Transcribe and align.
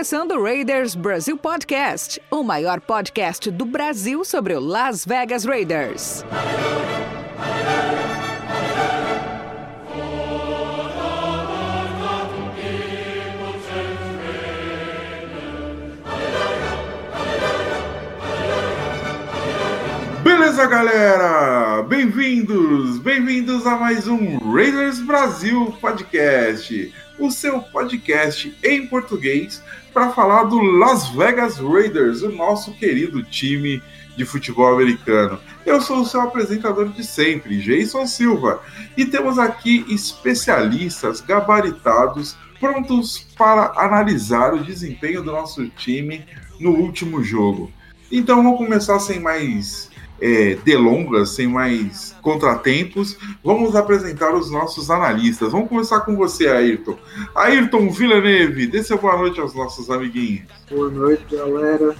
começando 0.00 0.30
o 0.30 0.42
Raiders 0.42 0.94
Brasil 0.94 1.36
Podcast, 1.36 2.22
o 2.30 2.42
maior 2.42 2.80
podcast 2.80 3.50
do 3.50 3.66
Brasil 3.66 4.24
sobre 4.24 4.54
o 4.54 4.58
Las 4.58 5.04
Vegas 5.04 5.44
Raiders. 5.44 6.24
Beleza, 20.22 20.66
galera? 20.66 21.69
Bem-vindos, 21.88 22.98
bem-vindos 22.98 23.66
a 23.66 23.76
mais 23.76 24.06
um 24.06 24.38
Raiders 24.52 25.00
Brasil 25.00 25.74
Podcast, 25.80 26.92
o 27.18 27.30
seu 27.30 27.60
podcast 27.62 28.54
em 28.62 28.86
português 28.86 29.62
para 29.92 30.10
falar 30.10 30.44
do 30.44 30.60
Las 30.60 31.08
Vegas 31.08 31.58
Raiders, 31.58 32.22
o 32.22 32.30
nosso 32.30 32.72
querido 32.74 33.22
time 33.22 33.82
de 34.16 34.24
futebol 34.24 34.74
americano. 34.74 35.40
Eu 35.64 35.80
sou 35.80 36.00
o 36.00 36.06
seu 36.06 36.20
apresentador 36.20 36.88
de 36.90 37.02
sempre, 37.02 37.60
Jason 37.60 38.06
Silva, 38.06 38.62
e 38.96 39.04
temos 39.06 39.38
aqui 39.38 39.84
especialistas 39.88 41.20
gabaritados 41.20 42.36
prontos 42.58 43.26
para 43.36 43.72
analisar 43.76 44.52
o 44.54 44.62
desempenho 44.62 45.22
do 45.22 45.32
nosso 45.32 45.66
time 45.70 46.24
no 46.60 46.72
último 46.72 47.24
jogo. 47.24 47.72
Então 48.12 48.42
vamos 48.42 48.58
começar 48.58 48.98
sem 48.98 49.20
mais 49.20 49.89
é, 50.20 50.56
delongas, 50.64 51.30
sem 51.30 51.46
mais 51.46 52.14
contratempos, 52.20 53.16
vamos 53.42 53.74
apresentar 53.74 54.34
os 54.34 54.50
nossos 54.50 54.90
analistas. 54.90 55.52
Vamos 55.52 55.68
começar 55.68 56.00
com 56.00 56.14
você, 56.16 56.46
Ayrton. 56.48 56.96
Ayrton 57.34 57.90
Villeneuve, 57.90 58.66
dê 58.66 58.82
seu 58.82 58.98
boa 58.98 59.16
noite 59.16 59.40
aos 59.40 59.54
nossos 59.54 59.90
amiguinhos. 59.90 60.42
Boa 60.70 60.90
noite, 60.90 61.24
galera. 61.34 61.94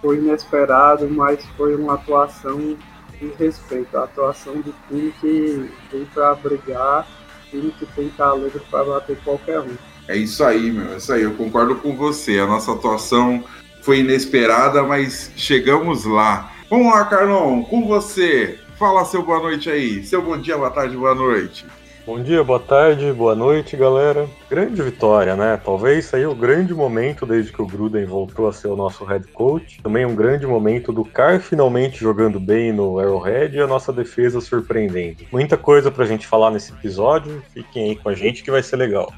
Foi 0.00 0.18
inesperado, 0.18 1.08
mas 1.08 1.44
foi 1.56 1.74
uma 1.76 1.94
atuação 1.94 2.76
de 3.20 3.32
respeito. 3.38 3.96
A 3.96 4.04
atuação 4.04 4.54
do 4.60 4.74
time 4.88 5.14
que 5.20 5.70
vem 5.90 6.04
para 6.12 6.34
brigar, 6.34 7.06
time 7.50 7.72
que 7.78 7.86
tem 7.86 8.08
calibre 8.10 8.60
para 8.70 8.84
bater 8.84 9.16
qualquer 9.24 9.60
um. 9.60 9.76
É 10.08 10.16
isso 10.16 10.44
aí, 10.44 10.70
meu. 10.70 10.92
É 10.92 10.96
isso 10.96 11.12
aí. 11.12 11.22
Eu 11.22 11.32
concordo 11.34 11.76
com 11.76 11.96
você. 11.96 12.38
A 12.40 12.46
nossa 12.46 12.72
atuação 12.72 13.44
foi 13.82 14.00
inesperada, 14.00 14.82
mas 14.82 15.30
chegamos 15.36 16.04
lá. 16.04 16.51
Vamos 16.72 16.90
lá, 16.90 17.04
Carlão, 17.04 17.62
com 17.62 17.86
você. 17.86 18.58
Fala 18.78 19.04
seu 19.04 19.22
boa 19.22 19.40
noite 19.40 19.68
aí. 19.68 20.02
Seu 20.04 20.22
bom 20.22 20.38
dia, 20.38 20.56
boa 20.56 20.70
tarde, 20.70 20.96
boa 20.96 21.14
noite. 21.14 21.66
Bom 22.06 22.22
dia, 22.22 22.42
boa 22.42 22.58
tarde, 22.58 23.12
boa 23.12 23.34
noite, 23.34 23.76
galera. 23.76 24.26
Grande 24.48 24.80
vitória, 24.80 25.36
né? 25.36 25.60
Talvez 25.62 26.14
aí 26.14 26.24
o 26.24 26.34
grande 26.34 26.72
momento 26.72 27.26
desde 27.26 27.52
que 27.52 27.60
o 27.60 27.66
Gruden 27.66 28.06
voltou 28.06 28.48
a 28.48 28.54
ser 28.54 28.68
o 28.68 28.74
nosso 28.74 29.04
head 29.04 29.26
coach. 29.32 29.82
Também 29.82 30.06
um 30.06 30.14
grande 30.14 30.46
momento 30.46 30.94
do 30.94 31.04
Car 31.04 31.40
finalmente 31.40 32.00
jogando 32.00 32.40
bem 32.40 32.72
no 32.72 32.98
Arrowhead 32.98 33.54
e 33.54 33.60
a 33.60 33.66
nossa 33.66 33.92
defesa 33.92 34.40
surpreendendo. 34.40 35.26
Muita 35.30 35.58
coisa 35.58 35.90
pra 35.90 36.06
gente 36.06 36.26
falar 36.26 36.50
nesse 36.50 36.72
episódio. 36.72 37.42
Fiquem 37.52 37.90
aí 37.90 37.96
com 37.96 38.08
a 38.08 38.14
gente 38.14 38.42
que 38.42 38.50
vai 38.50 38.62
ser 38.62 38.76
legal. 38.76 39.12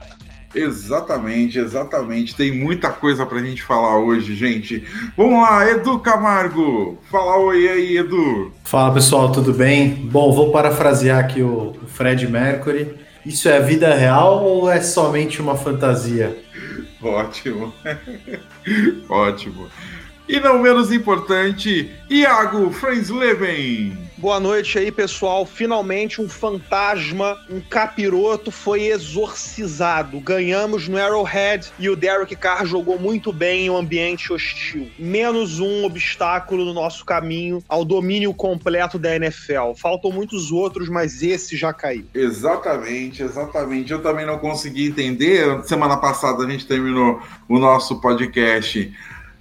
Exatamente, 0.54 1.58
exatamente. 1.58 2.34
Tem 2.34 2.52
muita 2.52 2.90
coisa 2.90 3.26
pra 3.26 3.40
gente 3.40 3.62
falar 3.62 3.98
hoje, 3.98 4.34
gente. 4.34 4.84
Vamos 5.16 5.42
lá, 5.42 5.68
Edu 5.68 5.98
Camargo. 5.98 6.98
Fala 7.10 7.36
oi 7.38 7.68
aí, 7.68 7.98
Edu. 7.98 8.52
Fala 8.64 8.94
pessoal, 8.94 9.32
tudo 9.32 9.52
bem? 9.52 9.90
Bom, 9.90 10.32
vou 10.32 10.52
parafrasear 10.52 11.18
aqui 11.18 11.42
o 11.42 11.74
Fred 11.88 12.26
Mercury. 12.28 12.94
Isso 13.26 13.48
é 13.48 13.60
vida 13.60 13.94
real 13.94 14.44
ou 14.44 14.70
é 14.70 14.80
somente 14.80 15.40
uma 15.40 15.56
fantasia? 15.56 16.36
Ótimo. 17.02 17.72
Ótimo. 19.08 19.68
E 20.28 20.40
não 20.40 20.58
menos 20.58 20.92
importante, 20.92 21.90
Iago 22.08 22.70
Fransleben. 22.70 24.03
Boa 24.16 24.38
noite 24.38 24.78
aí, 24.78 24.92
pessoal. 24.92 25.44
Finalmente 25.44 26.22
um 26.22 26.28
fantasma, 26.28 27.36
um 27.50 27.60
capiroto 27.60 28.52
foi 28.52 28.84
exorcizado. 28.84 30.20
Ganhamos 30.20 30.88
no 30.88 30.96
Arrowhead 30.96 31.72
e 31.80 31.88
o 31.88 31.96
Derek 31.96 32.36
Carr 32.36 32.64
jogou 32.64 32.96
muito 32.96 33.32
bem 33.32 33.66
em 33.66 33.70
um 33.70 33.76
ambiente 33.76 34.32
hostil. 34.32 34.88
Menos 34.96 35.58
um 35.58 35.84
obstáculo 35.84 36.64
no 36.64 36.72
nosso 36.72 37.04
caminho 37.04 37.62
ao 37.68 37.84
domínio 37.84 38.32
completo 38.32 39.00
da 39.00 39.16
NFL. 39.16 39.74
Faltam 39.76 40.12
muitos 40.12 40.52
outros, 40.52 40.88
mas 40.88 41.20
esse 41.20 41.56
já 41.56 41.72
caiu. 41.72 42.06
Exatamente, 42.14 43.20
exatamente. 43.20 43.92
Eu 43.92 44.00
também 44.00 44.24
não 44.24 44.38
consegui 44.38 44.86
entender. 44.86 45.64
Semana 45.64 45.96
passada 45.96 46.44
a 46.44 46.48
gente 46.48 46.66
terminou 46.66 47.20
o 47.48 47.58
nosso 47.58 48.00
podcast 48.00 48.92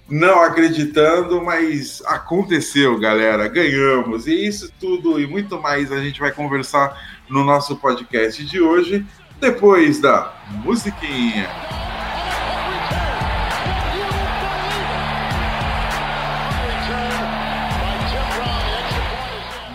não 0.08 0.42
acreditando, 0.42 1.42
mas 1.42 2.02
aconteceu, 2.06 2.98
galera. 2.98 3.48
Ganhamos. 3.48 4.26
E 4.26 4.46
isso 4.46 4.72
tudo 4.78 5.20
e 5.20 5.26
muito 5.26 5.60
mais 5.60 5.90
a 5.90 6.00
gente 6.00 6.20
vai 6.20 6.32
conversar 6.32 6.96
no 7.28 7.42
nosso 7.42 7.76
podcast 7.76 8.44
de 8.44 8.60
hoje, 8.60 9.04
depois 9.40 10.00
da 10.00 10.34
musiquinha. 10.64 11.48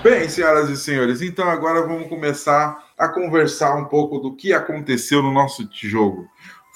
Bem, 0.02 0.30
senhoras 0.30 0.70
e 0.70 0.78
senhores, 0.78 1.22
então 1.22 1.50
agora 1.50 1.86
vamos 1.86 2.08
começar 2.08 2.86
a 2.98 3.10
conversar 3.10 3.76
um 3.76 3.84
pouco 3.84 4.18
do 4.18 4.34
que 4.34 4.54
aconteceu 4.54 5.22
no 5.22 5.32
nosso 5.32 5.68
jogo 5.74 6.30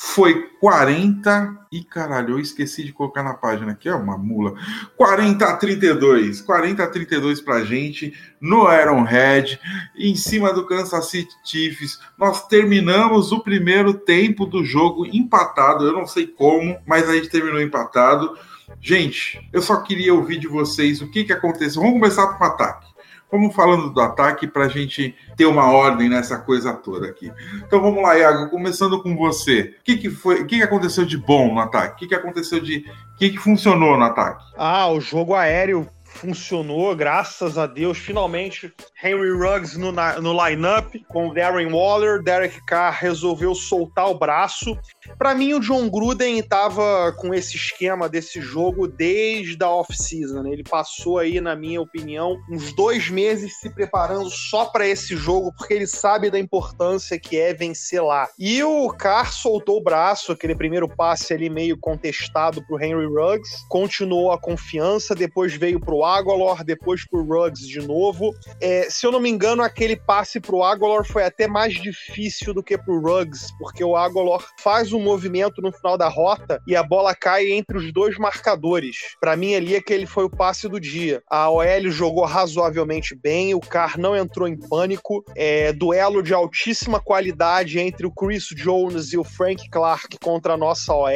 foi 0.06 0.50
40 0.60 1.66
e 1.72 1.82
caralho, 1.82 2.32
eu 2.32 2.40
esqueci 2.40 2.84
de 2.84 2.92
colocar 2.92 3.24
na 3.24 3.34
página 3.34 3.72
aqui, 3.72 3.88
é 3.88 3.96
uma 3.96 4.18
mula. 4.18 4.54
40 4.98 5.46
a 5.46 5.56
32, 5.56 6.42
40 6.42 6.84
a 6.84 6.88
32 6.88 7.40
pra 7.40 7.64
gente 7.64 8.14
no 8.40 8.72
Ironhead, 8.72 9.58
em 9.96 10.14
cima 10.14 10.54
do 10.54 10.66
Kansas 10.68 11.10
City 11.10 11.34
Chiefs. 11.46 12.00
Nós 12.18 12.46
terminamos 12.48 13.32
o 13.32 13.40
primeiro 13.40 13.94
tempo 13.94 14.46
do 14.46 14.64
jogo 14.66 15.06
empatado, 15.06 15.86
eu 15.86 15.94
não 15.94 16.06
sei 16.06 16.28
como, 16.28 16.78
mas 16.86 17.10
a 17.10 17.14
gente 17.14 17.30
terminou 17.30 17.62
empatado. 17.62 18.38
Gente, 18.82 19.50
eu 19.54 19.62
só 19.62 19.78
queria 19.78 20.14
ouvir 20.14 20.38
de 20.38 20.50
vocês 20.50 21.02
o 21.02 21.10
que 21.10 21.24
que 21.24 21.34
aconteceu. 21.34 21.82
Vamos 21.82 22.00
começar 22.00 22.28
com 22.28 22.44
o 22.44 22.48
ataque. 22.48 22.93
Vamos 23.34 23.56
falando 23.56 23.90
do 23.90 24.00
ataque 24.00 24.46
para 24.46 24.66
a 24.66 24.70
gente 24.70 25.16
ter 25.36 25.48
uma 25.48 25.72
ordem 25.72 26.08
nessa 26.08 26.38
coisa 26.38 26.72
toda 26.72 27.08
aqui. 27.08 27.34
Então 27.66 27.82
vamos 27.82 28.04
lá, 28.04 28.16
Iago, 28.16 28.48
começando 28.52 29.02
com 29.02 29.18
você. 29.18 29.76
O 29.80 29.84
que, 29.84 29.98
que 29.98 30.12
foi? 30.12 30.42
O 30.42 30.46
que, 30.46 30.58
que 30.58 30.62
aconteceu 30.62 31.04
de 31.04 31.18
bom 31.18 31.52
no 31.52 31.60
ataque? 31.60 31.96
O 31.96 31.98
que, 31.98 32.08
que 32.10 32.14
aconteceu 32.14 32.60
de. 32.60 32.86
O 33.16 33.18
que, 33.18 33.32
que 33.32 33.40
funcionou 33.40 33.98
no 33.98 34.04
ataque? 34.04 34.46
Ah, 34.56 34.88
o 34.88 35.02
jogo 35.02 35.34
aéreo 35.34 35.88
funcionou, 36.14 36.96
graças 36.96 37.58
a 37.58 37.66
Deus. 37.66 37.98
Finalmente, 37.98 38.74
Henry 39.04 39.32
Ruggs 39.32 39.78
no, 39.78 39.92
no 39.92 40.46
line-up 40.48 41.04
com 41.10 41.34
Darren 41.34 41.72
Waller. 41.72 42.22
Derek 42.22 42.64
Carr 42.66 42.98
resolveu 43.00 43.54
soltar 43.56 44.10
o 44.10 44.18
braço. 44.18 44.78
Para 45.18 45.36
mim, 45.36 45.54
o 45.54 45.60
John 45.60 45.90
Gruden 45.90 46.40
estava 46.40 47.12
com 47.18 47.34
esse 47.34 47.58
esquema 47.58 48.08
desse 48.08 48.40
jogo 48.40 48.88
desde 48.88 49.62
a 49.64 49.70
off-season. 49.70 50.46
Ele 50.48 50.64
passou 50.64 51.18
aí, 51.18 51.42
na 51.42 51.56
minha 51.56 51.82
opinião, 51.82 52.38
uns 52.50 52.74
dois 52.74 53.10
meses 53.10 53.60
se 53.60 53.70
preparando 53.70 54.30
só 54.30 54.66
para 54.66 54.88
esse 54.88 55.16
jogo, 55.16 55.54
porque 55.58 55.74
ele 55.74 55.88
sabe 55.88 56.30
da 56.30 56.40
importância 56.40 57.20
que 57.20 57.38
é 57.38 57.54
vencer 57.54 58.02
lá. 58.02 58.28
E 58.38 58.64
o 58.64 58.90
Carr 58.90 59.34
soltou 59.34 59.78
o 59.78 59.84
braço, 59.84 60.32
aquele 60.32 60.56
primeiro 60.56 60.88
passe 60.88 61.34
ali 61.34 61.50
meio 61.50 61.78
contestado 61.78 62.66
pro 62.66 62.82
Henry 62.82 63.06
Ruggs, 63.06 63.68
continuou 63.68 64.32
a 64.32 64.40
confiança, 64.40 65.16
depois 65.16 65.54
veio 65.54 65.80
pro 65.80 66.03
Aguilar, 66.04 66.64
depois 66.64 67.08
pro 67.08 67.24
Ruggs 67.24 67.68
de 67.68 67.80
novo. 67.80 68.34
É, 68.62 68.90
se 68.90 69.06
eu 69.06 69.12
não 69.12 69.20
me 69.20 69.30
engano, 69.30 69.62
aquele 69.64 69.96
passe 69.96 70.40
pro 70.40 70.64
Aguilar 70.64 71.06
foi 71.06 71.24
até 71.24 71.48
mais 71.48 71.74
difícil 71.74 72.54
do 72.54 72.64
que 72.64 72.78
pro 72.78 73.00
Ruggs, 73.00 73.48
porque 73.58 73.84
o 73.84 73.96
Aguilar 73.96 74.46
faz 74.60 74.94
um 74.94 75.00
movimento 75.00 75.62
no 75.62 75.72
final 75.72 75.98
da 75.98 76.08
rota 76.08 76.62
e 76.68 76.76
a 76.76 76.84
bola 76.84 77.16
cai 77.16 77.52
entre 77.52 77.78
os 77.78 77.92
dois 77.92 78.18
marcadores. 78.18 78.98
Para 79.20 79.36
mim, 79.36 79.56
ali, 79.56 79.76
aquele 79.76 80.06
foi 80.06 80.24
o 80.24 80.30
passe 80.30 80.68
do 80.68 80.80
dia. 80.80 81.22
A 81.30 81.50
OL 81.50 81.90
jogou 81.90 82.26
razoavelmente 82.26 83.16
bem, 83.16 83.54
o 83.54 83.60
Carr 83.60 84.00
não 84.00 84.16
entrou 84.16 84.48
em 84.48 84.58
pânico. 84.58 85.24
É, 85.36 85.72
duelo 85.74 86.22
de 86.22 86.34
altíssima 86.34 87.00
qualidade 87.00 87.80
entre 87.80 88.06
o 88.06 88.12
Chris 88.12 88.48
Jones 88.56 89.14
e 89.14 89.18
o 89.18 89.24
Frank 89.24 89.70
Clark 89.70 90.18
contra 90.20 90.54
a 90.54 90.58
nossa 90.58 90.94
OL. 90.94 91.10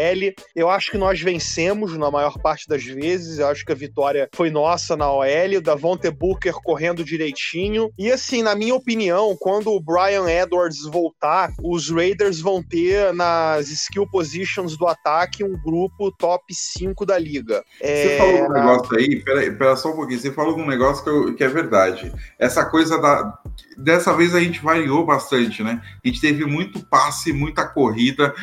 Eu 0.55 0.69
acho 0.69 0.91
que 0.91 0.97
nós 0.97 1.21
vencemos 1.21 1.97
na 1.97 2.09
maior 2.09 2.37
parte 2.39 2.67
das 2.67 2.83
vezes, 2.83 3.39
eu 3.39 3.47
acho 3.47 3.65
que 3.65 3.71
a 3.71 3.75
vitória 3.75 4.29
foi 4.33 4.49
nossa 4.49 4.76
nossa 4.77 4.95
na 4.95 5.11
OL, 5.11 5.57
o 5.57 5.61
Davonte 5.61 6.11
Booker 6.11 6.53
correndo 6.63 7.03
direitinho. 7.03 7.91
E 7.97 8.11
assim, 8.11 8.43
na 8.43 8.53
minha 8.53 8.75
opinião, 8.75 9.35
quando 9.39 9.71
o 9.71 9.79
Brian 9.79 10.29
Edwards 10.29 10.83
voltar, 10.83 11.51
os 11.63 11.89
Raiders 11.89 12.39
vão 12.39 12.61
ter 12.61 13.11
nas 13.11 13.69
skill 13.69 14.07
positions 14.07 14.77
do 14.77 14.85
ataque 14.85 15.43
um 15.43 15.59
grupo 15.63 16.11
top 16.11 16.53
5 16.53 17.05
da 17.07 17.17
liga. 17.17 17.63
É... 17.81 18.03
Você 18.03 18.17
falou 18.17 18.49
um 18.49 18.53
negócio 18.53 18.97
aí, 18.97 19.23
pera, 19.23 19.51
pera 19.51 19.75
só 19.75 19.91
um 19.91 19.95
pouquinho, 19.95 20.19
você 20.19 20.31
falou 20.31 20.55
um 20.55 20.67
negócio 20.67 21.03
que, 21.03 21.09
eu, 21.09 21.35
que 21.35 21.43
é 21.43 21.47
verdade. 21.47 22.13
Essa 22.37 22.63
coisa 22.63 23.01
da. 23.01 23.39
Dessa 23.75 24.13
vez 24.13 24.35
a 24.35 24.39
gente 24.39 24.61
variou 24.61 25.05
bastante, 25.05 25.63
né? 25.63 25.81
A 26.03 26.07
gente 26.07 26.21
teve 26.21 26.45
muito 26.45 26.85
passe, 26.85 27.33
muita 27.33 27.65
corrida. 27.65 28.33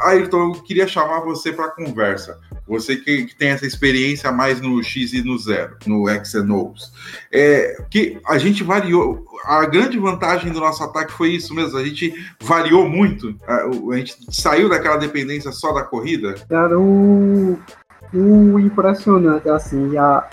Ayrton, 0.00 0.54
eu 0.54 0.62
queria 0.62 0.86
chamar 0.86 1.20
você 1.20 1.52
para 1.52 1.70
conversa. 1.70 2.38
Você 2.66 2.96
que, 2.96 3.26
que, 3.26 3.34
tem 3.34 3.48
essa 3.48 3.66
experiência 3.66 4.30
mais 4.30 4.60
no 4.60 4.82
X 4.82 5.12
e 5.12 5.22
no 5.22 5.36
zero, 5.36 5.76
no 5.88 6.08
X. 6.08 6.34
É, 7.30 7.82
que 7.90 8.20
a 8.26 8.38
gente 8.38 8.62
variou. 8.62 9.24
A 9.44 9.66
grande 9.66 9.98
vantagem 9.98 10.52
do 10.52 10.60
nosso 10.60 10.82
ataque 10.82 11.12
foi 11.12 11.30
isso 11.30 11.54
mesmo. 11.54 11.78
A 11.78 11.84
gente 11.84 12.14
variou 12.40 12.88
muito. 12.88 13.34
A, 13.46 13.64
a 13.92 13.96
gente 13.96 14.16
saiu 14.30 14.68
daquela 14.68 14.96
dependência 14.96 15.50
só 15.52 15.72
da 15.72 15.82
corrida. 15.82 16.34
Era 16.48 16.78
o, 16.78 17.58
o 18.12 18.58
impressionante, 18.60 19.48
assim, 19.48 19.96
a, 19.96 20.28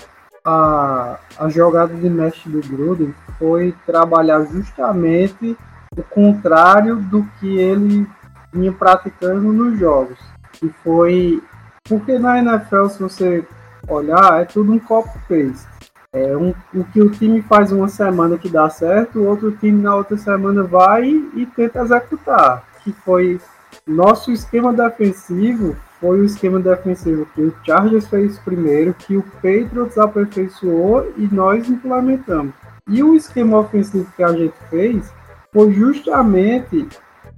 a, 0.45 1.19
a 1.37 1.49
jogada 1.49 1.93
de 1.93 2.09
mestre 2.09 2.51
do 2.51 2.61
Gruden 2.67 3.13
foi 3.37 3.73
trabalhar 3.85 4.43
justamente 4.45 5.57
o 5.95 6.03
contrário 6.03 6.97
do 6.97 7.23
que 7.39 7.57
ele 7.57 8.07
vinha 8.53 8.71
praticando 8.71 9.51
nos 9.51 9.79
jogos. 9.79 10.17
Que 10.53 10.69
foi. 10.83 11.41
Porque 11.87 12.19
na 12.19 12.39
NFL, 12.39 12.87
se 12.87 12.99
você 12.99 13.45
olhar, 13.89 14.41
é 14.41 14.45
tudo 14.45 14.71
um 14.71 14.79
copy-paste. 14.79 15.67
É 16.11 16.35
um, 16.35 16.53
o 16.73 16.83
que 16.85 17.01
o 17.01 17.09
time 17.09 17.41
faz 17.41 17.71
uma 17.71 17.87
semana 17.87 18.37
que 18.37 18.49
dá 18.49 18.69
certo, 18.69 19.19
o 19.19 19.27
outro 19.27 19.51
time 19.51 19.81
na 19.81 19.95
outra 19.95 20.17
semana 20.17 20.63
vai 20.63 21.07
e 21.07 21.45
tenta 21.55 21.81
executar. 21.81 22.63
Que 22.83 22.91
foi 22.91 23.39
nosso 23.85 24.31
esquema 24.31 24.73
defensivo 24.73 25.75
foi 25.99 26.21
o 26.21 26.25
esquema 26.25 26.59
defensivo 26.59 27.27
que 27.35 27.41
o 27.41 27.53
Chargers 27.65 28.07
fez 28.07 28.39
primeiro, 28.39 28.93
que 28.93 29.17
o 29.17 29.23
Patriots 29.23 29.97
aperfeiçoou 29.97 31.11
e 31.17 31.27
nós 31.31 31.69
implementamos. 31.69 32.53
E 32.87 33.03
o 33.03 33.15
esquema 33.15 33.59
ofensivo 33.59 34.09
que 34.15 34.23
a 34.23 34.31
gente 34.31 34.55
fez 34.69 35.13
foi 35.51 35.73
justamente 35.73 36.87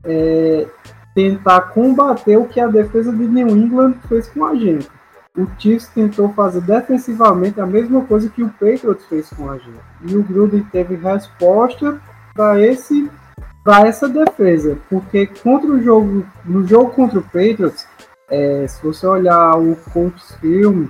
é, 0.04 0.68
tentar 1.16 1.62
combater 1.74 2.38
o 2.38 2.46
que 2.46 2.60
a 2.60 2.68
defesa 2.68 3.12
de 3.12 3.28
New 3.28 3.50
England 3.50 3.96
fez 4.08 4.30
com 4.30 4.46
a 4.46 4.56
gente. 4.56 4.90
O 5.38 5.48
Chiefs 5.58 5.88
tentou 5.88 6.28
fazer 6.34 6.60
defensivamente 6.62 7.62
a 7.62 7.66
mesma 7.66 8.04
coisa 8.04 8.30
que 8.30 8.44
o 8.44 8.50
Patriots 8.50 9.06
fez 9.06 9.30
com 9.30 9.50
a 9.50 9.58
gente. 9.58 9.80
E 10.02 10.18
o 10.18 10.24
Gruden 10.24 10.64
teve 10.72 10.96
resposta 10.96 12.02
para 12.34 12.60
esse 12.60 13.10
para 13.64 13.88
essa 13.88 14.10
defesa, 14.10 14.78
porque 14.90 15.28
contra 15.28 15.70
o 15.70 15.82
jogo 15.82 16.26
no 16.44 16.68
jogo 16.68 16.92
contra 16.92 17.20
o 17.20 17.24
Patriots, 17.24 17.88
é, 18.30 18.66
se 18.68 18.84
você 18.84 19.06
olhar 19.06 19.56
o 19.56 19.76
Colts 19.94 20.36
Film 20.42 20.88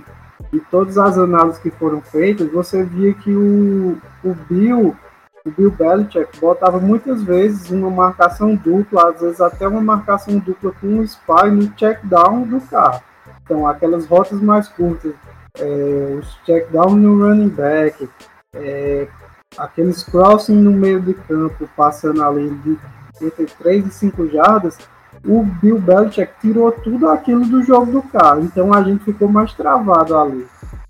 e 0.52 0.58
todas 0.58 0.98
as 0.98 1.18
análises 1.18 1.60
que 1.60 1.70
foram 1.70 2.00
feitas, 2.00 2.50
você 2.50 2.82
via 2.82 3.12
que 3.14 3.30
o, 3.30 3.98
o 4.24 4.34
Bill 4.48 4.96
o 5.44 5.50
Bill 5.50 5.70
Belichick 5.72 6.38
botava 6.40 6.78
muitas 6.78 7.22
vezes 7.22 7.70
uma 7.70 7.90
marcação 7.90 8.54
dupla, 8.54 9.10
às 9.10 9.20
vezes 9.20 9.40
até 9.40 9.66
uma 9.68 9.80
marcação 9.80 10.38
dupla 10.38 10.72
com 10.80 10.86
um 10.86 11.02
spy 11.02 11.50
no 11.50 11.68
check 11.72 12.00
down 12.04 12.42
do 12.42 12.60
carro. 12.60 13.02
Então, 13.52 13.66
aquelas 13.66 14.06
rotas 14.06 14.40
mais 14.40 14.66
curtas, 14.66 15.12
é, 15.58 16.16
os 16.18 16.26
check 16.46 16.70
down 16.70 16.96
no 16.96 17.22
running 17.22 17.50
back, 17.50 18.08
é, 18.54 19.06
aqueles 19.58 20.02
crossing 20.02 20.56
no 20.56 20.70
meio 20.70 21.02
de 21.02 21.12
campo, 21.12 21.68
passando 21.76 22.24
ali 22.24 22.48
de 22.48 22.78
entre 23.20 23.44
3 23.44 23.86
e 23.86 23.90
5 23.90 24.28
jardas, 24.30 24.78
o 25.22 25.42
Bill 25.44 25.78
Belichick 25.78 26.32
tirou 26.40 26.72
tudo 26.72 27.10
aquilo 27.10 27.44
do 27.44 27.62
jogo 27.62 27.92
do 27.92 28.02
carro. 28.04 28.40
Então 28.40 28.72
a 28.72 28.82
gente 28.82 29.04
ficou 29.04 29.28
mais 29.28 29.52
travado 29.52 30.16
ali. 30.16 30.46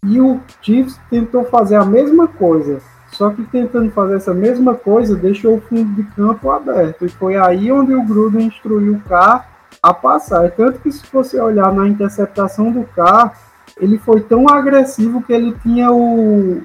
E 0.06 0.20
o 0.20 0.41
Chiefs 0.61 1.00
tentou 1.11 1.44
fazer 1.47 1.75
a 1.75 1.85
mesma 1.85 2.29
coisa 2.29 2.81
só 3.12 3.29
que 3.29 3.43
tentando 3.44 3.91
fazer 3.91 4.17
essa 4.17 4.32
mesma 4.32 4.75
coisa, 4.75 5.15
deixou 5.15 5.56
o 5.56 5.61
fundo 5.61 5.94
de 5.94 6.03
campo 6.15 6.50
aberto. 6.50 7.05
E 7.05 7.11
foi 7.11 7.37
aí 7.37 7.70
onde 7.70 7.94
o 7.94 8.03
Gruden 8.03 8.47
instruiu 8.47 8.94
o 8.94 9.00
Carr 9.00 9.52
a 9.82 9.93
passar. 9.93 10.50
Tanto 10.52 10.79
que 10.81 10.93
se 10.93 11.05
você 11.12 11.40
olhar 11.40 11.73
na 11.73 11.88
interceptação 11.88 12.70
do 12.70 12.84
Carr, 12.84 13.32
ele 13.81 13.99
foi 13.99 14.20
tão 14.20 14.49
agressivo 14.49 15.23
que 15.23 15.32
ele 15.32 15.56
tinha 15.62 15.90
o. 15.90 16.62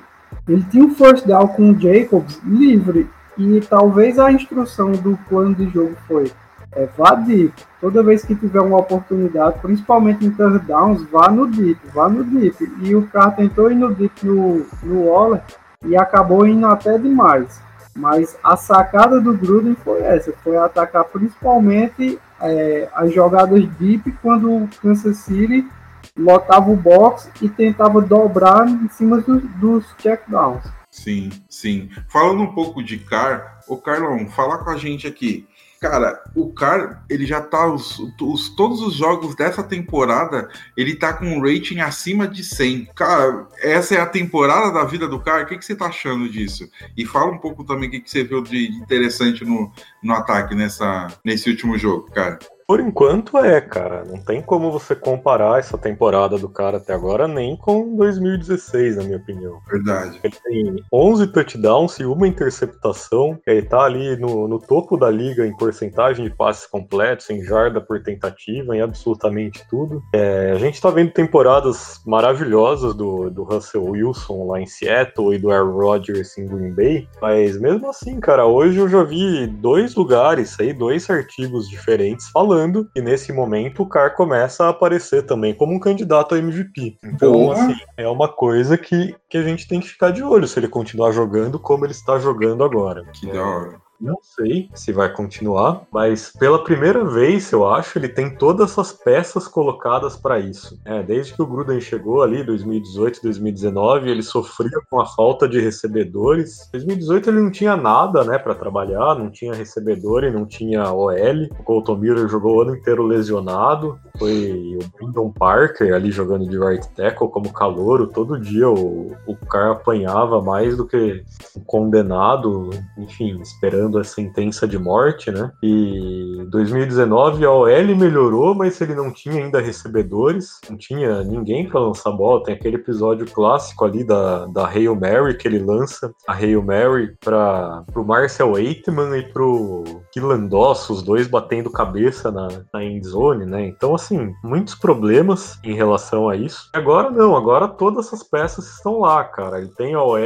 Ele 0.47 0.63
tinha 0.69 0.85
o 0.85 0.93
first 0.93 1.25
down 1.25 1.47
com 1.47 1.71
o 1.71 1.79
Jacobs 1.79 2.39
livre. 2.43 3.09
E 3.37 3.61
talvez 3.61 4.17
a 4.17 4.31
instrução 4.31 4.91
do 4.91 5.17
plano 5.29 5.53
de 5.53 5.69
jogo 5.69 5.95
foi 6.07 6.31
é, 6.71 6.87
vá 6.97 7.15
deep. 7.15 7.53
Toda 7.79 8.03
vez 8.03 8.23
que 8.23 8.35
tiver 8.35 8.61
uma 8.61 8.77
oportunidade, 8.77 9.59
principalmente 9.59 10.25
em 10.25 10.31
third 10.31 10.59
downs, 10.65 11.03
vá 11.11 11.29
no 11.29 11.47
deep, 11.47 11.79
vá 11.93 12.09
no 12.09 12.23
deep. 12.23 12.71
E 12.81 12.95
o 12.95 13.07
cara 13.07 13.31
tentou 13.31 13.71
ir 13.71 13.75
no 13.75 13.93
deep 13.93 14.25
no, 14.25 14.65
no 14.83 15.05
Waller, 15.05 15.41
e 15.85 15.95
acabou 15.95 16.45
indo 16.47 16.65
até 16.65 16.97
demais. 16.97 17.61
Mas 17.97 18.37
a 18.43 18.55
sacada 18.55 19.19
do 19.19 19.35
Gruden 19.35 19.75
foi 19.83 20.01
essa, 20.01 20.31
foi 20.43 20.55
atacar 20.55 21.03
principalmente 21.05 22.19
é, 22.39 22.87
as 22.93 23.11
jogadas 23.11 23.67
deep 23.79 24.11
quando 24.21 24.55
o 24.55 24.69
Kansas 24.81 25.17
City 25.17 25.67
lotava 26.15 26.69
o 26.69 26.75
box 26.75 27.29
e 27.41 27.49
tentava 27.49 27.99
dobrar 28.01 28.67
em 28.67 28.87
cima 28.89 29.19
dos, 29.19 29.43
dos 29.55 29.85
checkdowns. 29.99 30.63
Sim, 30.91 31.29
sim. 31.49 31.89
Falando 32.07 32.43
um 32.43 32.53
pouco 32.53 32.83
de 32.83 32.97
Car, 32.97 33.59
o 33.67 33.77
Carlão, 33.77 34.27
fala 34.29 34.59
com 34.59 34.69
a 34.69 34.77
gente 34.77 35.05
aqui. 35.05 35.47
Cara, 35.79 36.23
o 36.35 36.51
Car, 36.51 37.05
ele 37.09 37.25
já 37.25 37.39
tá. 37.39 37.67
Os, 37.71 37.99
os, 38.19 38.49
todos 38.49 38.81
os 38.81 38.95
jogos 38.95 39.35
dessa 39.35 39.61
temporada, 39.61 40.49
ele 40.75 40.95
tá 40.95 41.13
com 41.13 41.25
um 41.25 41.41
rating 41.41 41.79
acima 41.79 42.27
de 42.27 42.43
100. 42.43 42.89
Cara, 42.95 43.47
essa 43.61 43.95
é 43.95 43.99
a 43.99 44.05
temporada 44.05 44.71
da 44.71 44.83
vida 44.83 45.07
do 45.07 45.19
Car. 45.19 45.43
O 45.43 45.45
que, 45.45 45.57
que 45.57 45.65
você 45.65 45.75
tá 45.75 45.85
achando 45.85 46.27
disso? 46.27 46.69
E 46.95 47.05
fala 47.05 47.31
um 47.31 47.37
pouco 47.37 47.63
também 47.63 47.89
o 47.89 47.91
que, 47.91 47.99
que 47.99 48.09
você 48.09 48.23
viu 48.23 48.41
de 48.41 48.71
interessante 48.71 49.45
no, 49.45 49.71
no 50.01 50.13
ataque 50.13 50.55
nessa, 50.55 51.07
nesse 51.23 51.49
último 51.49 51.77
jogo, 51.77 52.09
cara. 52.11 52.39
Por 52.67 52.81
enquanto 52.81 53.37
é, 53.37 53.61
cara. 53.61 54.03
Não 54.03 54.17
tem 54.17 54.41
como 54.41 54.69
você 54.69 54.93
comparar 54.93 55.57
essa 55.57 55.77
temporada 55.77 56.37
do 56.37 56.49
cara 56.49 56.77
até 56.77 56.93
agora 56.93 57.25
nem 57.25 57.55
com 57.55 57.95
2016, 57.95 58.97
na 58.97 59.03
minha 59.03 59.17
opinião. 59.17 59.61
Verdade. 59.71 60.19
Ele 60.21 60.35
tem 60.43 60.83
11 60.91 61.27
touchdowns 61.27 61.97
e 61.97 62.03
uma 62.03 62.27
interceptação. 62.27 63.39
Ele 63.47 63.61
tá 63.61 63.85
ali 63.85 64.17
no, 64.17 64.49
no 64.49 64.59
topo 64.59 64.97
da 64.97 65.09
liga 65.09 65.47
em 65.47 65.55
porcentagem 65.55 66.25
de 66.25 66.35
passes 66.35 66.65
completos, 66.65 67.29
em 67.29 67.41
jarda 67.41 67.79
por 67.79 68.03
tentativa, 68.03 68.75
em 68.75 68.81
absolutamente 68.81 69.65
tudo. 69.69 70.03
É, 70.13 70.51
a 70.51 70.59
gente 70.59 70.81
tá 70.81 70.89
vendo 70.89 71.11
temporadas 71.11 72.01
maravilhosas 72.05 72.93
do, 72.93 73.29
do 73.29 73.43
Russell 73.43 73.85
Wilson 73.85 74.45
lá 74.45 74.59
em 74.59 74.67
Seattle 74.67 75.33
e 75.33 75.39
do 75.39 75.51
Aaron 75.51 75.71
Rodgers 75.71 76.37
em 76.37 76.45
Green 76.45 76.73
Bay. 76.73 77.07
Mas 77.21 77.57
mesmo 77.57 77.89
assim, 77.89 78.19
cara, 78.19 78.45
hoje 78.45 78.77
eu 78.77 78.89
já 78.89 79.05
vi 79.05 79.47
dois 79.47 79.95
lugares 79.95 80.59
aí, 80.59 80.73
dois 80.73 81.09
artigos 81.09 81.69
diferentes 81.69 82.27
falando 82.27 82.56
falando, 82.57 82.89
e 82.95 83.01
nesse 83.01 83.31
momento 83.31 83.83
o 83.83 83.89
Carr 83.89 84.15
começa 84.15 84.65
a 84.65 84.69
aparecer 84.69 85.23
também 85.23 85.53
como 85.53 85.73
um 85.73 85.79
candidato 85.79 86.33
a 86.33 86.39
MVP. 86.39 86.97
Então, 87.03 87.31
Boa. 87.31 87.53
assim, 87.53 87.75
é 87.95 88.07
uma 88.07 88.27
coisa 88.27 88.77
que, 88.77 89.15
que 89.29 89.37
a 89.37 89.43
gente 89.43 89.67
tem 89.67 89.79
que 89.79 89.87
ficar 89.87 90.11
de 90.11 90.23
olho 90.23 90.47
se 90.47 90.59
ele 90.59 90.67
continuar 90.67 91.11
jogando 91.11 91.59
como 91.59 91.85
ele 91.85 91.91
está 91.91 92.17
jogando 92.17 92.63
agora. 92.63 93.05
Que 93.13 93.31
da 93.31 93.43
hora. 93.43 93.86
Não 93.99 94.17
sei 94.21 94.69
se 94.75 94.91
vai 94.91 95.11
continuar, 95.11 95.81
mas 95.91 96.31
pela 96.31 96.63
primeira 96.63 97.03
vez, 97.03 97.51
eu 97.51 97.67
acho, 97.67 97.97
ele 97.97 98.07
tem 98.07 98.35
todas 98.35 98.71
essas 98.71 98.93
peças 98.93 99.47
colocadas 99.47 100.15
para 100.15 100.39
isso. 100.39 100.79
É, 100.85 101.01
desde 101.01 101.33
que 101.33 101.41
o 101.41 101.47
Gruden 101.47 101.81
chegou 101.81 102.21
ali, 102.21 102.43
2018, 102.43 103.21
2019, 103.23 104.09
ele 104.09 104.21
sofria 104.21 104.79
com 104.89 105.01
a 105.01 105.05
falta 105.05 105.47
de 105.47 105.59
recebedores. 105.59 106.69
2018 106.71 107.29
ele 107.29 107.41
não 107.41 107.51
tinha 107.51 107.75
nada, 107.75 108.23
né, 108.23 108.37
para 108.37 108.53
trabalhar, 108.53 109.15
não 109.15 109.31
tinha 109.31 109.53
recebedor 109.53 110.23
e 110.23 110.31
não 110.31 110.45
tinha 110.45 110.91
OL. 110.91 111.13
O 111.59 111.63
Colton 111.63 111.95
Miller 111.95 112.27
jogou 112.27 112.57
o 112.57 112.61
ano 112.61 112.75
inteiro 112.75 113.03
lesionado. 113.03 113.99
Foi 114.19 114.77
o 114.79 114.97
Brandon 114.97 115.31
Parker 115.31 115.93
ali 115.93 116.11
jogando 116.11 116.47
de 116.47 116.57
right 116.57 116.87
tackle 116.89 117.29
como 117.29 117.51
calouro. 117.51 118.07
Todo 118.07 118.39
dia 118.39 118.69
o, 118.69 119.15
o 119.25 119.35
cara 119.47 119.71
apanhava 119.71 120.41
mais 120.41 120.77
do 120.77 120.85
que 120.85 121.23
um 121.55 121.61
condenado, 121.61 122.69
enfim, 122.97 123.39
esperando 123.41 123.86
esperando 123.87 123.99
a 123.99 124.03
sentença 124.03 124.67
de 124.67 124.77
morte, 124.77 125.31
né? 125.31 125.51
E 125.63 126.45
2019 126.49 127.45
a 127.45 127.51
OL 127.51 127.95
melhorou, 127.95 128.53
mas 128.53 128.79
ele 128.81 128.93
não 128.93 129.11
tinha 129.11 129.43
ainda 129.43 129.61
recebedores, 129.61 130.59
não 130.69 130.77
tinha 130.77 131.23
ninguém 131.23 131.67
para 131.67 131.79
lançar 131.79 132.11
bola. 132.11 132.43
Tem 132.43 132.53
aquele 132.53 132.75
episódio 132.75 133.25
clássico 133.31 133.85
ali 133.85 134.03
da, 134.03 134.45
da 134.47 134.67
Hail 134.67 134.95
Mary 134.95 135.37
que 135.37 135.47
ele 135.47 135.59
lança 135.59 136.13
a 136.27 136.33
Hail 136.33 136.61
Mary 136.63 137.15
para 137.23 137.83
pro 137.91 138.05
Marcel 138.05 138.55
Aitman 138.55 139.17
e 139.17 139.23
pro 139.31 139.83
Kilandos, 140.11 140.89
os 140.89 141.01
dois 141.01 141.27
batendo 141.27 141.71
cabeça 141.71 142.31
na, 142.31 142.47
na 142.73 142.83
endzone, 142.83 143.45
né? 143.45 143.65
Então, 143.65 143.95
assim, 143.95 144.33
muitos 144.43 144.75
problemas 144.75 145.57
em 145.63 145.73
relação 145.73 146.29
a 146.29 146.35
isso. 146.35 146.69
Agora 146.73 147.09
não, 147.09 147.35
agora 147.35 147.67
todas 147.67 148.07
essas 148.07 148.23
peças 148.23 148.67
estão 148.75 148.99
lá, 148.99 149.23
cara. 149.23 149.59
Ele 149.59 149.71
tem 149.77 149.93
a 149.93 150.03
OL 150.03 150.17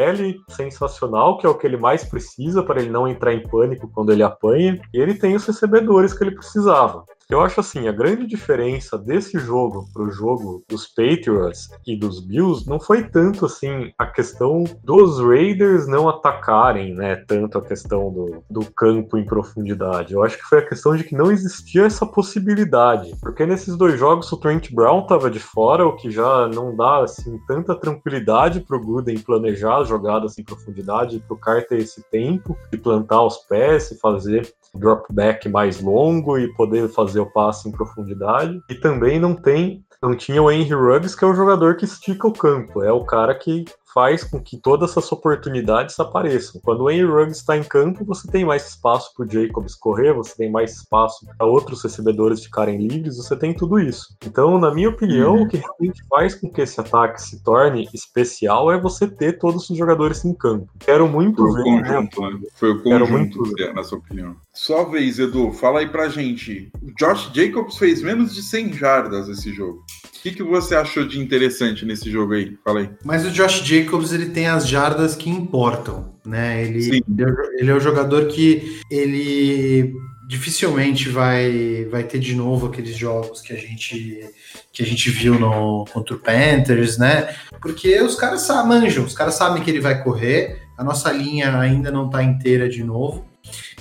sensacional, 0.49 1.37
que 1.37 1.45
é 1.45 1.49
o 1.49 1.55
que 1.55 1.67
ele 1.67 1.77
mais 1.77 2.03
precisa 2.03 2.63
para 2.63 2.81
ele 2.81 2.89
não 2.89 3.07
entrar 3.07 3.33
em 3.33 3.41
pânico 3.51 3.89
quando 3.93 4.11
ele 4.11 4.23
apanha, 4.23 4.81
e 4.93 4.97
ele 4.97 5.13
tem 5.13 5.35
os 5.35 5.45
recebedores 5.45 6.13
que 6.13 6.23
ele 6.23 6.31
precisava. 6.31 7.03
Eu 7.31 7.39
acho 7.39 7.61
assim, 7.61 7.87
a 7.87 7.93
grande 7.93 8.27
diferença 8.27 8.97
desse 8.97 9.39
jogo 9.39 9.85
pro 9.93 10.11
jogo 10.11 10.65
dos 10.67 10.85
Patriots 10.85 11.69
e 11.87 11.95
dos 11.95 12.19
Bills 12.19 12.67
não 12.67 12.77
foi 12.77 13.07
tanto 13.07 13.45
assim 13.45 13.93
a 13.97 14.05
questão 14.05 14.65
dos 14.83 15.17
Raiders 15.17 15.87
não 15.87 16.09
atacarem, 16.09 16.93
né, 16.93 17.15
tanto 17.25 17.57
a 17.57 17.61
questão 17.61 18.11
do, 18.11 18.43
do 18.49 18.69
campo 18.73 19.17
em 19.17 19.25
profundidade. 19.25 20.13
Eu 20.13 20.21
acho 20.25 20.37
que 20.37 20.43
foi 20.43 20.59
a 20.59 20.67
questão 20.67 20.93
de 20.93 21.05
que 21.05 21.15
não 21.15 21.31
existia 21.31 21.85
essa 21.85 22.05
possibilidade, 22.05 23.15
porque 23.21 23.45
nesses 23.45 23.77
dois 23.77 23.97
jogos 23.97 24.29
o 24.29 24.37
Trent 24.37 24.69
Brown 24.69 25.07
tava 25.07 25.31
de 25.31 25.39
fora, 25.39 25.87
o 25.87 25.95
que 25.95 26.11
já 26.11 26.49
não 26.49 26.75
dá 26.75 27.05
assim 27.05 27.39
tanta 27.47 27.73
tranquilidade 27.75 28.59
pro 28.59 28.81
Gruden 28.81 29.17
planejar 29.19 29.85
jogadas 29.85 30.37
em 30.37 30.43
profundidade, 30.43 31.23
pro 31.25 31.37
Carter 31.37 31.79
esse 31.79 32.03
tempo 32.11 32.57
de 32.69 32.77
plantar 32.77 33.23
os 33.23 33.37
pés 33.37 33.89
e 33.89 33.97
fazer 33.97 34.53
drop 34.73 35.05
back 35.13 35.47
mais 35.49 35.81
longo 35.81 36.37
e 36.37 36.53
poder 36.53 36.89
fazer 36.89 37.19
o 37.19 37.31
passe 37.31 37.67
em 37.67 37.71
profundidade. 37.71 38.59
E 38.69 38.75
também 38.75 39.19
não 39.19 39.35
tem, 39.35 39.83
não 40.01 40.15
tinha 40.15 40.41
o 40.41 40.51
Henry 40.51 40.73
Ruggs, 40.73 41.15
que 41.15 41.23
é 41.23 41.27
o 41.27 41.33
jogador 41.33 41.75
que 41.75 41.85
estica 41.85 42.27
o 42.27 42.33
campo, 42.33 42.83
é 42.83 42.91
o 42.91 43.05
cara 43.05 43.35
que 43.35 43.65
faz 43.93 44.23
com 44.23 44.39
que 44.39 44.57
todas 44.57 44.91
essas 44.91 45.11
oportunidades 45.11 45.99
apareçam. 45.99 46.61
Quando 46.63 46.83
o 46.83 46.89
Henry 46.89 47.05
Ruggs 47.05 47.39
está 47.39 47.57
em 47.57 47.63
campo, 47.63 48.05
você 48.05 48.27
tem 48.27 48.45
mais 48.45 48.67
espaço 48.69 49.13
para 49.15 49.25
o 49.25 49.29
Jacobs 49.29 49.75
correr, 49.75 50.13
você 50.13 50.35
tem 50.35 50.51
mais 50.51 50.75
espaço 50.77 51.25
para 51.37 51.45
outros 51.45 51.83
recebedores 51.83 52.43
ficarem 52.43 52.77
livres, 52.77 53.17
você 53.17 53.35
tem 53.35 53.53
tudo 53.53 53.79
isso. 53.79 54.15
Então, 54.25 54.57
na 54.59 54.73
minha 54.73 54.89
opinião, 54.89 55.35
uhum. 55.35 55.43
o 55.43 55.47
que 55.47 55.57
realmente 55.57 56.03
faz 56.09 56.35
com 56.35 56.49
que 56.49 56.61
esse 56.61 56.79
ataque 56.79 57.21
se 57.21 57.43
torne 57.43 57.89
especial 57.93 58.71
é 58.71 58.79
você 58.79 59.07
ter 59.07 59.39
todos 59.39 59.69
os 59.69 59.77
jogadores 59.77 60.23
em 60.25 60.33
campo. 60.33 60.69
Quero 60.79 61.07
muito 61.07 61.43
Foi 61.43 61.53
ver. 61.53 61.61
O 61.61 61.63
conjunto, 61.63 62.21
né? 62.21 62.39
Foi 62.55 62.71
o 62.71 62.83
conjunto, 62.83 63.37
muito... 63.39 63.73
na 63.73 63.83
sua 63.83 63.97
opinião. 63.97 64.35
Só 64.53 64.85
vez, 64.85 65.19
Edu, 65.19 65.51
fala 65.51 65.79
aí 65.79 65.87
pra 65.87 66.09
gente. 66.09 66.71
O 66.81 66.91
Josh 66.97 67.31
Jacobs 67.33 67.77
fez 67.77 68.01
menos 68.01 68.33
de 68.33 68.41
100 68.41 68.73
jardas 68.73 69.27
esse 69.29 69.53
jogo. 69.53 69.83
O 70.21 70.23
que, 70.23 70.33
que 70.33 70.43
você 70.43 70.75
achou 70.75 71.03
de 71.03 71.19
interessante 71.19 71.83
nesse 71.83 72.11
jogo 72.11 72.33
aí? 72.33 72.55
Fala 72.63 72.81
aí. 72.81 72.89
Mas 73.03 73.25
o 73.25 73.31
Josh 73.31 73.63
Jacobs 73.63 74.13
ele 74.13 74.27
tem 74.27 74.45
as 74.45 74.67
jardas 74.67 75.15
que 75.15 75.27
importam, 75.31 76.13
né? 76.23 76.63
Ele, 76.63 76.99
é 76.99 77.59
ele 77.59 77.71
é 77.71 77.73
o 77.73 77.79
jogador 77.79 78.27
que 78.27 78.79
ele 78.91 79.95
dificilmente 80.27 81.09
vai, 81.09 81.87
vai 81.89 82.03
ter 82.03 82.19
de 82.19 82.35
novo 82.35 82.67
aqueles 82.67 82.95
jogos 82.95 83.41
que 83.41 83.51
a 83.51 83.57
gente 83.57 84.29
que 84.71 84.83
a 84.83 84.85
gente 84.85 85.09
viu 85.09 85.39
no 85.39 85.85
contra 85.91 86.15
o 86.15 86.19
Panthers, 86.19 86.99
né? 86.99 87.35
Porque 87.59 87.99
os 87.99 88.13
caras 88.13 88.47
manjam, 88.47 89.03
os 89.03 89.15
caras 89.15 89.33
sabem 89.33 89.63
que 89.63 89.71
ele 89.71 89.81
vai 89.81 90.03
correr. 90.03 90.61
A 90.77 90.83
nossa 90.83 91.11
linha 91.11 91.57
ainda 91.57 91.89
não 91.89 92.05
está 92.05 92.21
inteira 92.21 92.69
de 92.69 92.83
novo. 92.83 93.25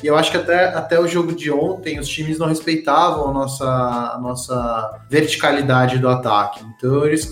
E 0.03 0.07
eu 0.07 0.17
acho 0.17 0.31
que 0.31 0.37
até, 0.37 0.67
até 0.69 0.99
o 0.99 1.07
jogo 1.07 1.35
de 1.35 1.51
ontem 1.51 1.99
os 1.99 2.09
times 2.09 2.39
não 2.39 2.47
respeitavam 2.47 3.29
a 3.29 3.33
nossa, 3.33 3.67
a 4.15 4.19
nossa 4.21 5.01
verticalidade 5.09 5.99
do 5.99 6.09
ataque. 6.09 6.65
Então 6.77 7.05
eles 7.05 7.27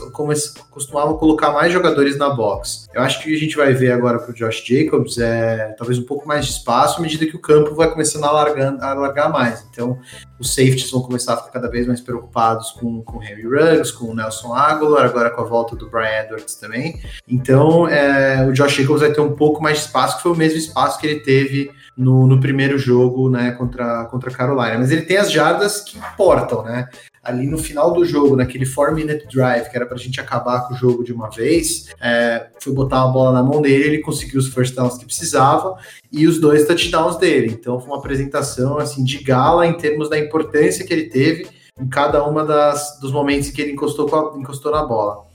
costumavam 0.70 1.16
colocar 1.16 1.50
mais 1.52 1.72
jogadores 1.72 2.18
na 2.18 2.30
box. 2.30 2.86
Eu 2.92 3.02
acho 3.02 3.22
que 3.22 3.34
a 3.34 3.38
gente 3.38 3.56
vai 3.56 3.72
ver 3.72 3.92
agora 3.92 4.18
para 4.18 4.30
o 4.30 4.34
Josh 4.34 4.64
Jacobs 4.66 5.18
é 5.18 5.74
talvez 5.78 5.98
um 5.98 6.04
pouco 6.04 6.26
mais 6.26 6.46
de 6.46 6.52
espaço 6.52 6.98
à 6.98 7.02
medida 7.02 7.26
que 7.26 7.36
o 7.36 7.40
campo 7.40 7.74
vai 7.74 7.90
começando 7.90 8.24
a 8.24 8.28
alargar, 8.28 9.26
a 9.26 9.28
mais. 9.28 9.66
Então 9.70 9.98
os 10.38 10.54
safeties 10.54 10.90
vão 10.90 11.02
começar 11.02 11.34
a 11.34 11.36
ficar 11.38 11.50
cada 11.50 11.68
vez 11.68 11.86
mais 11.86 12.00
preocupados 12.00 12.70
com, 12.72 13.02
com 13.02 13.18
o 13.18 13.22
Henry 13.22 13.44
Ruggs, 13.44 13.92
com 13.92 14.06
o 14.06 14.14
Nelson 14.14 14.54
Aguilar, 14.54 15.06
agora 15.06 15.30
com 15.30 15.40
a 15.40 15.44
volta 15.44 15.74
do 15.74 15.88
Brian 15.90 16.22
Edwards 16.22 16.54
também. 16.56 17.00
Então 17.26 17.88
é, 17.88 18.46
o 18.46 18.52
Josh 18.52 18.74
Jacobs 18.74 19.00
vai 19.00 19.12
ter 19.12 19.20
um 19.20 19.34
pouco 19.34 19.62
mais 19.62 19.78
de 19.78 19.84
espaço, 19.84 20.16
que 20.16 20.22
foi 20.22 20.32
o 20.32 20.36
mesmo 20.36 20.58
espaço 20.58 20.98
que 20.98 21.06
ele 21.06 21.20
teve 21.20 21.70
no, 21.98 22.28
no 22.28 22.38
primeiro 22.38 22.78
jogo, 22.78 23.28
né, 23.28 23.50
contra, 23.50 24.04
contra 24.04 24.30
a 24.30 24.32
Carolina. 24.32 24.78
Mas 24.78 24.92
ele 24.92 25.02
tem 25.02 25.16
as 25.16 25.32
jardas 25.32 25.80
que 25.80 25.98
importam, 25.98 26.62
né? 26.62 26.88
Ali 27.24 27.48
no 27.48 27.58
final 27.58 27.92
do 27.92 28.04
jogo, 28.04 28.36
naquele 28.36 28.64
4-minute 28.64 29.26
drive, 29.26 29.68
que 29.68 29.76
era 29.76 29.84
pra 29.84 29.98
gente 29.98 30.20
acabar 30.20 30.60
com 30.60 30.74
o 30.74 30.76
jogo 30.76 31.02
de 31.02 31.12
uma 31.12 31.28
vez, 31.28 31.88
é, 32.00 32.46
foi 32.62 32.72
botar 32.72 33.02
a 33.02 33.08
bola 33.08 33.32
na 33.32 33.42
mão 33.42 33.60
dele, 33.60 33.84
ele 33.84 33.98
conseguiu 33.98 34.38
os 34.38 34.46
first 34.48 34.76
downs 34.76 34.96
que 34.96 35.04
precisava 35.04 35.76
e 36.12 36.28
os 36.28 36.40
dois 36.40 36.66
touchdowns 36.66 37.16
dele. 37.16 37.48
Então 37.60 37.80
foi 37.80 37.88
uma 37.88 37.98
apresentação 37.98 38.78
assim 38.78 39.02
de 39.02 39.22
gala 39.22 39.66
em 39.66 39.76
termos 39.76 40.08
da 40.08 40.16
importância 40.16 40.86
que 40.86 40.92
ele 40.92 41.10
teve 41.10 41.48
em 41.78 41.88
cada 41.88 42.24
uma 42.24 42.44
das 42.44 42.98
dos 43.00 43.10
momentos 43.10 43.50
que 43.50 43.60
ele 43.60 43.72
encostou, 43.72 44.08
a, 44.14 44.38
encostou 44.38 44.70
na 44.70 44.84
bola. 44.86 45.26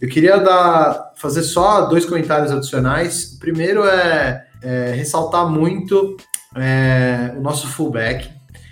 Eu 0.00 0.08
queria 0.08 0.38
dar, 0.38 1.12
fazer 1.16 1.42
só 1.42 1.82
dois 1.86 2.04
comentários 2.04 2.52
adicionais. 2.52 3.34
O 3.34 3.38
primeiro 3.38 3.84
é 3.84 4.47
é, 4.62 4.92
ressaltar 4.94 5.48
muito 5.48 6.16
é, 6.56 7.34
o 7.36 7.40
nosso 7.40 7.66
fullback, 7.68 8.28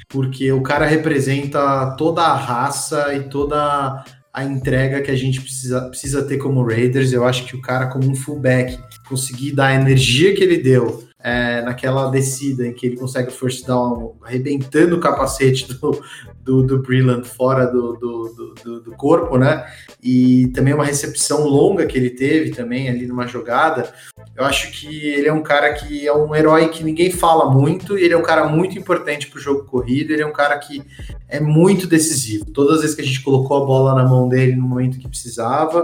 porque 0.09 0.52
o 0.52 0.62
cara 0.62 0.87
representa 0.87 1.95
toda 1.97 2.23
a 2.23 2.37
raça 2.37 3.14
e 3.14 3.28
toda 3.28 4.05
a 4.33 4.45
entrega 4.45 5.00
que 5.00 5.11
a 5.11 5.16
gente 5.16 5.40
precisa, 5.40 5.88
precisa 5.88 6.23
ter 6.23 6.37
como 6.37 6.66
Raiders. 6.66 7.12
Eu 7.12 7.25
acho 7.25 7.47
que 7.47 7.57
o 7.57 7.61
cara, 7.61 7.87
como 7.87 8.11
um 8.11 8.14
fullback, 8.14 8.78
conseguir 9.09 9.52
dar 9.52 9.69
a 9.69 9.75
energia 9.75 10.35
que 10.35 10.45
ele 10.45 10.59
deu 10.59 11.07
é, 11.26 11.61
naquela 11.62 12.09
descida 12.09 12.66
em 12.66 12.73
que 12.73 12.87
ele 12.87 12.97
consegue 12.97 13.33
first 13.33 13.66
down, 13.66 14.16
arrebentando 14.23 14.95
o 14.95 15.00
capacete 15.00 15.66
do, 15.75 16.00
do, 16.40 16.62
do 16.62 17.25
fora 17.25 17.66
do, 17.66 17.95
do, 17.95 18.55
do, 18.62 18.81
do, 18.83 18.93
corpo, 18.93 19.37
né? 19.37 19.66
E 20.00 20.47
também 20.55 20.73
uma 20.73 20.85
recepção 20.85 21.49
longa 21.49 21.87
que 21.87 21.99
ele 21.99 22.11
teve 22.11 22.50
também 22.50 22.88
ali 22.88 23.07
numa 23.07 23.26
jogada. 23.26 23.93
Eu 24.37 24.45
acho 24.45 24.71
que 24.71 25.09
ele 25.09 25.28
é 25.28 25.33
um 25.33 25.43
cara 25.43 25.73
que 25.73 26.07
é 26.07 26.12
um 26.12 26.35
herói 26.35 26.69
que 26.69 26.85
ninguém 26.85 27.11
fala 27.11 27.50
muito, 27.50 27.97
ele 27.97 28.12
é 28.12 28.16
um 28.16 28.23
cara 28.23 28.47
muito 28.47 28.78
importante 28.78 29.28
para 29.28 29.38
o 29.38 29.40
jogo 29.40 29.64
corrido, 29.64 30.12
ele 30.12 30.21
é 30.21 30.26
um 30.26 30.33
cara 30.33 30.59
que 30.59 30.83
é 31.26 31.40
muito 31.40 31.87
decisivo. 31.87 32.45
Todas 32.45 32.76
as 32.76 32.81
vezes 32.83 32.97
que 32.97 33.00
a 33.00 33.05
gente 33.05 33.23
colocou 33.23 33.62
a 33.62 33.64
bola 33.64 33.95
na 33.95 34.07
mão 34.07 34.28
dele 34.28 34.55
no 34.55 34.69
momento 34.69 34.99
que 34.99 35.09
precisava, 35.09 35.83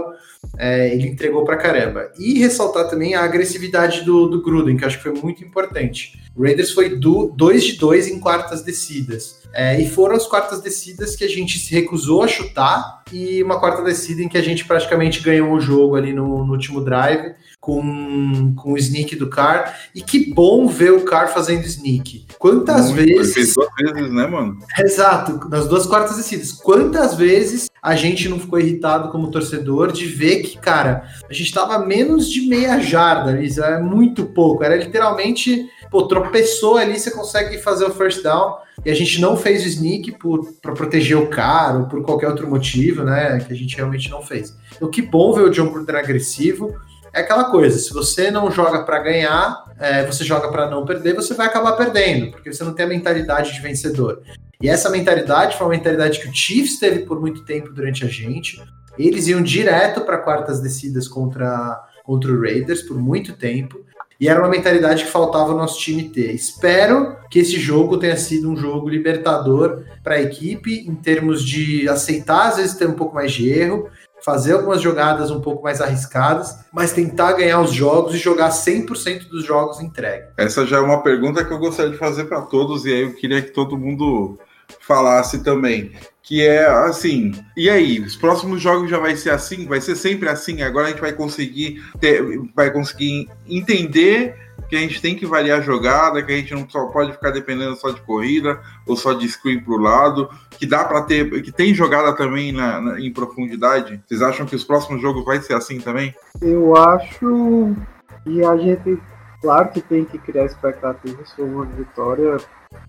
é, 0.57 0.93
ele 0.93 1.07
entregou 1.07 1.43
pra 1.43 1.57
caramba. 1.57 2.11
E 2.17 2.37
ressaltar 2.39 2.87
também 2.87 3.15
a 3.15 3.23
agressividade 3.23 4.03
do, 4.03 4.27
do 4.27 4.43
Gruden, 4.43 4.77
que 4.77 4.85
acho 4.85 4.97
que 4.97 5.03
foi 5.03 5.13
muito 5.13 5.43
importante. 5.43 6.21
O 6.35 6.43
Raiders 6.43 6.71
foi 6.71 6.95
2 6.95 7.63
de 7.63 7.73
2 7.77 8.07
em 8.07 8.19
quartas 8.19 8.61
descidas. 8.61 9.41
É, 9.51 9.79
e 9.79 9.87
foram 9.87 10.15
as 10.15 10.27
quartas 10.27 10.61
descidas 10.61 11.15
que 11.15 11.23
a 11.23 11.29
gente 11.29 11.57
se 11.59 11.73
recusou 11.73 12.23
a 12.23 12.27
chutar 12.27 13.03
e 13.11 13.41
uma 13.43 13.59
quarta 13.59 13.83
descida 13.83 14.21
em 14.21 14.27
que 14.27 14.37
a 14.37 14.41
gente 14.41 14.65
praticamente 14.65 15.21
ganhou 15.21 15.51
o 15.53 15.59
jogo 15.59 15.95
ali 15.95 16.11
no, 16.11 16.43
no 16.43 16.53
último 16.53 16.81
drive 16.81 17.35
com, 17.63 18.53
com 18.57 18.73
o 18.73 18.77
sneak 18.77 19.15
do 19.15 19.29
Car. 19.29 19.79
E 19.95 20.01
que 20.01 20.33
bom 20.33 20.67
ver 20.67 20.91
o 20.91 21.05
Car 21.05 21.33
fazendo 21.33 21.65
sneak. 21.65 22.25
Quantas 22.37 22.91
Muito, 22.91 23.05
vezes. 23.05 23.33
Fez 23.33 23.53
duas 23.53 23.69
vezes, 23.79 24.11
né, 24.11 24.27
mano? 24.27 24.57
Exato, 24.77 25.47
nas 25.47 25.65
duas 25.65 25.85
quartas 25.85 26.17
descidas. 26.17 26.51
Quantas 26.51 27.15
vezes 27.15 27.69
a 27.81 27.95
gente 27.95 28.27
não 28.27 28.37
ficou 28.37 28.59
irritado 28.59 29.09
como 29.09 29.31
torcedor 29.31 29.93
de 29.93 30.05
ver 30.05 30.41
que, 30.41 30.57
cara, 30.57 31.07
a 31.29 31.33
gente 31.33 31.53
tava 31.53 31.79
menos 31.79 32.29
de 32.29 32.41
meia 32.41 32.81
jarda, 32.81 33.41
isso 33.41 33.63
é 33.63 33.81
muito 33.81 34.25
pouco. 34.25 34.61
Era 34.61 34.75
literalmente, 34.75 35.65
pô, 35.89 36.05
tropeçou 36.05 36.75
ali, 36.75 36.99
você 36.99 37.11
consegue 37.11 37.59
fazer 37.59 37.85
o 37.85 37.91
first 37.91 38.21
down. 38.21 38.57
E 38.83 38.91
a 38.91 38.93
gente 38.93 39.21
não 39.21 39.37
fez 39.37 39.63
o 39.63 39.67
sneak 39.67 40.17
para 40.61 40.73
proteger 40.73 41.15
o 41.15 41.29
cara 41.29 41.79
ou 41.79 41.85
por 41.85 42.03
qualquer 42.03 42.27
outro 42.27 42.49
motivo, 42.49 43.03
né? 43.03 43.39
Que 43.39 43.53
a 43.53 43.55
gente 43.55 43.77
realmente 43.77 44.09
não 44.09 44.21
fez. 44.21 44.53
Então, 44.75 44.89
que 44.89 45.01
bom 45.01 45.31
ver 45.31 45.43
o 45.43 45.49
John 45.49 45.69
Gruden 45.69 45.95
agressivo 45.95 46.75
é 47.13 47.21
aquela 47.21 47.45
coisa: 47.45 47.77
se 47.77 47.93
você 47.93 48.31
não 48.31 48.49
joga 48.49 48.83
para 48.83 48.99
ganhar, 48.99 49.65
é, 49.79 50.05
você 50.05 50.23
joga 50.23 50.49
para 50.49 50.69
não 50.69 50.85
perder, 50.85 51.13
você 51.13 51.33
vai 51.33 51.47
acabar 51.47 51.73
perdendo, 51.73 52.31
porque 52.31 52.51
você 52.51 52.63
não 52.63 52.73
tem 52.73 52.85
a 52.85 52.89
mentalidade 52.89 53.53
de 53.53 53.61
vencedor. 53.61 54.21
E 54.61 54.67
essa 54.67 54.89
mentalidade 54.89 55.57
foi 55.57 55.67
uma 55.67 55.73
mentalidade 55.73 56.19
que 56.19 56.27
o 56.27 56.33
Chiefs 56.33 56.79
teve 56.79 56.99
por 56.99 57.19
muito 57.19 57.43
tempo 57.43 57.71
durante 57.71 58.03
a 58.03 58.07
gente. 58.07 58.61
Eles 58.97 59.27
iam 59.27 59.41
direto 59.41 60.01
para 60.01 60.17
quartas 60.17 60.61
descidas 60.61 61.07
contra, 61.07 61.81
contra 62.03 62.31
o 62.31 62.41
Raiders 62.41 62.81
por 62.81 62.97
muito 62.97 63.33
tempo. 63.33 63.83
E 64.19 64.29
era 64.29 64.39
uma 64.39 64.49
mentalidade 64.49 65.03
que 65.03 65.11
faltava 65.11 65.53
o 65.53 65.57
nosso 65.57 65.79
time 65.79 66.07
ter. 66.07 66.31
Espero 66.31 67.17
que 67.29 67.39
esse 67.39 67.59
jogo 67.59 67.97
tenha 67.97 68.15
sido 68.15 68.49
um 68.49 68.55
jogo 68.55 68.87
libertador 68.87 69.83
para 70.01 70.15
a 70.15 70.21
equipe, 70.21 70.87
em 70.87 70.95
termos 70.95 71.43
de 71.43 71.89
aceitar, 71.89 72.47
às 72.47 72.57
vezes, 72.57 72.77
ter 72.77 72.87
um 72.87 72.93
pouco 72.93 73.15
mais 73.15 73.33
de 73.33 73.49
erro, 73.49 73.89
fazer 74.23 74.53
algumas 74.53 74.81
jogadas 74.81 75.29
um 75.29 75.41
pouco 75.41 75.63
mais 75.63 75.81
arriscadas, 75.81 76.57
mas 76.71 76.93
tentar 76.93 77.33
ganhar 77.33 77.59
os 77.61 77.73
jogos 77.73 78.15
e 78.15 78.17
jogar 78.17 78.49
100% 78.49 79.27
dos 79.27 79.45
jogos 79.45 79.81
entregue. 79.81 80.27
Essa 80.37 80.65
já 80.65 80.77
é 80.77 80.79
uma 80.81 81.03
pergunta 81.03 81.43
que 81.43 81.51
eu 81.51 81.59
gostaria 81.59 81.91
de 81.91 81.97
fazer 81.97 82.25
para 82.25 82.41
todos, 82.41 82.85
e 82.85 82.93
aí 82.93 83.01
eu 83.01 83.13
queria 83.13 83.41
que 83.41 83.51
todo 83.51 83.77
mundo 83.77 84.39
falasse 84.79 85.43
também. 85.43 85.91
Que 86.21 86.41
é 86.41 86.65
assim, 86.65 87.33
e 87.57 87.69
aí, 87.69 87.99
os 87.99 88.15
próximos 88.15 88.61
jogos 88.61 88.89
já 88.89 88.97
vai 88.97 89.13
ser 89.17 89.31
assim? 89.31 89.67
Vai 89.67 89.81
ser 89.81 89.95
sempre 89.95 90.29
assim? 90.29 90.61
Agora 90.61 90.87
a 90.87 90.89
gente 90.89 91.01
vai 91.01 91.11
conseguir 91.11 91.83
ter, 91.99 92.23
vai 92.55 92.71
conseguir 92.71 93.29
entender 93.45 94.52
que 94.69 94.75
a 94.75 94.79
gente 94.79 95.01
tem 95.01 95.15
que 95.15 95.25
variar 95.25 95.59
a 95.59 95.61
jogada, 95.61 96.23
que 96.23 96.31
a 96.31 96.35
gente 96.35 96.53
não 96.53 96.67
só 96.69 96.85
pode 96.87 97.11
ficar 97.11 97.31
dependendo 97.31 97.75
só 97.75 97.91
de 97.91 98.01
corrida 98.01 98.59
ou 98.87 98.95
só 98.95 99.13
de 99.13 99.27
screen 99.27 99.61
para 99.61 99.73
o 99.73 99.77
lado, 99.77 100.29
que 100.51 100.65
dá 100.65 100.83
para 100.83 101.01
ter, 101.03 101.41
que 101.41 101.51
tem 101.51 101.73
jogada 101.73 102.15
também 102.15 102.51
na, 102.51 102.81
na, 102.81 102.99
em 102.99 103.11
profundidade. 103.11 104.01
Vocês 104.07 104.21
acham 104.21 104.45
que 104.45 104.55
os 104.55 104.63
próximos 104.63 105.01
jogos 105.01 105.25
vai 105.25 105.41
ser 105.41 105.53
assim 105.53 105.79
também? 105.79 106.13
Eu 106.41 106.75
acho 106.75 107.75
que 108.23 108.43
a 108.43 108.57
gente, 108.57 108.99
claro 109.41 109.69
que 109.69 109.81
tem 109.81 110.05
que 110.05 110.17
criar 110.17 110.45
expectativas 110.45 111.31
por 111.33 111.45
uma 111.45 111.65
vitória, 111.65 112.37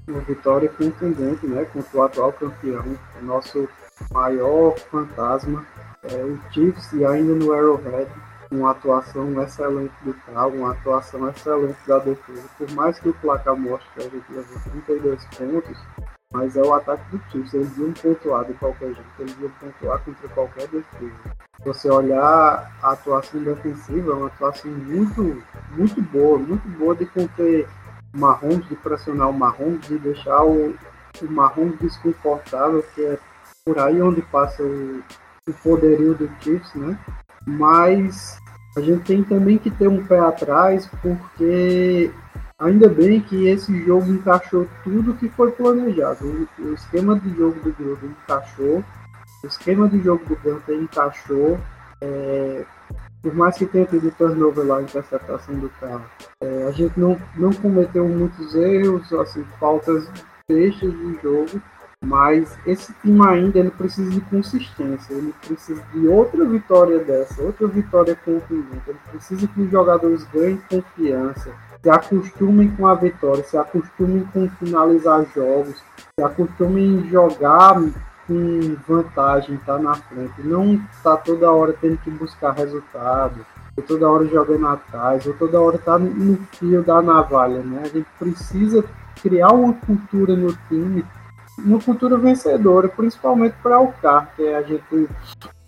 uma 0.08 0.20
vitória 0.20 0.68
contundente, 0.68 1.46
né, 1.46 1.66
contra 1.72 1.98
o 1.98 2.02
atual 2.02 2.32
campeão, 2.32 2.84
o 3.20 3.24
nosso 3.24 3.68
maior 4.12 4.76
fantasma, 4.90 5.66
é, 6.02 6.16
o 6.16 6.38
Chiefs 6.52 6.92
e 6.92 7.04
ainda 7.04 7.34
no 7.34 7.52
Arrowhead 7.52 8.10
uma 8.54 8.70
atuação 8.70 9.42
excelente 9.42 9.94
do 10.02 10.14
carro, 10.14 10.56
uma 10.56 10.72
atuação 10.72 11.28
excelente 11.28 11.78
da 11.86 11.98
defesa. 11.98 12.42
Por 12.56 12.70
mais 12.72 12.98
que 12.98 13.08
o 13.08 13.14
placar 13.14 13.56
mostre 13.56 13.88
que 13.94 14.00
a 14.00 14.10
gente 14.10 14.32
levou 14.32 14.58
32 14.86 15.24
pontos, 15.36 15.78
mas 16.32 16.56
é 16.56 16.62
o 16.62 16.74
ataque 16.74 17.16
do 17.16 17.22
Chiefs. 17.30 17.54
Eles 17.54 17.76
iam 17.78 17.92
pontuar 17.92 18.44
de 18.44 18.54
qualquer 18.54 18.92
jeito, 18.94 19.08
eles 19.20 19.36
iam 19.40 19.50
pontuar 19.60 20.00
contra 20.04 20.28
qualquer 20.28 20.68
defesa. 20.68 21.36
Você 21.64 21.88
olhar 21.88 22.72
a 22.82 22.92
atuação 22.92 23.42
defensiva, 23.42 24.12
é 24.12 24.14
uma 24.14 24.26
atuação 24.26 24.70
muito, 24.70 25.42
muito 25.70 26.02
boa, 26.02 26.38
muito 26.38 26.68
boa 26.76 26.94
de 26.94 27.06
conter 27.06 27.68
Mahomes, 28.12 28.68
de 28.68 28.76
pressionar 28.76 29.30
o 29.30 29.32
Mahomes, 29.32 29.86
de 29.86 29.98
deixar 29.98 30.44
o, 30.44 30.74
o 31.22 31.30
Mahomes 31.30 31.78
desconfortável, 31.78 32.84
que 32.94 33.02
é 33.04 33.18
por 33.64 33.78
aí 33.78 34.02
onde 34.02 34.20
passa 34.22 34.62
o, 34.62 35.02
o 35.48 35.52
poderio 35.62 36.14
do 36.14 36.28
Chiefs, 36.40 36.74
né? 36.74 36.98
Mas 37.46 38.38
a 38.76 38.80
gente 38.80 39.04
tem 39.04 39.22
também 39.22 39.58
que 39.58 39.70
ter 39.70 39.88
um 39.88 40.04
pé 40.04 40.18
atrás, 40.18 40.88
porque 41.00 42.10
ainda 42.58 42.88
bem 42.88 43.20
que 43.20 43.48
esse 43.48 43.84
jogo 43.84 44.10
encaixou 44.10 44.66
tudo 44.82 45.14
que 45.14 45.28
foi 45.28 45.52
planejado. 45.52 46.48
O, 46.58 46.62
o 46.62 46.74
esquema 46.74 47.18
de 47.18 47.36
jogo 47.36 47.60
do 47.60 47.72
Gruden 47.72 48.10
encaixou, 48.10 48.84
o 49.44 49.46
esquema 49.46 49.88
de 49.88 50.00
jogo 50.00 50.24
do 50.24 50.36
Gunter 50.36 50.80
encaixou. 50.80 51.58
É, 52.00 52.64
por 53.22 53.34
mais 53.34 53.56
que 53.56 53.64
tenha 53.64 53.86
tido 53.86 54.10
turnover 54.12 54.66
lá, 54.66 54.82
interceptação 54.82 55.54
do 55.58 55.70
carro, 55.80 56.04
é, 56.42 56.66
a 56.68 56.70
gente 56.72 56.98
não, 56.98 57.18
não 57.36 57.52
cometeu 57.52 58.06
muitos 58.06 58.54
erros, 58.54 59.10
assim, 59.14 59.44
faltas 59.58 60.06
bestas 60.46 60.92
de 60.92 61.18
jogo, 61.22 61.62
mas 62.04 62.56
esse 62.66 62.92
time 63.00 63.26
ainda 63.26 63.58
ele 63.58 63.70
precisa 63.70 64.10
de 64.10 64.20
consistência, 64.22 65.14
ele 65.14 65.34
precisa 65.46 65.82
de 65.92 66.06
outra 66.06 66.44
vitória 66.44 66.98
dessa, 66.98 67.42
outra 67.42 67.66
vitória 67.66 68.14
contundente. 68.24 68.82
Ele 68.86 68.98
precisa 69.10 69.46
que 69.48 69.60
os 69.62 69.70
jogadores 69.70 70.24
ganhem 70.32 70.60
confiança, 70.70 71.50
se 71.82 71.90
acostumem 71.90 72.70
com 72.70 72.86
a 72.86 72.94
vitória, 72.94 73.44
se 73.44 73.56
acostumem 73.56 74.24
com 74.32 74.48
finalizar 74.50 75.26
jogos, 75.34 75.82
se 76.18 76.24
acostumem 76.24 76.84
em 76.84 77.08
jogar 77.08 77.80
com 78.26 78.76
vantagem, 78.88 79.58
tá 79.66 79.78
na 79.78 79.94
frente. 79.94 80.42
Não 80.42 80.80
tá 81.02 81.16
toda 81.16 81.50
hora 81.50 81.74
tendo 81.78 81.98
que 81.98 82.10
buscar 82.10 82.52
resultado, 82.52 83.44
ou 83.76 83.82
toda 83.82 84.08
hora 84.08 84.24
jogando 84.26 84.66
atrás, 84.66 85.26
ou 85.26 85.34
toda 85.34 85.60
hora 85.60 85.78
tá 85.78 85.98
no 85.98 86.38
fio 86.52 86.82
da 86.82 87.02
navalha, 87.02 87.62
né? 87.62 87.82
A 87.84 87.88
gente 87.88 88.08
precisa 88.18 88.84
criar 89.20 89.52
uma 89.52 89.74
cultura 89.74 90.34
no 90.34 90.56
time 90.68 91.04
uma 91.58 91.80
cultura 91.80 92.16
vencedora, 92.16 92.88
principalmente 92.88 93.54
para 93.62 93.80
o 93.80 93.92
CAR, 93.92 94.32
que 94.34 94.46
a 94.48 94.62
gente 94.62 95.08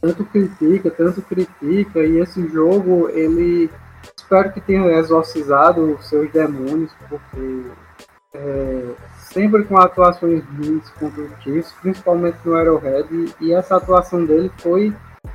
tanto 0.01 0.25
critica, 0.25 0.91
tanto 0.91 1.23
critica, 1.23 2.05
e 2.05 2.19
esse 2.19 2.47
jogo, 2.49 3.09
ele 3.11 3.71
espero 4.17 4.53
que 4.53 4.61
tenha 4.61 4.87
exorcizado 4.99 5.95
os 5.95 6.09
seus 6.09 6.31
demônios, 6.31 6.93
porque 7.09 7.63
é, 8.35 8.95
sempre 9.17 9.65
com 9.65 9.77
atuações 9.79 10.45
ruins 10.45 10.89
contra 10.91 11.23
o 11.23 11.31
Chiefs, 11.43 11.73
principalmente 11.81 12.39
no 12.45 12.55
Arrowhead, 12.55 13.09
e, 13.13 13.47
e 13.47 13.53
essa 13.53 13.77
atuação 13.77 14.25
dele 14.25 14.51
foi 14.59 14.95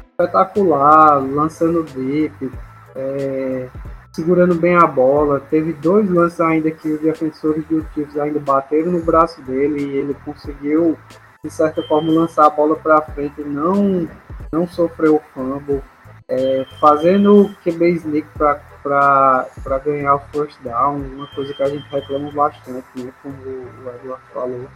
espetacular, 0.09 1.17
lançando 1.17 1.83
bip, 1.83 2.51
é, 2.95 3.67
segurando 4.11 4.55
bem 4.55 4.75
a 4.75 4.85
bola. 4.85 5.39
Teve 5.39 5.73
dois 5.73 6.09
lances 6.09 6.41
ainda 6.41 6.71
que 6.71 6.89
os 6.89 7.01
defensores 7.01 7.65
do 7.65 7.85
Chiefs 7.93 8.17
ainda 8.17 8.39
bateram 8.39 8.91
no 8.91 9.01
braço 9.01 9.41
dele 9.41 9.83
e 9.83 9.97
ele 9.97 10.15
conseguiu, 10.25 10.97
de 11.43 11.49
certa 11.49 11.81
forma, 11.83 12.11
lançar 12.11 12.45
a 12.45 12.49
bola 12.49 12.75
para 12.75 13.01
frente 13.01 13.41
não, 13.41 14.07
não 14.51 14.67
sofreu 14.67 15.21
fumble. 15.33 15.81
É, 16.27 16.65
fazendo 16.79 17.41
o 17.41 17.55
QB 17.55 17.89
sneak 17.89 18.27
para 18.37 19.79
ganhar 19.83 20.15
o 20.15 20.19
first 20.31 20.57
down, 20.63 20.95
uma 20.95 21.27
coisa 21.27 21.53
que 21.53 21.61
a 21.61 21.67
gente 21.67 21.85
reclama 21.89 22.31
bastante, 22.31 22.85
né, 22.95 23.11
como 23.21 23.35
o 23.35 23.89
Eduardo 23.89 24.23
falou. 24.33 24.67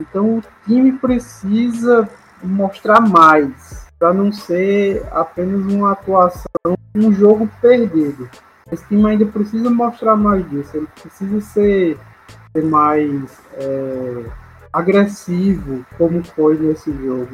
Então 0.00 0.38
o 0.38 0.42
time 0.64 0.92
precisa 0.92 2.08
mostrar 2.42 3.00
mais, 3.00 3.86
para 3.98 4.14
não 4.14 4.32
ser 4.32 5.06
apenas 5.10 5.70
uma 5.70 5.92
atuação, 5.92 6.74
um 6.94 7.12
jogo 7.12 7.46
perdido. 7.60 8.28
Esse 8.72 8.86
time 8.86 9.06
ainda 9.06 9.26
precisa 9.26 9.68
mostrar 9.68 10.16
mais 10.16 10.48
disso, 10.48 10.74
ele 10.74 10.88
precisa 11.00 11.40
ser, 11.42 11.98
ser 12.52 12.64
mais 12.64 13.38
é, 13.52 14.24
agressivo, 14.72 15.84
como 15.98 16.24
foi 16.24 16.58
nesse 16.58 16.90
jogo. 16.90 17.28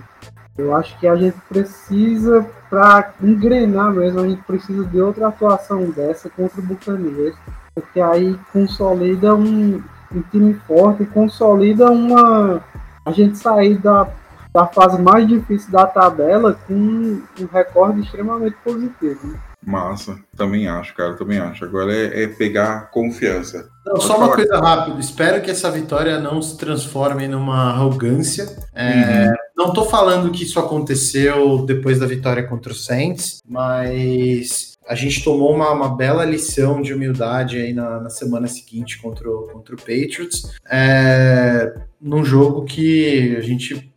Eu 0.59 0.75
acho 0.75 0.99
que 0.99 1.07
a 1.07 1.15
gente 1.15 1.39
precisa, 1.49 2.45
para 2.69 3.13
engrenar 3.23 3.93
mesmo, 3.93 4.19
a 4.19 4.29
gente 4.29 4.43
precisa 4.43 4.85
de 4.85 5.01
outra 5.01 5.29
atuação 5.29 5.89
dessa 5.91 6.29
contra 6.29 6.61
o 6.61 6.65
Buccaneers, 6.65 7.37
porque 7.73 8.01
aí 8.01 8.37
consolida 8.53 9.33
um, 9.37 9.81
um 10.13 10.23
time 10.33 10.55
forte, 10.67 11.07
consolida 11.07 11.89
uma. 11.89 12.61
a 13.07 13.13
gente 13.13 13.39
sair 13.39 13.79
da, 13.79 14.09
da 14.53 14.67
fase 14.67 15.01
mais 15.01 15.29
difícil 15.29 15.71
da 15.71 15.87
tabela 15.87 16.59
com 16.67 16.75
um 16.75 17.47
recorde 17.53 18.01
extremamente 18.01 18.57
positivo. 18.65 19.39
Massa, 19.65 20.19
também 20.37 20.69
acho, 20.69 20.95
cara, 20.95 21.15
também 21.15 21.39
acho. 21.39 21.65
Agora 21.65 21.95
é, 21.95 22.23
é 22.23 22.27
pegar 22.29 22.91
confiança. 22.91 23.69
Não, 23.85 24.01
só 24.01 24.17
uma 24.17 24.35
coisa 24.35 24.59
rápida. 24.59 25.01
Espero 25.01 25.43
que 25.43 25.51
essa 25.51 25.71
vitória 25.71 26.19
não 26.19 26.41
se 26.41 26.57
transforme 26.57 27.27
numa 27.27 27.71
arrogância. 27.71 28.49
É, 28.75 29.29
uhum. 29.29 29.35
Não 29.57 29.73
tô 29.73 29.85
falando 29.85 30.31
que 30.31 30.45
isso 30.45 30.61
aconteceu 30.61 31.65
depois 31.67 31.99
da 31.99 32.07
vitória 32.07 32.47
contra 32.47 32.73
o 32.73 32.77
Saints, 32.77 33.41
mas 33.47 34.79
a 34.89 34.95
gente 34.95 35.23
tomou 35.23 35.55
uma, 35.55 35.71
uma 35.71 35.95
bela 35.95 36.25
lição 36.25 36.81
de 36.81 36.95
humildade 36.95 37.59
aí 37.59 37.75
na, 37.75 38.01
na 38.01 38.11
semana 38.11 38.49
seguinte 38.49 39.01
contra 39.03 39.29
o, 39.29 39.49
contra 39.49 39.75
o 39.75 39.79
Patriots, 39.79 40.51
é, 40.71 41.75
num 42.01 42.25
jogo 42.25 42.65
que 42.65 43.37
a 43.37 43.41
gente 43.41 43.93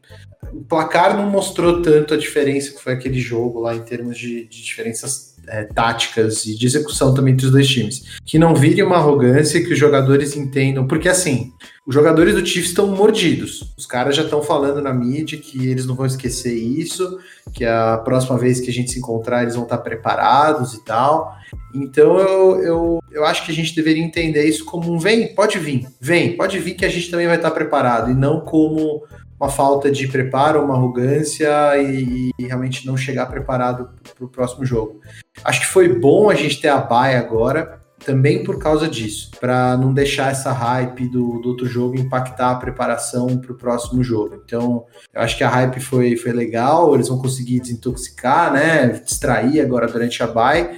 o 0.53 0.63
placar 0.63 1.15
não 1.15 1.29
mostrou 1.29 1.81
tanto 1.81 2.13
a 2.13 2.17
diferença 2.17 2.73
que 2.73 2.81
foi 2.81 2.93
aquele 2.93 3.19
jogo 3.19 3.61
lá 3.61 3.73
em 3.73 3.83
termos 3.83 4.17
de, 4.17 4.45
de 4.47 4.63
diferenças 4.63 5.30
é, 5.47 5.63
táticas 5.63 6.45
e 6.45 6.57
de 6.57 6.65
execução 6.65 7.13
também 7.13 7.33
entre 7.33 7.45
os 7.45 7.51
dois 7.51 7.67
times. 7.67 8.03
Que 8.25 8.39
não 8.39 8.55
vire 8.55 8.81
uma 8.83 8.97
arrogância, 8.97 9.63
que 9.63 9.73
os 9.73 9.79
jogadores 9.79 10.35
entendam. 10.35 10.87
Porque 10.87 11.09
assim, 11.09 11.51
os 11.85 11.93
jogadores 11.93 12.35
do 12.35 12.45
Chiefs 12.45 12.69
estão 12.69 12.87
mordidos. 12.87 13.73
Os 13.77 13.85
caras 13.85 14.15
já 14.15 14.23
estão 14.23 14.41
falando 14.41 14.81
na 14.81 14.93
mídia 14.93 15.37
que 15.37 15.67
eles 15.67 15.85
não 15.85 15.95
vão 15.95 16.05
esquecer 16.05 16.53
isso, 16.53 17.19
que 17.53 17.65
a 17.65 17.97
próxima 17.97 18.37
vez 18.37 18.59
que 18.59 18.69
a 18.69 18.73
gente 18.73 18.91
se 18.91 18.99
encontrar 18.99 19.41
eles 19.41 19.55
vão 19.55 19.63
estar 19.63 19.79
preparados 19.79 20.73
e 20.73 20.85
tal. 20.85 21.35
Então 21.73 22.17
eu, 22.17 22.63
eu, 22.63 22.99
eu 23.11 23.25
acho 23.25 23.45
que 23.45 23.51
a 23.51 23.55
gente 23.55 23.75
deveria 23.75 24.03
entender 24.03 24.43
isso 24.45 24.63
como 24.63 24.93
um 24.93 24.99
vem, 24.99 25.33
pode 25.33 25.57
vir, 25.57 25.87
vem, 25.99 26.37
pode 26.37 26.59
vir 26.59 26.75
que 26.75 26.85
a 26.85 26.89
gente 26.89 27.09
também 27.09 27.27
vai 27.27 27.37
estar 27.37 27.51
preparado, 27.51 28.11
e 28.11 28.13
não 28.13 28.41
como 28.41 29.03
uma 29.41 29.49
falta 29.49 29.89
de 29.89 30.07
preparo, 30.07 30.63
uma 30.63 30.75
arrogância 30.75 31.49
e, 31.81 32.29
e 32.37 32.45
realmente 32.45 32.85
não 32.85 32.95
chegar 32.95 33.25
preparado 33.25 33.89
para 34.15 34.23
o 34.23 34.29
próximo 34.29 34.63
jogo. 34.63 35.01
Acho 35.43 35.61
que 35.61 35.65
foi 35.65 35.99
bom 35.99 36.29
a 36.29 36.35
gente 36.35 36.61
ter 36.61 36.67
a 36.67 36.77
baia 36.77 37.17
agora, 37.17 37.81
também 38.05 38.43
por 38.43 38.59
causa 38.59 38.87
disso, 38.87 39.31
para 39.39 39.75
não 39.77 39.93
deixar 39.93 40.31
essa 40.31 40.51
hype 40.51 41.07
do, 41.07 41.39
do, 41.39 41.49
outro 41.49 41.65
jogo 41.65 41.97
impactar 41.97 42.51
a 42.51 42.55
preparação 42.55 43.39
para 43.39 43.51
o 43.51 43.57
próximo 43.57 44.03
jogo. 44.03 44.39
Então, 44.45 44.85
eu 45.11 45.21
acho 45.21 45.35
que 45.35 45.43
a 45.43 45.49
hype 45.49 45.79
foi, 45.79 46.15
foi 46.15 46.31
legal, 46.31 46.93
eles 46.93 47.07
vão 47.07 47.17
conseguir 47.17 47.59
desintoxicar, 47.59 48.53
né, 48.53 48.89
distrair 48.89 49.59
agora 49.59 49.87
durante 49.87 50.21
a 50.21 50.27
baia, 50.27 50.71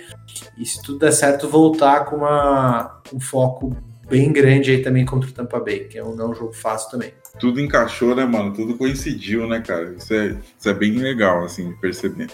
e 0.58 0.66
se 0.66 0.82
tudo 0.82 1.00
der 1.00 1.12
certo, 1.12 1.50
voltar 1.50 2.06
com 2.06 2.18
uma, 2.18 3.02
um 3.14 3.20
foco 3.20 3.76
bem 4.10 4.32
grande 4.32 4.72
aí 4.72 4.82
também 4.82 5.06
contra 5.06 5.30
o 5.30 5.34
Tampa 5.34 5.60
Bay, 5.60 5.86
que 5.86 5.98
é 5.98 6.04
um, 6.04 6.20
é 6.20 6.26
um 6.26 6.34
jogo 6.34 6.54
fácil 6.54 6.92
também. 6.92 7.14
Tudo 7.40 7.60
encaixou, 7.60 8.16
né, 8.16 8.26
mano? 8.26 8.54
Tudo 8.54 8.76
coincidiu, 8.76 9.48
né, 9.48 9.60
cara? 9.60 9.96
Isso 9.98 10.14
é, 10.14 10.38
isso 10.58 10.70
é 10.70 10.74
bem 10.74 10.92
legal, 10.94 11.44
assim, 11.44 11.70
de 11.70 11.76
perceber. 11.76 12.28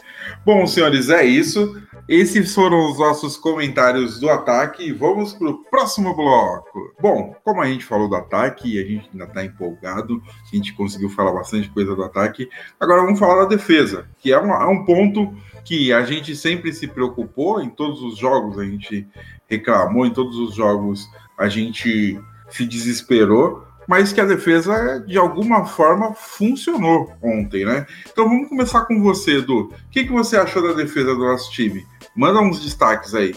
Bom, 0.45 0.67
senhores, 0.67 1.09
é 1.09 1.23
isso. 1.23 1.81
Esses 2.07 2.53
foram 2.53 2.91
os 2.91 2.99
nossos 2.99 3.37
comentários 3.37 4.19
do 4.19 4.29
ataque. 4.29 4.91
Vamos 4.91 5.33
para 5.33 5.49
o 5.49 5.63
próximo 5.65 6.13
bloco. 6.15 6.93
Bom, 6.99 7.35
como 7.43 7.61
a 7.61 7.67
gente 7.67 7.85
falou 7.85 8.09
do 8.09 8.15
ataque 8.15 8.75
e 8.75 8.79
a 8.79 8.85
gente 8.85 9.09
ainda 9.11 9.25
está 9.25 9.43
empolgado, 9.43 10.21
a 10.51 10.55
gente 10.55 10.73
conseguiu 10.73 11.09
falar 11.09 11.31
bastante 11.31 11.69
coisa 11.69 11.95
do 11.95 12.03
ataque. 12.03 12.49
Agora 12.79 13.01
vamos 13.01 13.19
falar 13.19 13.43
da 13.43 13.55
defesa, 13.55 14.05
que 14.19 14.33
é, 14.33 14.37
uma, 14.37 14.63
é 14.63 14.67
um 14.67 14.83
ponto 14.83 15.33
que 15.63 15.93
a 15.93 16.03
gente 16.03 16.35
sempre 16.35 16.73
se 16.73 16.87
preocupou 16.87 17.61
em 17.61 17.69
todos 17.69 18.01
os 18.01 18.17
jogos, 18.17 18.57
a 18.57 18.65
gente 18.65 19.07
reclamou 19.47 20.05
em 20.05 20.11
todos 20.11 20.37
os 20.37 20.55
jogos, 20.55 21.07
a 21.37 21.47
gente 21.47 22.19
se 22.49 22.65
desesperou 22.65 23.68
mas 23.89 24.13
que 24.13 24.21
a 24.21 24.25
defesa, 24.25 25.03
de 25.07 25.17
alguma 25.17 25.65
forma, 25.65 26.13
funcionou 26.13 27.11
ontem, 27.23 27.65
né? 27.65 27.87
Então 28.11 28.29
vamos 28.29 28.47
começar 28.47 28.85
com 28.85 29.01
você, 29.01 29.37
Edu. 29.37 29.61
O 29.61 29.89
que, 29.89 30.03
que 30.03 30.11
você 30.11 30.37
achou 30.37 30.61
da 30.61 30.75
defesa 30.75 31.15
do 31.15 31.25
nosso 31.25 31.51
time? 31.51 31.83
Manda 32.15 32.39
uns 32.39 32.61
destaques 32.61 33.15
aí. 33.15 33.33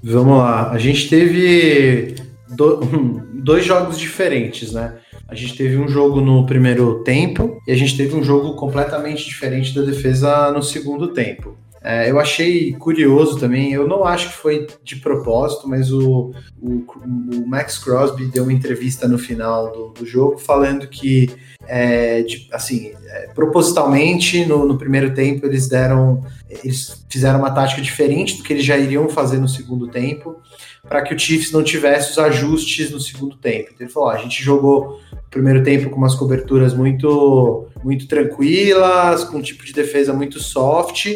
Vamos 0.00 0.38
lá. 0.38 0.70
A 0.70 0.78
gente 0.78 1.08
teve 1.08 2.14
do, 2.50 2.76
dois 3.42 3.64
jogos 3.64 3.98
diferentes, 3.98 4.72
né? 4.72 4.98
A 5.26 5.34
gente 5.34 5.56
teve 5.56 5.76
um 5.76 5.88
jogo 5.88 6.20
no 6.20 6.46
primeiro 6.46 7.02
tempo 7.02 7.60
e 7.66 7.72
a 7.72 7.76
gente 7.76 7.96
teve 7.96 8.14
um 8.14 8.22
jogo 8.22 8.54
completamente 8.54 9.24
diferente 9.24 9.74
da 9.74 9.82
defesa 9.82 10.52
no 10.52 10.62
segundo 10.62 11.08
tempo. 11.08 11.58
É, 11.84 12.08
eu 12.08 12.20
achei 12.20 12.72
curioso 12.74 13.40
também, 13.40 13.72
eu 13.72 13.88
não 13.88 14.04
acho 14.04 14.28
que 14.28 14.36
foi 14.36 14.68
de 14.84 14.96
propósito, 14.96 15.68
mas 15.68 15.90
o, 15.90 16.32
o, 16.60 16.84
o 17.34 17.46
Max 17.46 17.76
Crosby 17.76 18.26
deu 18.26 18.44
uma 18.44 18.52
entrevista 18.52 19.08
no 19.08 19.18
final 19.18 19.72
do, 19.72 19.88
do 19.88 20.06
jogo 20.06 20.38
falando 20.38 20.86
que, 20.86 21.28
é, 21.66 22.22
de, 22.22 22.48
assim, 22.52 22.92
é, 23.06 23.30
propositalmente 23.34 24.46
no, 24.46 24.64
no, 24.64 24.78
primeiro 24.78 25.12
tempo 25.12 25.44
eles 25.44 25.66
deram, 25.68 26.24
eles 26.48 27.04
fizeram 27.10 27.40
uma 27.40 27.50
tática 27.50 27.82
diferente 27.82 28.36
do 28.36 28.44
que 28.44 28.52
eles 28.52 28.64
já 28.64 28.78
iriam 28.78 29.08
fazer 29.08 29.38
no 29.38 29.48
segundo 29.48 29.88
tempo, 29.88 30.36
para 30.88 31.02
que 31.02 31.12
o 31.12 31.18
Chiefs 31.18 31.50
não 31.50 31.64
tivesse 31.64 32.12
os 32.12 32.18
ajustes 32.18 32.92
no 32.92 33.00
segundo 33.00 33.36
tempo. 33.36 33.70
Então 33.72 33.84
ele 33.84 33.92
falou: 33.92 34.08
ó, 34.08 34.12
a 34.12 34.18
gente 34.18 34.42
jogou 34.42 35.00
o 35.12 35.30
primeiro 35.30 35.64
tempo 35.64 35.90
com 35.90 35.96
umas 35.96 36.14
coberturas 36.14 36.74
muito, 36.74 37.66
muito 37.82 38.06
tranquilas, 38.06 39.24
com 39.24 39.38
um 39.38 39.42
tipo 39.42 39.64
de 39.64 39.72
defesa 39.72 40.12
muito 40.12 40.38
soft 40.38 41.06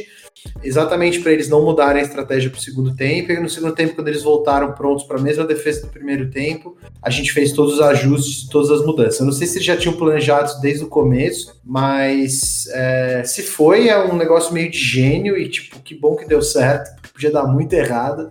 exatamente 0.62 1.20
para 1.20 1.32
eles 1.32 1.48
não 1.48 1.64
mudarem 1.64 2.02
a 2.02 2.04
estratégia 2.04 2.50
para 2.50 2.58
o 2.58 2.62
segundo 2.62 2.94
tempo. 2.94 3.32
E 3.32 3.40
no 3.40 3.48
segundo 3.48 3.74
tempo, 3.74 3.94
quando 3.94 4.08
eles 4.08 4.22
voltaram 4.22 4.72
prontos 4.72 5.04
para 5.04 5.18
a 5.18 5.22
mesma 5.22 5.44
defesa 5.44 5.82
do 5.82 5.88
primeiro 5.88 6.30
tempo, 6.30 6.76
a 7.02 7.10
gente 7.10 7.32
fez 7.32 7.52
todos 7.52 7.74
os 7.74 7.80
ajustes, 7.80 8.48
todas 8.48 8.70
as 8.70 8.84
mudanças. 8.84 9.20
Eu 9.20 9.26
não 9.26 9.32
sei 9.32 9.46
se 9.46 9.56
eles 9.56 9.66
já 9.66 9.76
tinham 9.76 9.96
planejado 9.96 10.60
desde 10.60 10.84
o 10.84 10.88
começo, 10.88 11.60
mas 11.64 12.66
é, 12.72 13.22
se 13.24 13.42
foi, 13.42 13.88
é 13.88 13.98
um 13.98 14.16
negócio 14.16 14.52
meio 14.52 14.70
de 14.70 14.78
gênio 14.78 15.36
e 15.36 15.48
tipo, 15.48 15.80
que 15.80 15.94
bom 15.94 16.16
que 16.16 16.26
deu 16.26 16.42
certo, 16.42 16.90
podia 17.12 17.30
dar 17.30 17.44
muito 17.44 17.72
errado. 17.72 18.30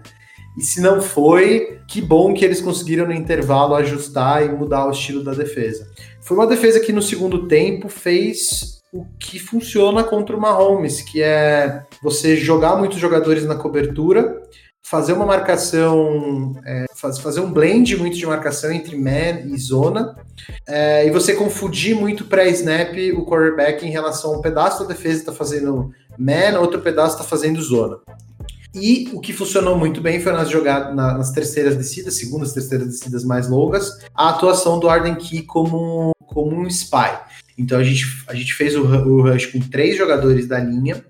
E 0.57 0.61
se 0.61 0.79
não 0.79 1.01
foi, 1.01 1.79
que 1.87 2.01
bom 2.01 2.33
que 2.33 2.45
eles 2.45 2.61
conseguiram 2.61 3.05
no 3.05 3.13
intervalo 3.13 3.75
ajustar 3.75 4.45
e 4.45 4.49
mudar 4.49 4.87
o 4.87 4.91
estilo 4.91 5.21
da 5.21 5.33
defesa. 5.33 5.89
Foi 6.21 6.37
uma 6.37 6.47
defesa 6.47 6.79
que 6.79 6.93
no 6.93 7.01
segundo 7.01 7.47
tempo 7.47 7.89
fez 7.89 8.74
o 8.95 9.05
que 9.19 9.37
funciona 9.37 10.05
contra 10.05 10.37
o 10.37 10.39
Mahomes, 10.39 11.01
que 11.01 11.21
é 11.21 11.83
você 12.01 12.37
jogar 12.37 12.77
muitos 12.77 12.97
jogadores 12.97 13.43
na 13.43 13.55
cobertura, 13.55 14.41
fazer 14.81 15.11
uma 15.11 15.25
marcação, 15.25 16.55
é, 16.65 16.85
fazer 16.95 17.41
um 17.41 17.51
blend 17.51 17.97
muito 17.97 18.15
de 18.15 18.25
marcação 18.25 18.71
entre 18.71 18.95
man 18.95 19.41
e 19.47 19.57
zona, 19.57 20.15
é, 20.65 21.05
e 21.05 21.11
você 21.11 21.33
confundir 21.33 21.93
muito 21.93 22.23
pré-snap 22.23 22.95
o 23.17 23.25
quarterback 23.25 23.85
em 23.85 23.91
relação 23.91 24.35
a 24.35 24.37
um 24.37 24.41
pedaço 24.41 24.83
da 24.83 24.93
defesa 24.93 25.19
está 25.19 25.33
fazendo 25.33 25.91
man, 26.17 26.57
outro 26.61 26.79
pedaço 26.79 27.17
está 27.17 27.27
fazendo 27.27 27.61
zona. 27.61 27.97
E 28.73 29.09
o 29.13 29.19
que 29.19 29.33
funcionou 29.33 29.77
muito 29.77 29.99
bem 29.99 30.21
foi 30.21 30.31
nas 30.31 30.49
jogadas, 30.49 30.95
nas 30.95 31.31
terceiras 31.31 31.75
descidas, 31.75 32.17
segundas, 32.17 32.53
terceiras 32.53 32.87
descidas 32.87 33.25
mais 33.25 33.49
longas, 33.49 33.99
a 34.13 34.29
atuação 34.29 34.79
do 34.79 34.87
Arden 34.87 35.15
Key 35.15 35.43
como, 35.43 36.11
como 36.27 36.55
um 36.55 36.67
spy. 36.67 37.11
Então 37.57 37.79
a 37.79 37.83
gente, 37.83 38.05
a 38.27 38.35
gente 38.35 38.53
fez 38.53 38.75
o, 38.75 38.81
o 38.83 39.21
rush 39.21 39.47
com 39.47 39.59
três 39.59 39.97
jogadores 39.97 40.47
da 40.47 40.59
linha 40.59 41.03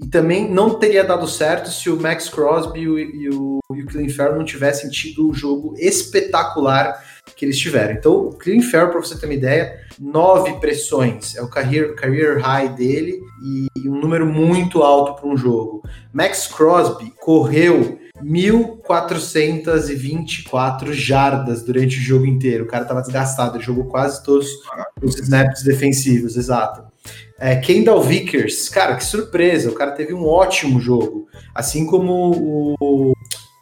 e 0.00 0.06
também 0.06 0.48
não 0.48 0.78
teria 0.78 1.02
dado 1.02 1.26
certo 1.26 1.70
se 1.70 1.90
o 1.90 2.00
Max 2.00 2.28
Crosby 2.28 2.80
e 2.80 2.88
o, 2.88 2.98
e 2.98 3.28
o, 3.30 3.58
e 3.74 3.82
o 3.82 3.86
Clean 3.86 4.08
Farrell 4.08 4.36
não 4.38 4.44
tivessem 4.44 4.88
tido 4.90 5.28
o 5.28 5.34
jogo 5.34 5.74
espetacular 5.76 7.02
que 7.34 7.44
eles 7.44 7.58
tiveram. 7.58 7.94
Então, 7.94 8.12
o 8.28 8.32
Clean 8.32 8.60
Farrell, 8.62 8.90
para 8.90 9.00
você 9.00 9.18
ter 9.18 9.26
uma 9.26 9.34
ideia, 9.34 9.80
nove 9.98 10.52
pressões, 10.60 11.36
é 11.36 11.42
o 11.42 11.48
career, 11.48 11.94
career 11.94 12.38
high 12.38 12.68
dele 12.68 13.20
e, 13.42 13.66
e 13.76 13.88
um 13.88 14.00
número 14.00 14.26
muito 14.26 14.82
alto 14.82 15.20
para 15.20 15.28
um 15.28 15.36
jogo. 15.36 15.82
Max 16.12 16.46
Crosby 16.46 17.12
correu 17.20 17.98
1.424 18.22 20.92
jardas 20.92 21.62
durante 21.62 21.98
o 21.98 22.00
jogo 22.00 22.26
inteiro. 22.26 22.64
O 22.64 22.66
cara 22.66 22.82
estava 22.82 23.00
desgastado, 23.00 23.60
jogou 23.60 23.84
quase 23.86 24.24
todos 24.24 24.48
os 25.02 25.18
snaps 25.18 25.62
defensivos, 25.62 26.36
exato. 26.36 26.86
É, 27.38 27.54
Kendall 27.56 28.02
Vickers, 28.02 28.68
cara, 28.68 28.96
que 28.96 29.04
surpresa, 29.04 29.70
o 29.70 29.74
cara 29.74 29.92
teve 29.92 30.12
um 30.12 30.26
ótimo 30.26 30.80
jogo. 30.80 31.28
Assim 31.54 31.86
como 31.86 32.76
o, 32.80 33.12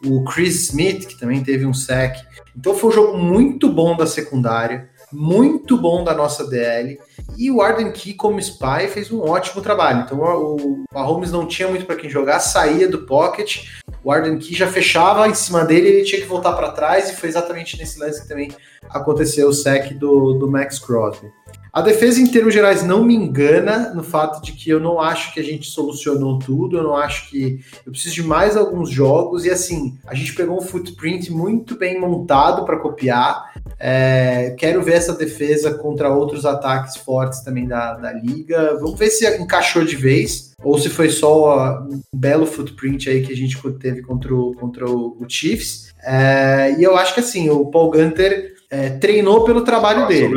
o 0.05 0.23
Chris 0.23 0.69
Smith, 0.69 1.05
que 1.05 1.19
também 1.19 1.43
teve 1.43 1.63
um 1.65 1.73
sec. 1.73 2.15
Então 2.55 2.73
foi 2.73 2.89
um 2.89 2.93
jogo 2.93 3.17
muito 3.17 3.71
bom 3.71 3.95
da 3.95 4.07
secundária 4.07 4.89
muito 5.11 5.77
bom 5.77 6.03
da 6.03 6.13
nossa 6.13 6.45
DL. 6.45 6.99
E 7.37 7.51
o 7.51 7.61
Arden 7.61 7.91
Key, 7.91 8.13
como 8.13 8.39
spy, 8.39 8.87
fez 8.89 9.11
um 9.11 9.21
ótimo 9.21 9.61
trabalho. 9.61 10.01
Então 10.01 10.19
o 10.19 10.83
Mahomes 10.93 11.31
não 11.31 11.45
tinha 11.45 11.67
muito 11.67 11.85
para 11.85 11.95
quem 11.95 12.09
jogar, 12.09 12.39
saía 12.39 12.87
do 12.87 13.05
pocket. 13.05 13.67
O 14.07 14.11
Arden 14.13 14.37
Key 14.37 14.55
já 14.55 14.67
fechava 14.67 15.27
em 15.27 15.33
cima 15.33 15.65
dele, 15.65 15.89
ele 15.89 16.03
tinha 16.05 16.21
que 16.21 16.27
voltar 16.27 16.53
para 16.53 16.71
trás. 16.71 17.09
E 17.09 17.15
foi 17.17 17.27
exatamente 17.27 17.77
nesse 17.77 17.99
lance 17.99 18.21
que 18.21 18.27
também 18.29 18.49
aconteceu 18.89 19.49
o 19.49 19.53
sec 19.53 19.95
do, 19.95 20.35
do 20.35 20.49
Max 20.49 20.79
Crosby. 20.79 21.29
A 21.73 21.81
defesa, 21.81 22.21
em 22.21 22.27
termos 22.27 22.53
gerais, 22.53 22.83
não 22.83 23.03
me 23.03 23.13
engana 23.13 23.93
no 23.93 24.01
fato 24.01 24.41
de 24.41 24.53
que 24.53 24.69
eu 24.69 24.79
não 24.79 25.01
acho 25.01 25.33
que 25.33 25.41
a 25.41 25.43
gente 25.43 25.69
solucionou 25.69 26.39
tudo, 26.39 26.77
eu 26.77 26.83
não 26.83 26.95
acho 26.95 27.29
que. 27.29 27.59
Eu 27.85 27.91
preciso 27.91 28.15
de 28.15 28.23
mais 28.23 28.55
alguns 28.55 28.89
jogos, 28.89 29.43
e 29.43 29.49
assim, 29.49 29.97
a 30.07 30.15
gente 30.15 30.33
pegou 30.33 30.57
um 30.57 30.61
footprint 30.61 31.29
muito 31.29 31.77
bem 31.77 31.99
montado 31.99 32.63
para 32.63 32.79
copiar. 32.79 33.51
É, 33.77 34.55
quero 34.57 34.81
ver 34.81 34.93
essa 34.93 35.11
defesa 35.11 35.73
contra 35.73 36.09
outros 36.09 36.45
ataques 36.45 36.95
fortes 36.95 37.41
também 37.41 37.67
da, 37.67 37.95
da 37.95 38.13
liga. 38.13 38.77
Vamos 38.79 38.97
ver 38.97 39.09
se 39.09 39.27
encaixou 39.37 39.83
de 39.83 39.97
vez, 39.97 40.46
ou 40.63 40.77
se 40.77 40.89
foi 40.89 41.09
só 41.09 41.79
um 41.81 42.01
belo 42.13 42.45
footprint 42.45 43.09
aí 43.09 43.25
que 43.25 43.31
a 43.31 43.35
gente 43.35 43.57
teve 43.79 44.01
contra 44.01 44.33
o, 44.33 44.55
contra 44.55 44.89
o 44.89 45.25
Chiefs. 45.27 45.93
É, 46.03 46.75
e 46.77 46.83
eu 46.83 46.95
acho 46.97 47.13
que 47.13 47.19
assim, 47.19 47.49
o 47.49 47.65
Paul 47.67 47.91
Gunter 47.91 48.55
é, 48.69 48.89
treinou 48.91 49.43
pelo 49.43 49.61
trabalho 49.61 50.07
dele. 50.07 50.33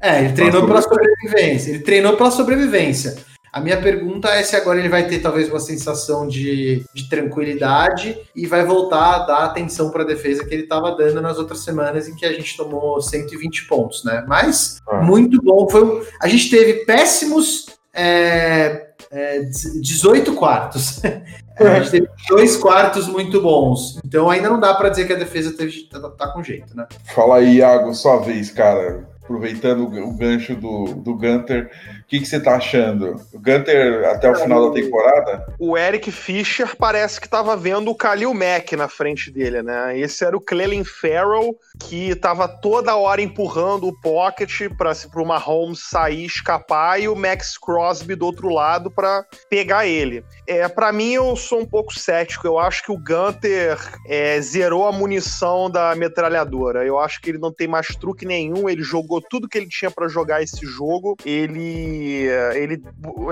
É, 0.00 0.20
ele 0.24 0.32
treinou 0.32 0.66
pela 0.66 0.82
sobrevivência. 0.82 1.70
Ele 1.70 1.80
treinou 1.80 2.16
pela 2.16 2.30
sobrevivência. 2.30 3.16
A 3.54 3.60
minha 3.60 3.80
pergunta 3.80 4.28
é 4.30 4.42
se 4.42 4.56
agora 4.56 4.80
ele 4.80 4.88
vai 4.88 5.06
ter 5.06 5.20
talvez 5.20 5.48
uma 5.48 5.60
sensação 5.60 6.26
de, 6.26 6.84
de 6.92 7.08
tranquilidade 7.08 8.18
e 8.34 8.48
vai 8.48 8.64
voltar 8.64 9.14
a 9.14 9.18
dar 9.26 9.44
atenção 9.44 9.92
para 9.92 10.02
a 10.02 10.06
defesa 10.06 10.44
que 10.44 10.52
ele 10.52 10.64
estava 10.64 10.90
dando 10.96 11.22
nas 11.22 11.38
outras 11.38 11.62
semanas 11.62 12.08
em 12.08 12.16
que 12.16 12.26
a 12.26 12.32
gente 12.32 12.56
tomou 12.56 13.00
120 13.00 13.68
pontos, 13.68 14.02
né? 14.02 14.24
Mas 14.26 14.82
ah. 14.88 15.00
muito 15.02 15.40
bom. 15.40 15.68
Foi, 15.68 16.04
a 16.20 16.26
gente 16.26 16.50
teve 16.50 16.84
péssimos 16.84 17.66
é, 17.94 18.88
é, 19.10 19.40
18 19.80 20.34
quartos. 20.34 21.00
a 21.56 21.80
gente 21.80 21.90
teve 21.90 22.08
dois 22.28 22.56
quartos 22.56 23.06
muito 23.06 23.40
bons. 23.40 24.00
Então 24.04 24.28
ainda 24.28 24.50
não 24.50 24.58
dá 24.58 24.74
para 24.74 24.88
dizer 24.88 25.06
que 25.06 25.12
a 25.12 25.18
defesa 25.18 25.56
teve, 25.56 25.88
tá, 25.88 26.00
tá, 26.10 26.28
com 26.28 26.42
jeito, 26.42 26.76
né? 26.76 26.86
Fala 27.14 27.36
aí, 27.36 27.56
Iago, 27.58 27.94
sua 27.94 28.18
vez, 28.18 28.50
cara. 28.50 29.08
Aproveitando 29.22 29.84
o 29.84 30.12
gancho 30.14 30.54
do, 30.54 30.84
do 30.96 31.14
Gunter, 31.14 31.70
que, 32.14 32.20
que 32.20 32.26
você 32.26 32.38
tá 32.38 32.56
achando? 32.56 33.20
O 33.32 33.38
Gunter 33.38 34.08
até 34.08 34.30
o 34.30 34.34
final 34.36 34.68
da 34.68 34.74
temporada? 34.80 35.46
O 35.58 35.76
Eric 35.76 36.12
Fischer 36.12 36.76
parece 36.76 37.20
que 37.20 37.28
tava 37.28 37.56
vendo 37.56 37.90
o 37.90 37.96
Khalil 37.96 38.32
Mack 38.32 38.76
na 38.76 38.88
frente 38.88 39.32
dele, 39.32 39.62
né? 39.62 39.98
Esse 39.98 40.24
era 40.24 40.36
o 40.36 40.40
Clelin 40.40 40.84
Farrell, 40.84 41.56
que 41.80 42.14
tava 42.14 42.46
toda 42.46 42.94
hora 42.94 43.20
empurrando 43.20 43.88
o 43.88 44.00
pocket 44.00 44.68
para 44.76 45.22
o 45.22 45.26
Mahomes 45.26 45.80
sair, 45.90 46.24
escapar, 46.24 47.00
e 47.00 47.08
o 47.08 47.16
Max 47.16 47.58
Crosby 47.58 48.14
do 48.14 48.26
outro 48.26 48.48
lado 48.48 48.90
para 48.90 49.24
pegar 49.50 49.86
ele. 49.86 50.24
É, 50.46 50.68
para 50.68 50.92
mim, 50.92 51.14
eu 51.14 51.34
sou 51.34 51.60
um 51.60 51.66
pouco 51.66 51.98
cético. 51.98 52.46
Eu 52.46 52.58
acho 52.58 52.84
que 52.84 52.92
o 52.92 52.98
Gunter 52.98 53.78
é, 54.06 54.40
zerou 54.40 54.86
a 54.86 54.92
munição 54.92 55.68
da 55.68 55.94
metralhadora. 55.96 56.84
Eu 56.84 56.98
acho 56.98 57.20
que 57.20 57.30
ele 57.30 57.38
não 57.38 57.52
tem 57.52 57.66
mais 57.66 57.88
truque 57.88 58.24
nenhum. 58.24 58.68
Ele 58.68 58.82
jogou 58.82 59.20
tudo 59.20 59.48
que 59.48 59.58
ele 59.58 59.68
tinha 59.68 59.90
para 59.90 60.06
jogar 60.06 60.42
esse 60.42 60.64
jogo. 60.64 61.16
Ele 61.24 62.03
eh, 62.28 62.62
ele 62.62 62.82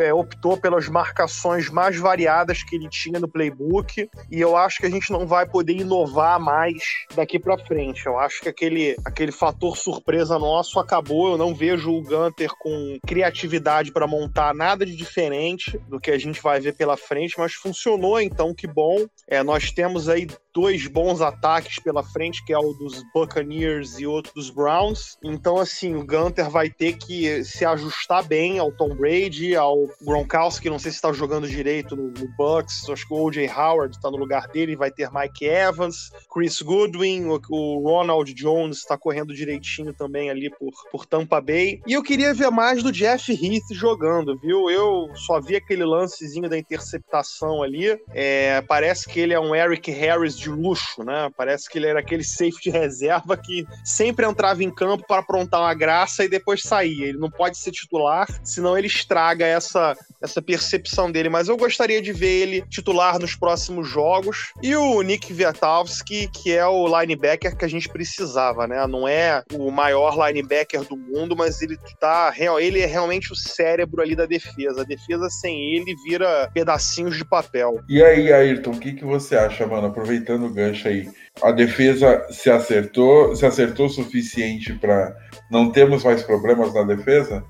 é, 0.03 0.13
optou 0.13 0.57
pelas 0.57 0.89
marcações 0.89 1.69
mais 1.69 1.97
variadas 1.97 2.63
que 2.63 2.77
ele 2.77 2.89
tinha 2.89 3.19
no 3.19 3.29
playbook 3.29 4.09
e 4.31 4.41
eu 4.41 4.57
acho 4.57 4.79
que 4.79 4.87
a 4.87 4.91
gente 4.91 5.11
não 5.11 5.27
vai 5.27 5.47
poder 5.47 5.75
inovar 5.75 6.41
mais 6.41 6.83
daqui 7.15 7.39
para 7.39 7.59
frente. 7.59 8.07
Eu 8.07 8.19
acho 8.19 8.41
que 8.41 8.49
aquele, 8.49 8.97
aquele 9.05 9.33
fator 9.33 9.77
surpresa 9.77 10.39
nosso 10.39 10.79
acabou. 10.79 11.33
Eu 11.33 11.39
não 11.39 11.55
vejo 11.55 11.93
o 11.93 12.03
Gunter 12.03 12.51
com 12.59 12.99
criatividade 13.07 13.93
para 13.93 14.07
montar 14.07 14.55
nada 14.55 14.85
de 14.85 14.95
diferente 14.95 15.79
do 15.89 16.01
que 16.01 16.11
a 16.11 16.19
gente 16.19 16.43
vai 16.43 16.61
ver 16.61 16.75
pela 16.75 16.97
frente, 16.97 17.39
mas 17.39 17.55
funcionou 17.55 18.21
então, 18.21 18.55
que 18.55 18.67
bom. 18.67 19.07
É, 19.29 19.43
nós 19.43 19.71
temos 19.71 20.09
aí 20.09 20.27
dois 20.55 20.87
bons 20.87 21.21
ataques 21.21 21.79
pela 21.79 22.03
frente, 22.03 22.45
que 22.45 22.53
é 22.53 22.59
o 22.59 22.73
dos 22.75 23.03
Buccaneers 23.15 23.99
e 23.99 24.07
outro 24.07 24.33
dos 24.35 24.51
Browns. 24.51 25.17
Então, 25.23 25.59
assim, 25.59 25.95
o 25.95 26.05
Gunter 26.05 26.51
vai 26.51 26.69
ter 26.69 26.95
que 26.95 27.45
se 27.45 27.65
ajustar 27.65 28.25
bem 28.25 28.52
ao 28.59 28.73
Tom 28.73 28.95
Brady, 28.95 29.55
ao 29.55 29.89
Gronkowski, 30.03 30.71
não 30.71 30.79
sei 30.79 30.91
se 30.91 30.97
está 30.97 31.13
jogando 31.13 31.49
direito 31.49 31.97
no, 31.97 32.09
no, 32.09 32.29
Bucks, 32.37 32.89
acho 32.89 33.07
que 33.07 33.15
o 33.15 33.25
O.J. 33.25 33.49
Howard 33.49 33.97
está 33.97 34.11
no 34.11 34.17
lugar 34.17 34.49
dele, 34.49 34.77
vai 34.77 34.91
ter 34.91 35.11
Mike 35.13 35.45
Evans, 35.45 36.11
Chris 36.33 36.61
Goodwin, 36.63 37.27
o, 37.27 37.41
o 37.51 37.83
Ronald 37.83 38.33
Jones 38.35 38.79
está 38.79 38.97
correndo 38.97 39.35
direitinho 39.35 39.93
também 39.93 40.31
ali 40.31 40.51
por, 40.51 40.73
por 40.91 41.07
Tampa 41.07 41.41
Bay. 41.41 41.81
E 41.87 41.93
eu 41.93 42.03
queria 42.03 42.35
ver 42.35 42.51
mais 42.51 42.83
do 42.83 42.93
Jeff 42.93 43.33
Heath 43.33 43.73
jogando, 43.73 44.39
viu? 44.39 44.71
Eu 44.71 45.09
só 45.15 45.41
vi 45.41 45.57
aquele 45.57 45.85
lancezinho 45.85 46.49
da 46.49 46.59
interceptação 46.59 47.63
ali. 47.63 47.99
É, 48.11 48.61
parece 48.63 49.09
que 49.09 49.21
ele 49.21 49.35
é 49.35 49.41
um 49.41 49.55
Eric 49.55 49.91
Harris 49.91 50.39
de 50.39 50.49
luxo, 50.49 51.05
né? 51.05 51.31
Parece 51.37 51.69
que 51.69 51.79
ele 51.79 51.87
era 51.87 52.01
aquele 52.01 52.25
safety 52.25 52.71
reserva 52.71 53.37
que 53.37 53.65
sempre 53.85 54.27
entrava 54.27 54.63
em 54.63 54.71
campo 54.71 55.05
para 55.07 55.21
aprontar 55.21 55.61
uma 55.61 55.75
graça 55.75 56.25
e 56.25 56.29
depois 56.29 56.63
saía. 56.63 57.07
Ele 57.07 57.19
não 57.19 57.31
pode 57.31 57.59
ser 57.59 57.73
titular, 57.73 58.27
senão 58.43 58.77
ele 58.77 58.87
estraga 58.87 59.47
essa, 59.47 59.97
essa 60.21 60.41
percepção 60.41 61.11
dele. 61.11 61.29
Mas 61.29 61.49
eu 61.49 61.57
gostaria 61.57 62.01
de 62.01 62.13
ver 62.13 62.43
ele 62.43 62.65
titular 62.69 63.19
nos 63.19 63.35
próximos 63.35 63.89
jogos. 63.89 64.53
E 64.63 64.75
o 64.77 65.01
Nick 65.03 65.33
Viatowski, 65.33 66.29
que 66.29 66.53
é 66.53 66.67
o 66.67 66.87
linebacker 67.01 67.57
que 67.57 67.65
a 67.65 67.69
gente 67.69 67.89
precisava, 67.89 68.67
né? 68.67 68.87
Não 68.87 69.07
é 69.07 69.43
o 69.53 69.71
maior 69.71 70.17
linebacker 70.27 70.83
do 70.85 70.97
mundo, 70.97 71.37
mas 71.37 71.61
ele 71.63 71.79
tá 72.01 72.33
ele 72.61 72.81
é 72.81 72.87
realmente 72.87 73.33
o 73.33 73.37
cérebro 73.37 74.03
ali 74.03 74.15
da 74.15 74.27
defesa. 74.27 74.83
A 74.83 74.85
defesa 74.85 75.29
sem 75.31 75.75
ele 75.75 75.95
vira 76.05 76.51
pedacinhos 76.53 77.17
de 77.17 77.25
papel. 77.25 77.81
E 77.89 78.03
aí, 78.03 78.33
Ayrton, 78.33 78.73
o 78.73 78.79
que, 78.79 78.93
que 78.93 79.05
você 79.05 79.37
acha, 79.37 79.67
mano? 79.67 79.87
Aproveitando 79.87 80.47
o 80.47 80.53
gancho 80.53 80.89
aí, 80.89 81.09
a 81.43 81.51
defesa 81.51 82.27
se 82.31 82.51
acertou, 82.51 83.35
se 83.35 83.47
acertou 83.47 83.87
o 83.87 83.91
suficiente 83.91 84.73
para 84.75 85.17
não 85.51 85.71
termos 85.71 86.05
mais 86.05 86.23
problemas 86.23 86.75
na 86.75 86.83
defesa? 86.83 87.45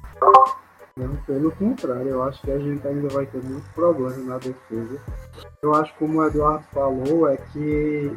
Não, 0.96 1.16
pelo 1.24 1.50
contrário, 1.52 2.08
eu 2.08 2.22
acho 2.22 2.42
que 2.42 2.50
a 2.50 2.58
gente 2.58 2.86
ainda 2.86 3.08
vai 3.08 3.24
ter 3.26 3.42
muito 3.42 3.66
problema 3.74 4.16
na 4.24 4.38
defesa. 4.38 5.00
Eu 5.62 5.74
acho 5.74 5.94
como 5.94 6.18
o 6.18 6.26
Eduardo 6.26 6.64
falou, 6.72 7.28
é 7.28 7.36
que 7.36 8.14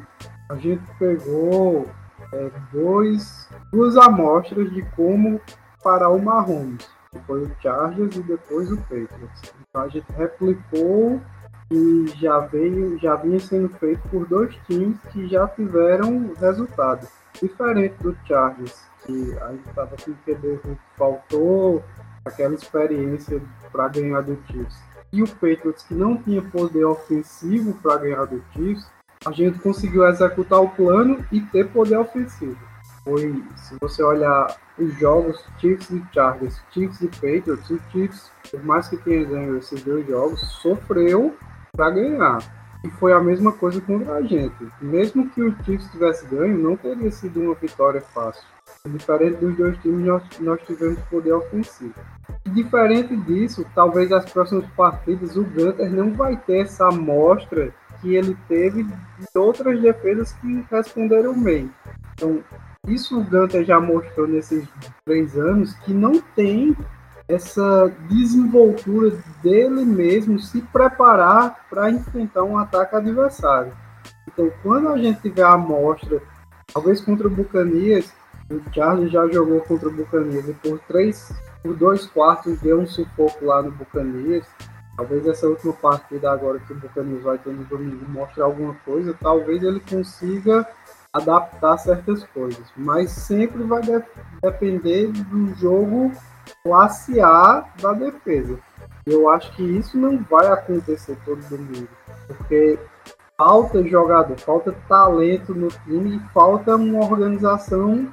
a 0.49 0.55
gente 0.55 0.83
pegou 0.99 1.88
é, 2.33 2.51
dois, 2.73 3.49
duas 3.71 3.95
amostras 3.95 4.69
de 4.73 4.81
como 4.95 5.39
parar 5.81 6.09
o 6.09 6.21
Mahomes. 6.21 6.89
Depois 7.13 7.49
o 7.49 7.55
Chargers 7.61 8.15
e 8.17 8.23
depois 8.23 8.69
o 8.69 8.77
Patriots. 8.77 9.53
Então 9.69 9.83
a 9.83 9.88
gente 9.88 10.11
replicou 10.11 11.21
que 11.69 12.07
já 12.17 12.39
veio, 12.39 12.99
já 12.99 13.15
vinha 13.15 13.39
sendo 13.39 13.69
feito 13.69 14.07
por 14.09 14.27
dois 14.27 14.53
times 14.67 14.99
que 15.11 15.27
já 15.27 15.47
tiveram 15.47 16.33
resultado. 16.39 17.07
Diferente 17.41 17.95
do 18.01 18.15
Chargers, 18.25 18.83
que 19.05 19.38
a 19.39 19.51
gente 19.51 19.69
estava 19.69 19.95
com 20.03 20.11
o 20.11 20.15
QB 20.25 20.77
faltou 20.97 21.83
aquela 22.25 22.55
experiência 22.55 23.41
para 23.71 23.88
ganhar 23.88 24.21
do 24.21 24.38
Chiefs. 24.47 24.75
E 25.13 25.21
o 25.21 25.27
Patriots, 25.27 25.83
que 25.83 25.93
não 25.93 26.17
tinha 26.17 26.41
poder 26.41 26.83
ofensivo 26.85 27.73
para 27.81 27.97
ganhar 27.97 28.25
do 28.25 28.43
Chiefs, 28.51 28.85
a 29.25 29.31
gente 29.31 29.59
conseguiu 29.59 30.05
executar 30.07 30.59
o 30.61 30.69
plano 30.69 31.25
e 31.31 31.39
ter 31.41 31.67
poder 31.69 31.97
ofensivo. 31.97 32.57
Foi, 33.03 33.43
se 33.55 33.75
você 33.79 34.03
olhar 34.03 34.55
os 34.77 34.93
jogos 34.99 35.43
Chiefs 35.59 35.89
e 35.91 36.03
Chargers, 36.11 36.59
Chiefs 36.71 37.01
e 37.01 37.07
Patriots, 37.07 37.69
o 37.69 37.79
Chiefs, 37.91 38.31
por 38.49 38.63
mais 38.63 38.88
que 38.88 38.97
tenha 38.97 39.23
ganho 39.23 39.57
esses 39.57 39.83
dois 39.83 40.05
jogos, 40.07 40.41
sofreu 40.61 41.35
para 41.71 41.91
ganhar. 41.91 42.64
E 42.86 42.89
foi 43.00 43.13
a 43.13 43.19
mesma 43.19 43.52
coisa 43.52 43.82
contra 43.82 44.13
a 44.13 44.21
gente. 44.21 44.54
Mesmo 44.80 45.28
que 45.32 45.41
o 45.41 45.56
Chiefs 45.63 45.89
tivesse 45.91 46.24
ganho, 46.28 46.56
não 46.56 46.78
teria 46.78 47.10
sido 47.10 47.41
uma 47.41 47.56
vitória 47.56 48.00
fácil. 48.00 48.43
Diferente 48.88 49.38
dos 49.38 49.58
dois 49.58 49.76
times, 49.80 50.06
nós, 50.06 50.24
nós 50.39 50.62
tivemos 50.62 51.00
poder 51.10 51.34
ofensivo. 51.34 51.95
Diferente 52.45 53.15
disso, 53.17 53.65
talvez 53.74 54.12
as 54.12 54.32
próximas 54.32 54.67
partidas 54.78 55.36
o 55.36 55.43
Gunter 55.43 55.91
não 55.91 56.13
vai 56.13 56.38
ter 56.38 56.60
essa 56.60 56.88
amostra 56.89 57.74
que 58.02 58.13
ele 58.13 58.38
teve 58.48 58.84
de 58.84 59.26
outras 59.34 59.82
defesas 59.82 60.34
que 60.34 60.63
responderam 60.69 61.41
bem. 61.41 61.71
Então, 62.13 62.43
isso 62.88 63.19
o 63.19 63.24
Gunter 63.24 63.65
já 63.65 63.80
mostrou 63.80 64.28
nesses 64.28 64.67
três 65.04 65.36
anos 65.36 65.74
que 65.78 65.91
não 65.91 66.21
tem 66.36 66.78
essa 67.27 67.91
desenvoltura 68.07 69.17
dele 69.41 69.83
mesmo 69.83 70.39
se 70.39 70.61
preparar 70.61 71.65
para 71.69 71.89
enfrentar 71.89 72.43
um 72.43 72.57
ataque 72.57 72.95
adversário. 72.95 73.73
Então, 74.27 74.51
quando 74.61 74.89
a 74.89 74.97
gente 74.97 75.21
tiver 75.21 75.43
a 75.43 75.53
amostra, 75.53 76.21
talvez 76.71 77.01
contra 77.01 77.27
o 77.27 77.31
Bucanias, 77.31 78.13
o 78.49 78.61
Charles 78.73 79.11
já 79.11 79.27
jogou 79.27 79.61
contra 79.61 79.89
o 79.89 79.93
Bucanias 79.93 80.47
e 80.47 80.53
por 80.53 80.79
três, 80.88 81.33
por 81.63 81.75
dois 81.75 82.05
quartos 82.05 82.59
deu 82.59 82.79
um 82.79 82.85
sufoco 82.85 83.45
lá 83.45 83.61
no 83.61 83.71
Bucanias. 83.71 84.45
Talvez 84.95 85.27
essa 85.27 85.47
última 85.47 85.73
partida 85.73 86.31
agora 86.31 86.59
que 86.59 86.71
o 86.71 86.75
Bucanias 86.75 87.23
vai 87.23 87.38
ter 87.38 87.51
no 87.51 87.63
domingo 87.65 88.07
mostre 88.07 88.41
alguma 88.41 88.75
coisa, 88.85 89.17
talvez 89.19 89.63
ele 89.63 89.79
consiga 89.79 90.65
adaptar 91.11 91.77
certas 91.77 92.23
coisas, 92.25 92.65
mas 92.75 93.09
sempre 93.09 93.63
vai 93.63 93.81
de 93.81 94.03
depender 94.41 95.07
do 95.07 95.55
jogo 95.55 96.11
classe 96.65 97.21
A 97.21 97.63
da 97.80 97.93
defesa. 97.93 98.58
Eu 99.06 99.30
acho 99.30 99.56
que 99.56 99.62
isso 99.62 99.95
não 99.95 100.17
vai 100.23 100.47
acontecer 100.47 101.15
todo 101.23 101.47
domingo, 101.47 101.88
porque 102.25 102.80
falta 103.38 103.88
jogador, 103.88 104.36
falta 104.39 104.75
talento 104.89 105.54
no 105.54 105.67
time 105.67 106.17
e 106.17 106.34
falta 106.34 106.75
uma 106.75 107.06
organização 107.06 108.12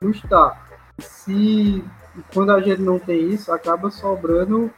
no 0.00 0.10
staff. 0.12 0.58
Se 0.98 1.84
quando 2.32 2.52
a 2.52 2.60
gente 2.62 2.80
não 2.80 2.98
tem 2.98 3.28
isso, 3.28 3.52
acaba 3.52 3.90
sobrando 3.90 4.72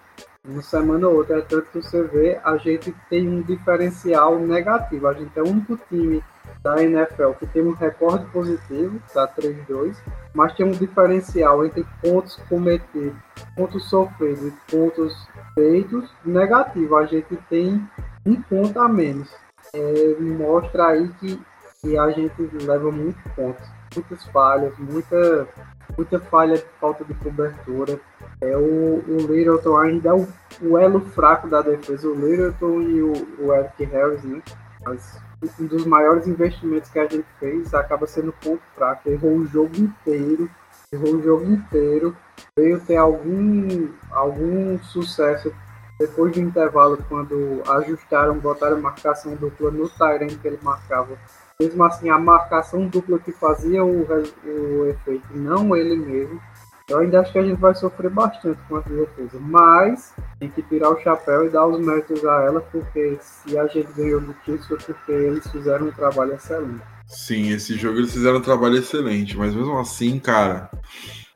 uma 0.47 0.63
semana 0.63 1.09
ou 1.09 1.17
outra. 1.17 1.39
É 1.39 1.43
tanto 1.43 1.71
que 1.71 1.83
você 1.83 2.03
vê, 2.03 2.41
a 2.45 2.57
gente 2.57 2.95
tem 3.09 3.29
um 3.29 3.43
diferencial 3.43 4.39
negativo. 4.39 5.07
A 5.07 5.15
gente 5.15 5.39
é 5.39 5.43
o 5.43 5.49
único 5.49 5.77
time 5.89 6.23
da 6.63 6.83
NFL 6.83 7.33
que 7.39 7.47
tem 7.47 7.63
um 7.63 7.73
recorde 7.73 8.25
positivo, 8.27 9.01
tá 9.13 9.27
3-2, 9.29 9.97
mas 10.35 10.55
tem 10.55 10.67
um 10.67 10.73
diferencial 10.73 11.65
entre 11.65 11.85
pontos 12.01 12.37
cometidos, 12.49 13.19
pontos 13.57 13.89
sofridos 13.89 14.47
e 14.47 14.53
pontos 14.71 15.29
feitos 15.55 16.11
negativo. 16.25 16.97
A 16.97 17.07
gente 17.07 17.37
tem 17.49 17.83
um 18.27 18.41
ponto 18.43 18.79
a 18.81 18.89
menos. 18.89 19.29
É, 19.75 20.17
mostra 20.21 20.89
aí 20.89 21.09
que, 21.21 21.41
que 21.81 21.97
a 21.97 22.11
gente 22.11 22.43
leva 22.65 22.91
muitos 22.91 23.23
pontos, 23.33 23.67
muitas 23.95 24.25
falhas, 24.27 24.77
muita, 24.79 25.49
muita 25.97 26.21
falha 26.21 26.57
de 26.57 26.65
falta 26.81 27.05
de 27.05 27.15
cobertura. 27.15 27.99
É, 28.43 28.57
o, 28.57 29.05
o 29.07 29.17
Littleton 29.33 29.77
ainda 29.77 30.09
é 30.09 30.13
o, 30.13 30.27
o 30.63 30.77
elo 30.77 31.01
fraco 31.01 31.49
da 31.49 31.63
defesa, 31.63 32.09
o 32.09 32.15
Littleton 32.15 32.81
e 32.83 33.01
o, 33.01 33.13
o 33.39 33.55
Eric 33.55 33.85
Harris, 33.85 34.25
né? 34.25 34.43
Mas 34.85 35.21
um 35.61 35.67
dos 35.67 35.87
maiores 35.87 36.27
investimentos 36.27 36.91
que 36.91 36.99
a 36.99 37.07
gente 37.07 37.27
fez 37.39 37.73
acaba 37.73 38.05
sendo 38.05 38.33
ponto 38.33 38.63
fraco. 38.75 39.09
Errou 39.09 39.37
o 39.37 39.47
jogo 39.47 39.77
inteiro, 39.77 40.51
errou 40.93 41.15
o 41.15 41.23
jogo 41.23 41.45
inteiro. 41.45 42.17
Veio 42.57 42.81
ter 42.81 42.97
algum, 42.97 43.89
algum 44.11 44.77
sucesso 44.83 45.53
depois 46.01 46.33
do 46.33 46.41
intervalo, 46.41 46.99
quando 47.09 47.63
ajustaram, 47.71 48.37
botaram 48.37 48.81
marcação 48.81 49.37
dupla 49.37 49.71
no 49.71 49.89
Tyrant 49.89 50.37
que 50.37 50.49
ele 50.49 50.59
marcava. 50.61 51.17
Mesmo 51.61 51.85
assim, 51.85 52.11
a 52.11 52.19
marcação 52.19 52.89
dupla 52.89 53.21
que 53.21 53.31
fazia 53.31 53.85
o, 53.85 54.05
o 54.05 54.87
efeito, 54.87 55.29
não 55.31 55.77
ele 55.77 55.95
mesmo. 55.95 56.41
Eu 56.89 56.99
ainda 56.99 57.21
acho 57.21 57.33
que 57.33 57.39
a 57.39 57.43
gente 57.43 57.61
vai 57.61 57.75
sofrer 57.75 58.11
bastante 58.11 58.59
com 58.69 58.79
essa 58.79 58.91
defesa, 58.91 59.39
mas 59.41 60.15
tem 60.39 60.51
que 60.51 60.63
tirar 60.63 60.91
o 60.91 61.01
chapéu 61.01 61.47
e 61.47 61.51
dar 61.51 61.67
os 61.67 61.79
méritos 61.79 62.25
a 62.25 62.43
ela, 62.43 62.61
porque 62.61 63.19
se 63.21 63.59
a 63.59 63.67
gente 63.67 63.93
ganhou 63.93 64.21
do 64.21 64.35
Chiefs 64.45 64.67
foi 64.67 64.79
porque 64.79 65.13
eles 65.13 65.47
fizeram 65.51 65.87
um 65.87 65.93
trabalho 65.93 66.35
excelente. 66.35 66.83
Sim, 67.07 67.51
esse 67.51 67.77
jogo 67.77 67.99
eles 67.99 68.13
fizeram 68.13 68.39
um 68.39 68.43
trabalho 68.43 68.79
excelente, 68.79 69.37
mas 69.37 69.55
mesmo 69.55 69.79
assim, 69.79 70.19
cara, 70.19 70.71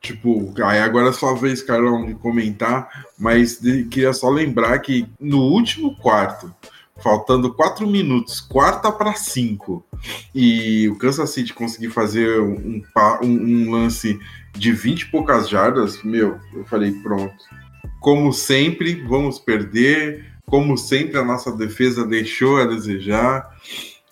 tipo, 0.01 0.53
aí 0.63 0.79
agora 0.79 1.09
é 1.09 1.13
sua 1.13 1.35
vez, 1.35 1.61
Carlão, 1.61 2.05
de 2.05 2.15
comentar, 2.15 3.05
mas 3.17 3.57
queria 3.89 4.13
só 4.13 4.29
lembrar 4.29 4.77
que 4.79 5.07
no 5.19 5.39
último 5.39 5.95
quarto, 5.97 6.53
faltando 6.99 7.53
quatro 7.53 7.87
minutos, 7.87 8.39
quarta 8.39 8.91
para 8.91 9.13
cinco, 9.13 9.85
e 10.33 10.87
o 10.89 10.97
Kansas 10.97 11.29
City 11.29 11.53
conseguir 11.53 11.89
fazer 11.89 12.41
um, 12.41 12.81
um, 13.23 13.27
um 13.27 13.71
lance 13.71 14.19
de 14.53 14.71
20 14.71 15.01
e 15.01 15.05
poucas 15.11 15.47
jardas, 15.49 16.01
meu, 16.03 16.39
eu 16.53 16.65
falei, 16.65 16.91
pronto. 16.91 17.35
como 17.99 18.33
sempre, 18.33 19.03
vamos 19.07 19.39
perder. 19.39 20.25
Como 20.45 20.77
sempre, 20.77 21.17
a 21.17 21.25
nossa 21.25 21.51
defesa 21.51 22.05
deixou 22.05 22.57
a 22.57 22.65
desejar. 22.65 23.53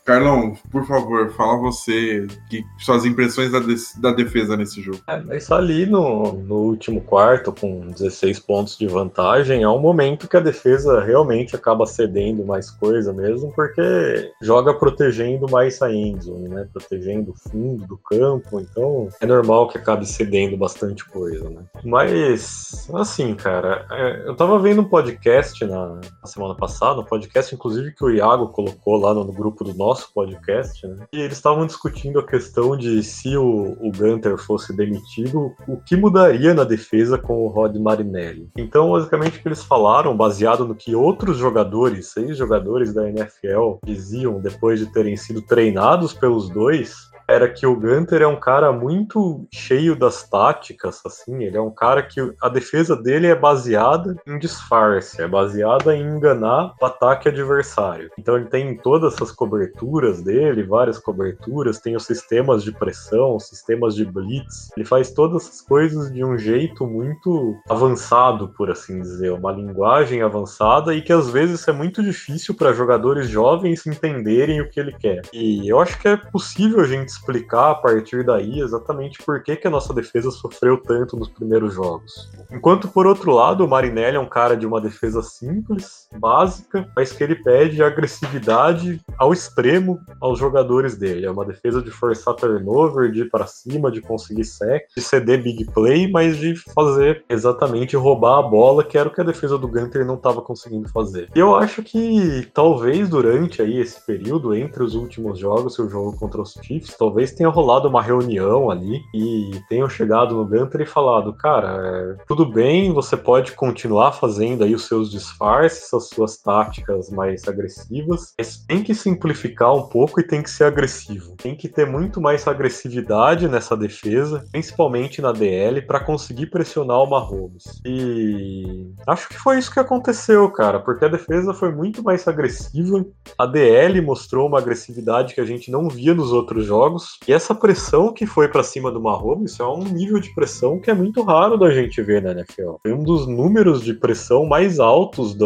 Carlão, 0.06 0.54
por 0.72 0.86
favor, 0.86 1.32
fala 1.32 1.58
você 1.58 2.28
que 2.48 2.64
suas 2.78 3.06
impressões 3.06 3.52
da, 3.52 3.60
de, 3.60 3.76
da 3.98 4.12
defesa 4.12 4.56
nesse 4.56 4.80
jogo. 4.80 5.00
É, 5.08 5.20
mas 5.20 5.52
ali 5.52 5.88
no, 5.88 6.32
no 6.34 6.58
último 6.58 7.02
quarto, 7.02 7.52
com 7.52 7.88
16 7.88 8.40
pontos 8.42 8.78
de 8.78 8.86
vantagem, 8.86 9.64
é 9.64 9.68
um 9.68 9.80
momento 9.80 10.28
que 10.28 10.38
a 10.38 10.42
defesa 10.42 11.02
realmente 11.02 11.56
acaba 11.56 11.88
cedendo 11.88 12.46
mais 12.46 12.70
coisa 12.70 13.12
mesmo, 13.12 13.52
porque 13.56 14.32
joga 14.44 14.76
protegendo 14.76 15.50
mais 15.50 15.82
a 15.82 15.92
endzone, 15.92 16.50
né? 16.50 16.68
Protegendo 16.72 17.32
o 17.32 17.50
fundo 17.50 17.88
do 17.88 17.98
campo, 17.98 18.60
então 18.60 19.10
é 19.20 19.26
normal 19.26 19.70
que 19.70 19.80
acabe 19.80 20.06
cedendo 20.06 20.56
bastante 20.56 21.04
coisa, 21.04 21.50
né? 21.50 21.64
Mas, 21.84 22.88
assim, 22.94 23.34
cara, 23.34 23.88
é, 23.90 24.28
eu 24.28 24.36
tava 24.36 24.60
vendo 24.60 24.82
um 24.82 24.86
podcast 24.86 25.66
na, 25.66 25.96
na 25.96 26.28
semana 26.28 26.54
passada, 26.54 27.02
um 27.02 27.06
podcast 27.06 27.56
inclusive 27.56 27.92
que 27.92 28.06
o 28.06 28.12
Iago 28.12 28.50
colocou 28.50 28.98
lá 28.98 29.12
no, 29.12 29.24
no 29.24 29.34
grupo 29.34 29.64
do 29.64 29.74
nosso 29.74 29.95
nosso 29.96 30.12
podcast, 30.14 30.86
né? 30.86 31.08
E 31.14 31.22
eles 31.22 31.38
estavam 31.38 31.66
discutindo 31.66 32.20
a 32.20 32.28
questão 32.28 32.76
de 32.76 33.02
se 33.02 33.38
o, 33.38 33.78
o 33.80 33.92
Gunter 33.96 34.38
fosse 34.38 34.76
demitido, 34.76 35.56
o 35.66 35.78
que 35.78 35.96
mudaria 35.96 36.54
na 36.54 36.66
defesa 36.66 37.18
com 37.18 37.46
o 37.46 37.48
Rod 37.48 37.78
Marinelli. 37.78 38.50
Então, 38.58 38.92
basicamente, 38.92 39.40
o 39.40 39.42
que 39.42 39.48
eles 39.48 39.64
falaram, 39.64 40.16
baseado 40.16 40.66
no 40.66 40.76
que 40.76 40.94
outros 40.94 41.38
jogadores, 41.38 42.08
seis 42.08 42.38
jogadores 42.38 42.94
da 42.94 43.10
NFL, 43.10 43.78
diziam 43.86 44.42
depois 44.42 44.80
de 44.80 44.92
terem 44.92 45.16
sido 45.16 45.42
treinados 45.42 46.14
pelos 46.14 46.50
dois, 46.50 47.10
era 47.28 47.50
que 47.50 47.66
o 47.66 47.76
Gunter 47.76 48.22
é 48.22 48.28
um 48.28 48.40
cara 48.40 48.72
muito 48.72 49.48
cheio 49.52 49.96
das 49.96 50.28
táticas, 50.28 51.02
assim, 51.06 51.44
ele 51.44 51.58
é 51.58 51.62
um 51.62 51.72
cara 51.72 52.04
que 52.04 52.20
a 52.42 52.50
defesa 52.50 52.96
dele 52.96 53.28
é 53.28 53.36
baseada 53.36 54.16
em 54.28 54.38
disfarce, 54.38 55.22
é 55.22 55.28
baseada 55.28 55.96
em 55.96 56.04
enganar 56.04 56.74
o 56.82 56.86
ataque 56.86 57.30
adversário. 57.30 58.10
Então 58.18 58.36
ele 58.36 58.46
tem 58.46 58.78
todas 58.78 59.14
essas 59.14 59.32
coberturas 59.32 60.22
dele, 60.22 60.64
várias 60.64 61.00
coberturas, 61.00 61.80
tem 61.80 61.96
os 61.96 62.06
sistemas 62.06 62.64
de 62.64 62.72
pressão, 62.72 63.40
sistemas 63.40 63.96
de 63.96 64.06
blitz, 64.06 64.72
ele 64.76 64.86
faz 64.86 65.12
todas 65.12 65.44
essas 65.44 65.62
coisas 65.62 66.12
de 66.12 66.24
um 66.24 66.38
jeito 66.38 66.86
muito 66.86 67.56
avançado, 67.70 68.50
por 68.50 68.70
assim 68.70 69.02
dizer, 69.02 69.32
uma 69.32 69.52
linguagem 69.52 70.22
avançada 70.22 70.94
e 70.94 71.02
que 71.02 71.14
às 71.14 71.30
vezes 71.30 71.68
é 71.68 71.72
muito 71.72 72.04
difícil 72.04 72.54
para 72.54 72.74
jogadores 72.74 73.28
jovens 73.28 73.86
entenderem 73.86 74.62
o 74.62 74.70
que 74.70 74.80
ele 74.80 74.94
quer. 74.94 75.22
E 75.34 75.68
eu 75.68 75.80
acho 75.80 76.00
que 76.00 76.08
é 76.08 76.18
possível 76.18 76.82
a 76.82 76.88
gente 76.88 77.15
explicar 77.16 77.72
a 77.72 77.76
partir 77.76 78.24
daí 78.24 78.60
exatamente 78.60 79.24
por 79.24 79.42
que, 79.42 79.56
que 79.56 79.68
a 79.68 79.72
nossa 79.72 79.94
defesa 79.94 80.30
sofreu 80.32 80.78
tanto 80.78 81.18
nos 81.18 81.30
primeiros 81.30 81.74
jogos. 81.74 82.30
Enquanto, 82.52 82.88
por 82.88 83.08
outro 83.08 83.32
lado, 83.34 83.66
o 83.66 83.68
Marinelli 83.68 84.18
é 84.18 84.20
um 84.20 84.28
cara 84.28 84.56
de 84.56 84.66
uma 84.66 84.80
defesa 84.80 85.22
simples, 85.22 86.08
básica, 86.18 86.88
mas 86.96 87.12
que 87.12 87.24
ele 87.24 87.36
pede 87.36 87.84
agressividade 87.84 89.02
ao 89.18 89.34
extremo 89.34 90.00
aos 90.22 90.40
jogadores 90.40 90.98
dele. 90.98 91.26
É 91.26 91.32
uma 91.32 91.46
defesa 91.46 91.82
de 91.82 91.92
forçar 91.92 92.36
turnover, 92.36 93.12
de 93.12 93.22
ir 93.22 93.30
para 93.30 93.48
cima, 93.48 93.92
de 93.92 94.02
conseguir 94.02 94.44
sec, 94.44 94.86
de 94.96 95.02
ceder 95.02 95.42
big 95.42 95.66
play, 95.72 96.10
mas 96.10 96.38
de 96.38 96.56
fazer 96.74 97.24
exatamente 97.30 97.96
roubar 97.96 98.40
a 98.40 98.44
bola, 98.44 98.84
que 98.84 98.98
era 98.98 99.10
o 99.10 99.12
que 99.12 99.22
a 99.22 99.26
defesa 99.26 99.58
do 99.58 99.68
Gunter 99.68 100.06
não 100.06 100.16
estava 100.16 100.42
conseguindo 100.42 100.90
fazer. 100.90 101.30
E 101.36 101.40
eu 101.40 101.56
acho 101.56 101.82
que 101.84 102.48
talvez 102.54 103.10
durante 103.10 103.62
aí 103.62 103.80
esse 103.80 104.00
período, 104.06 104.54
entre 104.54 104.84
os 104.84 104.96
últimos 104.96 105.40
jogos, 105.40 105.78
o 105.80 105.90
jogo 105.90 106.18
contra 106.18 106.42
os 106.42 106.54
Chiefs, 106.64 106.96
talvez 107.06 107.32
tenha 107.32 107.50
rolado 107.50 107.88
uma 107.88 108.02
reunião 108.02 108.72
ali 108.72 109.04
e 109.14 109.62
tenham 109.70 109.88
chegado 109.88 110.34
no 110.34 110.44
Gunter 110.44 110.82
e 110.82 110.86
falado, 110.88 111.34
cara, 111.34 112.16
é, 112.18 112.24
tudo 112.28 112.48
bem, 112.48 112.92
você 112.92 113.16
pode 113.16 113.52
continuar 113.52 114.14
fazendo 114.14 114.64
aí 114.64 114.74
os 114.74 114.88
seus 114.88 115.12
disfarces, 115.12 115.94
as 115.94 116.10
suas 116.10 116.38
táticas 116.38 117.12
mais 117.12 117.48
agressivas, 117.48 118.34
mas 118.36 118.58
tem 118.66 118.82
que 118.82 118.96
simplificar 118.96 119.72
um 119.76 119.84
pouco 119.84 120.20
e 120.20 120.24
tem 120.24 120.42
que 120.42 120.50
ser 120.50 120.64
agressivo. 120.64 121.36
Tem 121.38 121.56
que 121.56 121.70
ter 121.70 121.86
muito 121.86 122.20
mais 122.20 122.48
agressividade 122.48 123.48
nessa 123.48 123.78
defesa, 123.78 124.44
principalmente 124.52 125.22
na 125.22 125.32
DL, 125.32 125.84
para 125.84 126.00
conseguir 126.00 126.48
pressionar 126.48 127.04
o 127.04 127.10
Mahomes. 127.10 127.82
E 127.86 128.92
acho 129.08 129.30
que 129.30 129.38
foi 129.38 129.60
isso 129.60 129.72
que 129.72 129.80
aconteceu, 129.80 130.50
cara, 130.50 130.80
porque 130.80 131.06
a 131.06 131.10
defesa 131.10 131.54
foi 131.54 131.72
muito 131.72 132.04
mais 132.04 132.28
agressiva, 132.28 133.06
a 133.38 133.46
DL 133.46 134.02
mostrou 134.02 134.48
uma 134.48 134.58
agressividade 134.58 135.36
que 135.36 135.42
a 135.42 135.46
gente 135.46 135.70
não 135.70 135.88
via 135.88 136.16
nos 136.16 136.32
outros 136.32 136.66
jogos 136.66 136.95
jogos. 136.96 137.20
E 137.28 137.34
essa 137.34 137.54
pressão 137.54 138.14
que 138.14 138.26
foi 138.26 138.48
para 138.48 138.64
cima 138.64 138.92
do 138.92 139.02
Mahomes 139.02 139.60
é 139.60 139.64
um 139.64 139.84
nível 139.84 140.20
de 140.20 140.34
pressão 140.34 140.80
que 140.80 140.90
é 140.90 140.94
muito 140.94 141.22
raro 141.24 141.58
da 141.58 141.70
gente 141.70 142.02
ver 142.02 142.22
na 142.22 142.32
NFL. 142.32 142.76
Foi 142.82 142.94
um 142.94 143.04
dos 143.04 143.28
números 143.28 143.84
de 143.84 143.94
pressão 143.94 144.46
mais 144.46 144.80
altos 144.80 145.36
da, 145.36 145.46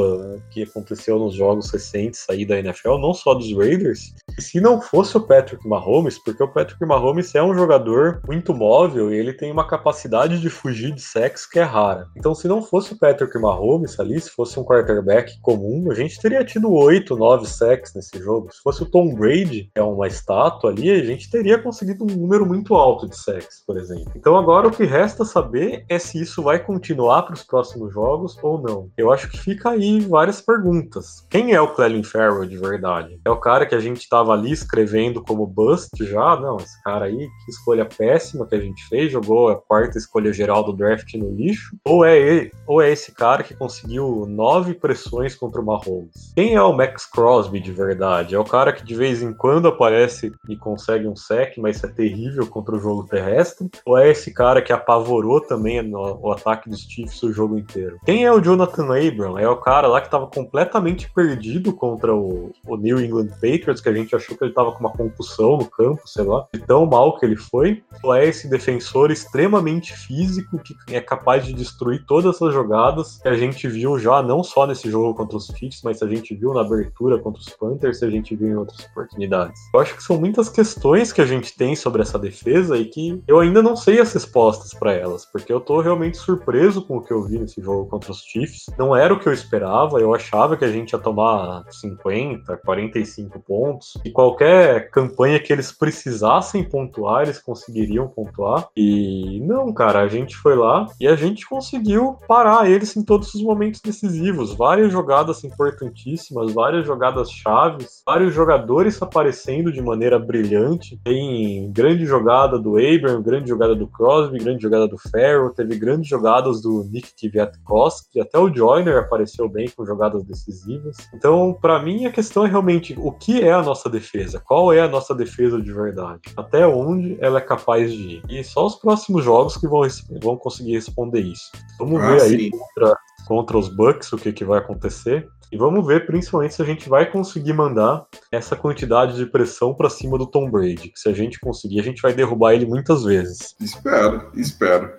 que 0.51 0.63
aconteceu 0.63 1.17
nos 1.19 1.33
jogos 1.33 1.69
recentes 1.71 2.25
aí 2.29 2.45
da 2.45 2.59
NFL, 2.59 2.97
não 2.97 3.13
só 3.13 3.33
dos 3.33 3.51
Raiders. 3.55 4.13
E 4.37 4.41
se 4.41 4.61
não 4.61 4.81
fosse 4.81 5.17
o 5.17 5.21
Patrick 5.21 5.67
Mahomes, 5.67 6.17
porque 6.19 6.43
o 6.43 6.47
Patrick 6.47 6.85
Mahomes 6.85 7.33
é 7.35 7.43
um 7.43 7.53
jogador 7.53 8.21
muito 8.27 8.53
móvel 8.53 9.13
e 9.13 9.17
ele 9.17 9.33
tem 9.33 9.51
uma 9.51 9.67
capacidade 9.67 10.39
de 10.39 10.49
fugir 10.49 10.93
de 10.93 11.01
sexo 11.01 11.49
que 11.49 11.59
é 11.59 11.63
rara. 11.63 12.07
Então, 12.15 12.35
se 12.35 12.47
não 12.47 12.61
fosse 12.61 12.93
o 12.93 12.97
Patrick 12.97 13.37
Mahomes 13.37 13.99
ali, 13.99 14.19
se 14.19 14.29
fosse 14.29 14.59
um 14.59 14.63
quarterback 14.63 15.39
comum, 15.41 15.91
a 15.91 15.95
gente 15.95 16.19
teria 16.19 16.43
tido 16.43 16.71
8, 16.71 17.15
9 17.15 17.47
sacks 17.47 17.93
nesse 17.93 18.17
jogo. 18.19 18.51
Se 18.51 18.61
fosse 18.61 18.83
o 18.83 18.85
Tom 18.85 19.13
Brady, 19.13 19.69
que 19.73 19.79
é 19.79 19.83
uma 19.83 20.07
estátua 20.07 20.69
ali, 20.69 20.89
a 20.91 21.03
gente 21.03 21.29
teria 21.29 21.38
conseguido 21.61 22.03
um 22.03 22.07
número 22.07 22.45
muito 22.45 22.75
alto 22.75 23.07
de 23.07 23.17
sacks, 23.17 23.63
por 23.65 23.77
exemplo. 23.77 24.11
Então 24.15 24.37
agora 24.37 24.67
o 24.67 24.71
que 24.71 24.83
resta 24.83 25.23
saber 25.25 25.85
é 25.87 25.97
se 25.99 26.21
isso 26.21 26.43
vai 26.43 26.59
continuar 26.59 27.23
para 27.23 27.33
os 27.33 27.43
próximos 27.43 27.93
jogos 27.93 28.37
ou 28.41 28.61
não. 28.61 28.89
Eu 28.97 29.11
acho 29.11 29.29
que 29.29 29.37
fica 29.37 29.69
aí 29.69 29.99
várias 30.01 30.41
perguntas. 30.41 31.25
Quem 31.29 31.53
é 31.53 31.61
o 31.61 31.73
Clelin 31.73 32.03
Farrell 32.03 32.45
de 32.45 32.57
verdade? 32.57 33.19
É 33.25 33.29
o 33.29 33.39
cara 33.39 33.65
que 33.65 33.75
a 33.75 33.79
gente 33.79 33.99
estava 33.99 34.33
ali 34.33 34.51
escrevendo 34.51 35.23
como 35.23 35.45
bust 35.45 35.91
já? 36.05 36.35
Não, 36.39 36.57
esse 36.57 36.81
cara 36.83 37.05
aí, 37.05 37.17
que 37.17 37.51
escolha 37.51 37.85
péssima 37.85 38.45
que 38.45 38.55
a 38.55 38.59
gente 38.59 38.87
fez, 38.87 39.11
jogou 39.11 39.49
a 39.49 39.55
quarta 39.55 39.97
escolha 39.97 40.31
geral 40.33 40.63
do 40.63 40.73
draft 40.73 41.13
no 41.15 41.31
lixo? 41.31 41.75
Ou 41.85 42.05
é 42.05 42.17
ele, 42.17 42.51
ou 42.67 42.81
é 42.81 42.91
esse 42.91 43.11
cara 43.11 43.43
que 43.43 43.53
conseguiu 43.53 44.25
nove 44.27 44.73
pressões 44.73 45.35
contra 45.35 45.61
o 45.61 45.65
Mahomes? 45.65 46.33
Quem 46.35 46.55
é 46.55 46.61
o 46.61 46.73
Max 46.73 47.05
Crosby 47.05 47.59
de 47.59 47.71
verdade? 47.71 48.35
É 48.35 48.39
o 48.39 48.45
cara 48.45 48.73
que 48.73 48.83
de 48.83 48.95
vez 48.95 49.21
em 49.21 49.33
quando 49.33 49.67
aparece 49.67 50.31
e 50.47 50.55
consegue 50.55 51.07
um 51.07 51.15
sec, 51.29 51.57
mas 51.57 51.83
é 51.83 51.87
terrível 51.87 52.47
contra 52.47 52.75
o 52.75 52.79
jogo 52.79 53.07
terrestre? 53.07 53.69
Ou 53.85 53.97
é 53.97 54.09
esse 54.09 54.33
cara 54.33 54.61
que 54.61 54.73
apavorou 54.73 55.39
também 55.39 55.81
no, 55.81 56.19
o 56.21 56.31
ataque 56.31 56.69
dos 56.69 56.81
Chiefs 56.81 57.21
o 57.21 57.31
jogo 57.31 57.57
inteiro? 57.57 57.97
Quem 58.05 58.25
é 58.25 58.31
o 58.31 58.41
Jonathan 58.41 58.85
Abram? 58.85 59.37
É 59.37 59.47
o 59.47 59.57
cara 59.57 59.87
lá 59.87 60.01
que 60.01 60.07
estava 60.07 60.25
completamente 60.27 61.11
perdido 61.11 61.71
contra 61.73 62.15
o, 62.15 62.51
o, 62.65 62.77
New 62.77 62.99
England 62.99 63.29
Patriots, 63.33 63.81
que 63.81 63.89
a 63.89 63.93
gente 63.93 64.15
achou 64.15 64.35
que 64.35 64.43
ele 64.43 64.51
estava 64.51 64.71
com 64.71 64.79
uma 64.79 64.91
concussão 64.91 65.57
no 65.57 65.65
campo, 65.65 66.01
sei 66.05 66.23
lá, 66.23 66.47
de 66.53 66.59
tão 66.61 66.85
mal 66.85 67.17
que 67.17 67.25
ele 67.25 67.35
foi? 67.35 67.83
Ou 68.03 68.13
é 68.13 68.25
esse 68.25 68.49
defensor 68.49 69.11
extremamente 69.11 69.95
físico 69.95 70.57
que 70.59 70.75
é 70.95 71.01
capaz 71.01 71.45
de 71.45 71.53
destruir 71.53 72.05
todas 72.05 72.35
essas 72.35 72.53
jogadas 72.53 73.19
que 73.21 73.27
a 73.27 73.35
gente 73.35 73.67
viu 73.67 73.99
já, 73.99 74.23
não 74.23 74.43
só 74.43 74.65
nesse 74.65 74.89
jogo 74.89 75.13
contra 75.13 75.37
os 75.37 75.47
Chiefs, 75.47 75.81
mas 75.83 76.01
a 76.01 76.07
gente 76.07 76.33
viu 76.33 76.53
na 76.53 76.61
abertura 76.61 77.19
contra 77.19 77.41
os 77.41 77.49
Panthers, 77.49 78.01
a 78.01 78.09
gente 78.09 78.35
viu 78.35 78.49
em 78.49 78.55
outras 78.55 78.79
oportunidades? 78.85 79.59
Eu 79.73 79.79
acho 79.79 79.95
que 79.95 80.03
são 80.03 80.17
muitas 80.19 80.49
questões 80.49 81.11
que 81.11 81.18
a 81.21 81.25
gente 81.25 81.55
tem 81.55 81.75
sobre 81.75 82.01
essa 82.01 82.17
defesa 82.17 82.77
e 82.77 82.85
que 82.85 83.21
eu 83.27 83.39
ainda 83.39 83.61
não 83.61 83.75
sei 83.75 83.99
as 83.99 84.13
respostas 84.13 84.73
para 84.73 84.93
elas, 84.93 85.25
porque 85.25 85.51
eu 85.51 85.59
tô 85.59 85.81
realmente 85.81 86.17
surpreso 86.17 86.81
com 86.81 86.97
o 86.97 87.01
que 87.01 87.11
eu 87.11 87.23
vi 87.23 87.39
nesse 87.39 87.61
jogo 87.61 87.89
contra 87.89 88.11
os 88.11 88.21
Chiefs. 88.21 88.65
Não 88.77 88.95
era 88.95 89.13
o 89.13 89.19
que 89.19 89.27
eu 89.27 89.33
esperava, 89.33 89.99
eu 89.99 90.13
achava 90.13 90.57
que 90.57 90.65
a 90.65 90.71
gente 90.71 90.91
ia 90.91 90.99
tomar 90.99 91.63
50, 91.69 92.57
45 92.57 93.39
pontos 93.39 93.93
e 94.03 94.11
qualquer 94.11 94.89
campanha 94.91 95.39
que 95.39 95.51
eles 95.51 95.71
precisassem 95.71 96.63
pontuar, 96.63 97.23
eles 97.23 97.41
conseguiriam 97.41 98.07
pontuar. 98.07 98.67
E 98.75 99.39
não, 99.41 99.73
cara, 99.73 100.01
a 100.01 100.07
gente 100.07 100.35
foi 100.35 100.55
lá 100.55 100.87
e 100.99 101.07
a 101.07 101.15
gente 101.15 101.47
conseguiu 101.47 102.17
parar 102.27 102.69
eles 102.69 102.95
em 102.95 103.03
todos 103.03 103.33
os 103.33 103.41
momentos 103.41 103.81
decisivos, 103.81 104.53
várias 104.53 104.91
jogadas 104.91 105.43
importantíssimas, 105.43 106.53
várias 106.53 106.85
jogadas 106.85 107.31
chaves, 107.31 108.01
vários 108.05 108.33
jogadores 108.33 109.01
aparecendo 109.01 109.71
de 109.71 109.81
maneira 109.81 110.19
brilhante. 110.19 110.99
Tem 111.09 111.71
grande 111.71 112.05
jogada 112.05 112.59
do 112.59 112.77
Abram, 112.77 113.19
grande 113.23 113.49
jogada 113.49 113.73
do 113.73 113.87
Crosby, 113.87 114.37
grande 114.37 114.61
jogada 114.61 114.87
do 114.87 114.95
Farrell, 114.95 115.49
teve 115.49 115.75
grandes 115.75 116.07
jogadas 116.07 116.61
do 116.61 116.83
Nick 116.83 117.13
Kwiatkowski, 117.19 118.21
até 118.21 118.37
o 118.37 118.53
Joyner 118.53 118.99
apareceu 118.99 119.49
bem 119.49 119.67
com 119.75 119.83
jogadas 119.83 120.23
decisivas. 120.23 120.97
Então, 121.11 121.57
para 121.59 121.81
mim, 121.81 122.05
a 122.05 122.11
questão 122.11 122.45
é 122.45 122.47
realmente 122.47 122.95
o 122.95 123.11
que 123.11 123.41
é 123.41 123.51
a 123.51 123.63
nossa 123.63 123.89
defesa? 123.89 124.39
Qual 124.39 124.71
é 124.71 124.81
a 124.81 124.87
nossa 124.87 125.15
defesa 125.15 125.59
de 125.59 125.73
verdade? 125.73 126.21
Até 126.37 126.67
onde 126.67 127.17
ela 127.19 127.39
é 127.39 127.41
capaz 127.41 127.91
de 127.91 128.17
ir? 128.17 128.23
E 128.29 128.43
só 128.43 128.67
os 128.67 128.75
próximos 128.75 129.23
jogos 129.23 129.57
que 129.57 129.67
vão, 129.67 129.81
vão 130.21 130.37
conseguir 130.37 130.73
responder 130.73 131.21
isso. 131.21 131.51
Vamos 131.79 132.03
ah, 132.03 132.07
ver 132.11 132.21
aí 132.21 132.51
contra, 132.51 132.95
contra 133.27 133.57
os 133.57 133.67
Bucks 133.67 134.13
o 134.13 134.17
que, 134.17 134.31
que 134.31 134.45
vai 134.45 134.59
acontecer. 134.59 135.27
E 135.51 135.57
vamos 135.57 135.85
ver, 135.85 136.05
principalmente, 136.05 136.53
se 136.53 136.61
a 136.61 136.65
gente 136.65 136.87
vai 136.87 137.09
conseguir 137.09 137.53
mandar 137.53 138.05
essa 138.31 138.55
quantidade 138.55 139.15
de 139.15 139.25
pressão 139.25 139.73
para 139.73 139.89
cima 139.89 140.17
do 140.17 140.27
Tom 140.27 140.49
Brady. 140.49 140.91
Se 140.95 141.09
a 141.09 141.13
gente 141.13 141.39
conseguir, 141.39 141.79
a 141.79 141.83
gente 141.83 142.01
vai 142.01 142.13
derrubar 142.13 142.53
ele 142.53 142.67
muitas 142.67 143.03
vezes. 143.03 143.55
Espero, 143.59 144.29
espero. 144.35 144.91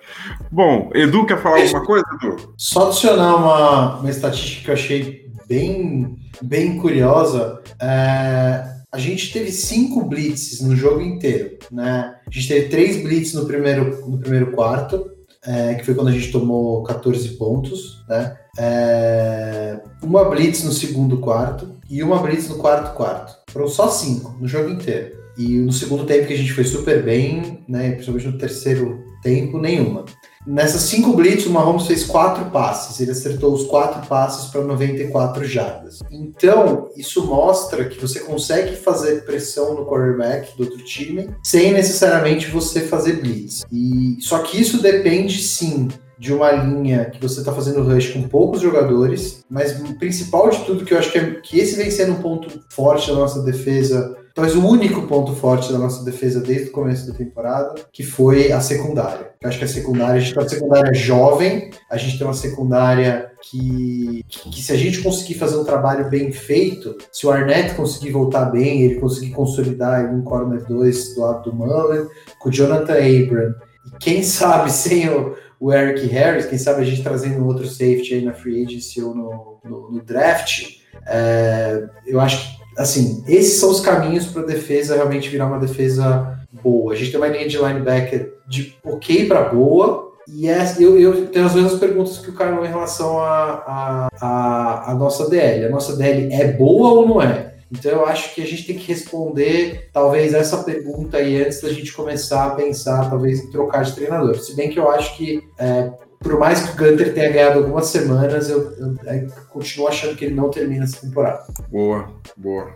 Bom, 0.51 0.89
Edu, 0.93 1.25
quer 1.25 1.41
falar 1.41 1.61
alguma 1.61 1.85
coisa, 1.85 2.05
Edu? 2.21 2.53
Só 2.57 2.87
adicionar 2.87 3.35
uma, 3.35 3.99
uma 3.99 4.09
estatística 4.09 4.65
que 4.65 4.69
eu 4.69 4.73
achei 4.73 5.31
bem, 5.47 6.17
bem 6.41 6.77
curiosa. 6.77 7.61
É, 7.81 8.81
a 8.91 8.97
gente 8.97 9.31
teve 9.31 9.51
cinco 9.51 10.03
blitzes 10.03 10.59
no 10.59 10.75
jogo 10.75 10.99
inteiro, 10.99 11.57
né? 11.71 12.15
A 12.27 12.29
gente 12.29 12.47
teve 12.49 12.67
três 12.67 13.01
blitzes 13.01 13.35
no 13.35 13.45
primeiro, 13.45 14.05
no 14.05 14.19
primeiro 14.19 14.51
quarto, 14.51 15.09
é, 15.45 15.75
que 15.75 15.85
foi 15.85 15.95
quando 15.95 16.09
a 16.09 16.11
gente 16.11 16.31
tomou 16.31 16.83
14 16.83 17.29
pontos, 17.37 18.03
né? 18.07 18.37
É, 18.57 19.79
uma 20.01 20.25
blitz 20.25 20.63
no 20.63 20.71
segundo 20.71 21.17
quarto 21.17 21.77
e 21.89 22.03
uma 22.03 22.19
blitz 22.19 22.49
no 22.49 22.57
quarto 22.57 22.95
quarto. 22.95 23.35
Foram 23.51 23.67
só 23.67 23.89
cinco 23.89 24.35
no 24.39 24.47
jogo 24.47 24.69
inteiro. 24.69 25.21
E 25.37 25.57
no 25.57 25.71
segundo 25.71 26.05
tempo 26.05 26.27
que 26.27 26.33
a 26.33 26.37
gente 26.37 26.53
foi 26.53 26.65
super 26.65 27.03
bem, 27.03 27.63
né? 27.67 27.91
Principalmente 27.91 28.27
no 28.27 28.37
terceiro 28.37 29.03
tempo, 29.21 29.57
nenhuma. 29.57 30.05
Nessas 30.45 30.81
cinco 30.83 31.13
blitz, 31.13 31.45
o 31.45 31.51
Mahomes 31.51 31.85
fez 31.85 32.03
quatro 32.03 32.45
passes. 32.45 32.99
Ele 32.99 33.11
acertou 33.11 33.53
os 33.53 33.65
quatro 33.65 34.07
passes 34.07 34.49
para 34.49 34.61
94 34.61 35.45
jardas. 35.45 35.99
Então, 36.11 36.89
isso 36.97 37.25
mostra 37.25 37.85
que 37.85 37.99
você 37.99 38.19
consegue 38.21 38.75
fazer 38.75 39.23
pressão 39.23 39.75
no 39.75 39.85
quarterback 39.85 40.57
do 40.57 40.63
outro 40.63 40.83
time 40.83 41.29
sem 41.43 41.71
necessariamente 41.71 42.49
você 42.49 42.81
fazer 42.81 43.21
blitz. 43.21 43.63
E 43.71 44.17
só 44.19 44.39
que 44.39 44.59
isso 44.59 44.81
depende 44.81 45.41
sim 45.41 45.87
de 46.21 46.31
uma 46.31 46.51
linha 46.51 47.05
que 47.05 47.19
você 47.19 47.39
está 47.39 47.51
fazendo 47.51 47.81
rush 47.81 48.09
com 48.09 48.21
poucos 48.27 48.61
jogadores, 48.61 49.43
mas 49.49 49.81
o 49.81 49.95
principal 49.95 50.51
de 50.51 50.63
tudo 50.65 50.85
que 50.85 50.93
eu 50.93 50.99
acho 50.99 51.11
que, 51.11 51.17
é, 51.17 51.31
que 51.41 51.57
esse 51.57 51.75
vem 51.75 51.89
sendo 51.89 52.11
um 52.11 52.21
ponto 52.21 52.61
forte 52.69 53.09
da 53.09 53.15
nossa 53.15 53.41
defesa 53.41 54.15
Talvez 54.33 54.55
o 54.55 54.65
único 54.65 55.07
ponto 55.07 55.35
forte 55.35 55.73
da 55.73 55.77
nossa 55.77 56.05
defesa 56.05 56.39
desde 56.39 56.69
o 56.69 56.71
começo 56.71 57.05
da 57.05 57.13
temporada, 57.13 57.75
que 57.91 58.01
foi 58.01 58.49
a 58.49 58.61
secundária. 58.61 59.31
Eu 59.41 59.49
acho 59.49 59.57
que 59.57 59.65
a 59.65 59.67
secundária, 59.67 60.15
a 60.15 60.19
gente 60.19 60.33
tem 60.33 60.41
uma 60.41 60.49
secundária 60.49 60.93
jovem, 60.93 61.69
a 61.89 61.97
gente 61.97 62.17
tem 62.17 62.25
uma 62.25 62.33
secundária 62.33 63.29
que, 63.41 64.23
que, 64.29 64.63
se 64.63 64.71
a 64.71 64.77
gente 64.77 65.01
conseguir 65.01 65.33
fazer 65.33 65.57
um 65.57 65.65
trabalho 65.65 66.09
bem 66.09 66.31
feito, 66.31 66.95
se 67.11 67.27
o 67.27 67.29
Arnett 67.31 67.75
conseguir 67.75 68.11
voltar 68.11 68.45
bem, 68.45 68.83
ele 68.83 69.01
conseguir 69.01 69.31
consolidar 69.31 70.13
um 70.13 70.21
corner 70.21 70.65
2 70.65 71.15
do 71.15 71.21
lado 71.21 71.51
do 71.51 71.53
Mullen, 71.53 72.07
com 72.39 72.47
o 72.47 72.51
Jonathan 72.51 72.93
Abram, 72.93 73.53
e 73.85 73.97
quem 73.99 74.23
sabe 74.23 74.71
sem 74.71 75.09
o, 75.09 75.35
o 75.61 75.71
Eric 75.71 76.07
Harris, 76.07 76.47
quem 76.47 76.57
sabe 76.57 76.81
a 76.81 76.83
gente 76.83 77.03
trazendo 77.03 77.45
outro 77.45 77.67
safety 77.67 78.15
aí 78.15 78.25
na 78.25 78.33
free 78.33 78.65
agency 78.65 78.99
ou 78.99 79.13
no, 79.13 79.59
no, 79.63 79.91
no 79.91 80.01
draft, 80.01 80.79
é, 81.07 81.87
eu 82.07 82.19
acho 82.19 82.41
que 82.41 82.61
assim, 82.77 83.23
esses 83.27 83.59
são 83.59 83.69
os 83.69 83.79
caminhos 83.79 84.25
para 84.25 84.41
a 84.41 84.45
defesa 84.45 84.95
realmente 84.95 85.29
virar 85.29 85.45
uma 85.45 85.59
defesa 85.59 86.39
boa. 86.63 86.93
A 86.93 86.95
gente 86.95 87.11
tem 87.11 87.19
uma 87.19 87.27
linha 87.27 87.47
de 87.47 87.57
linebacker 87.57 88.33
de 88.47 88.75
ok 88.83 89.27
para 89.27 89.43
boa. 89.43 90.11
E 90.27 90.47
é, 90.49 90.75
eu, 90.79 90.99
eu, 90.99 91.27
tenho 91.27 91.45
as 91.45 91.53
mesmas 91.53 91.79
perguntas 91.79 92.17
que 92.17 92.29
o 92.29 92.33
Carlos 92.33 92.65
em 92.65 92.69
relação 92.69 93.19
à 93.19 93.63
a, 93.67 94.09
a, 94.21 94.91
a, 94.91 94.95
nossa 94.95 95.29
DL. 95.29 95.65
A 95.65 95.69
nossa 95.69 95.95
DL 95.95 96.33
é 96.33 96.53
boa 96.53 96.91
ou 96.91 97.07
não 97.07 97.21
é? 97.21 97.50
Então 97.71 97.91
eu 97.91 98.05
acho 98.05 98.35
que 98.35 98.41
a 98.41 98.45
gente 98.45 98.67
tem 98.67 98.77
que 98.77 98.87
responder 98.87 99.89
talvez 99.93 100.33
essa 100.33 100.57
pergunta 100.63 101.17
aí 101.17 101.41
antes 101.41 101.61
da 101.61 101.71
gente 101.71 101.93
começar 101.93 102.47
a 102.47 102.55
pensar 102.55 103.09
talvez 103.09 103.39
em 103.39 103.49
trocar 103.49 103.83
de 103.83 103.95
treinador. 103.95 104.37
Se 104.39 104.55
bem 104.55 104.69
que 104.69 104.77
eu 104.77 104.91
acho 104.91 105.15
que 105.15 105.41
é, 105.57 105.89
por 106.19 106.37
mais 106.37 106.61
que 106.61 106.71
o 106.71 106.75
Gunter 106.75 107.13
tenha 107.13 107.31
ganhado 107.31 107.59
algumas 107.59 107.87
semanas, 107.87 108.49
eu, 108.49 108.71
eu, 108.77 108.95
eu, 109.05 109.31
continuo 109.49 109.87
achando 109.87 110.15
que 110.15 110.25
ele 110.25 110.35
não 110.35 110.49
termina 110.49 110.83
essa 110.83 111.01
temporada. 111.01 111.45
Boa, 111.69 112.09
boa. 112.37 112.73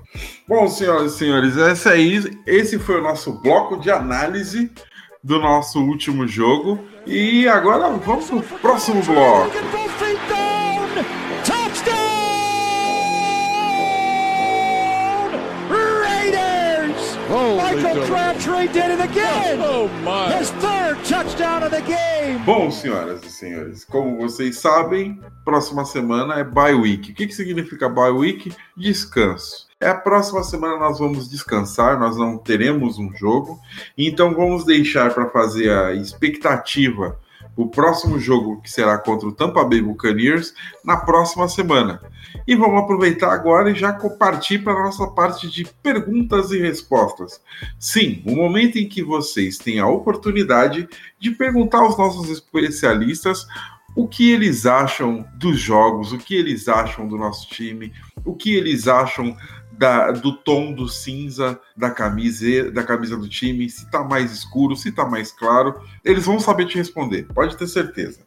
Bom, 0.48 0.68
senhoras 0.68 1.14
e 1.14 1.18
senhores, 1.18 1.58
esse, 1.58 1.90
aí, 1.90 2.24
esse 2.48 2.80
foi 2.80 3.00
o 3.00 3.04
nosso 3.04 3.34
bloco 3.42 3.78
de 3.80 3.92
análise 3.92 4.72
do 5.24 5.40
nosso 5.40 5.80
último 5.80 6.28
jogo. 6.28 6.80
E 7.06 7.48
agora 7.48 7.90
vamos 7.90 8.26
para 8.26 8.38
o 8.38 8.60
próximo 8.60 9.02
bloco. 9.04 9.52
Michael 17.76 18.06
Crabtree 18.08 18.68
did 18.68 18.92
it 18.92 19.02
again. 19.02 19.60
Oh 19.62 19.90
my. 20.04 20.32
His 20.38 20.50
third 20.62 21.04
touchdown 21.04 21.64
of 21.64 21.72
the 21.72 21.82
game. 21.82 22.40
Bom, 22.46 22.72
senhoras 22.72 23.22
e 23.24 23.30
senhores, 23.30 23.84
como 23.84 24.18
vocês 24.18 24.60
sabem, 24.60 25.20
próxima 25.44 25.84
semana 25.84 26.36
é 26.36 26.44
bye 26.44 26.74
week. 26.74 27.12
O 27.12 27.16
que, 27.16 27.28
que 27.28 27.34
significa 27.34 27.90
bye 27.90 28.12
week? 28.12 28.54
Descanso. 28.78 29.68
É 29.80 29.90
a 29.90 29.96
próxima 29.96 30.42
semana 30.44 30.78
nós 30.78 31.00
vamos 31.00 31.30
descansar, 31.30 32.00
nós 32.00 32.16
não 32.16 32.38
teremos 32.38 32.98
um 32.98 33.14
jogo, 33.14 33.60
então 33.98 34.34
vamos 34.34 34.64
deixar 34.64 35.14
para 35.14 35.30
fazer 35.30 35.70
a 35.70 35.94
expectativa 35.94 37.20
o 37.56 37.68
próximo 37.68 38.20
jogo 38.20 38.62
que 38.62 38.70
será 38.70 38.98
contra 38.98 39.28
o 39.28 39.32
Tampa 39.32 39.64
Bay 39.64 39.82
Buccaneers 39.82 40.54
na 40.84 40.98
próxima 40.98 41.48
semana. 41.48 42.02
E 42.46 42.56
vamos 42.56 42.84
aproveitar 42.84 43.32
agora 43.32 43.72
e 43.72 43.76
já 43.76 43.94
partir 43.94 44.60
para 44.60 44.74
a 44.74 44.84
nossa 44.84 45.08
parte 45.08 45.50
de 45.50 45.66
perguntas 45.82 46.52
e 46.52 46.60
respostas. 46.60 47.42
Sim, 47.80 48.22
o 48.26 48.36
momento 48.36 48.78
em 48.78 48.88
que 48.88 49.02
vocês 49.02 49.58
têm 49.58 49.80
a 49.80 49.88
oportunidade 49.88 50.88
de 51.20 51.32
perguntar 51.32 51.80
aos 51.80 51.98
nossos 51.98 52.30
especialistas 52.30 53.48
o 53.96 54.08
que 54.08 54.32
eles 54.32 54.66
acham 54.66 55.26
dos 55.36 55.58
jogos, 55.58 56.12
o 56.12 56.18
que 56.18 56.36
eles 56.36 56.68
acham 56.68 57.08
do 57.08 57.18
nosso 57.18 57.48
time, 57.48 57.94
o 58.26 58.36
que 58.36 58.54
eles 58.54 58.88
acham 58.88 59.36
da, 59.78 60.12
do 60.12 60.32
tom 60.32 60.74
do 60.74 60.88
cinza 60.88 61.60
da 61.76 61.90
camisa, 61.90 62.72
da 62.72 62.84
camisa 62.84 63.18
do 63.18 63.28
time, 63.28 63.70
se 63.70 63.90
tá 63.90 64.04
mais 64.04 64.32
escuro, 64.32 64.76
se 64.76 64.92
tá 64.92 65.06
mais 65.06 65.32
claro, 65.32 65.82
eles 66.04 66.26
vão 66.26 66.40
saber 66.40 66.66
te 66.66 66.78
responder, 66.78 67.28
pode 67.34 67.58
ter 67.58 67.68
certeza. 67.68 68.22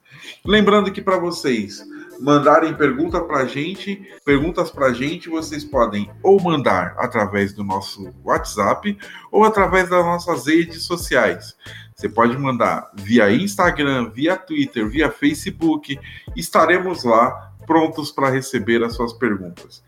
Lembrando 0.44 0.92
que 0.92 1.03
para 1.03 1.18
vocês 1.18 1.82
mandarem 2.20 2.74
pergunta 2.74 3.20
pra 3.20 3.44
gente, 3.44 4.03
perguntas 4.24 4.70
pra 4.70 4.92
gente, 4.92 5.28
vocês 5.28 5.64
podem 5.64 6.11
ou 6.22 6.40
mandar 6.42 6.94
através 6.99 7.53
do 7.53 7.62
nosso 7.62 8.12
WhatsApp 8.24 8.99
ou 9.30 9.44
através 9.44 9.88
das 9.88 10.05
nossas 10.05 10.46
redes 10.46 10.82
sociais. 10.82 11.57
Você 11.94 12.09
pode 12.09 12.36
mandar 12.38 12.90
via 12.94 13.30
Instagram, 13.32 14.11
via 14.11 14.36
Twitter, 14.36 14.88
via 14.88 15.11
Facebook. 15.11 15.99
Estaremos 16.36 17.03
lá 17.03 17.47
prontos 17.68 18.10
para 18.10 18.30
receber 18.30 18.82
as 18.82 18.94
suas 18.94 19.12
perguntas. 19.12 19.84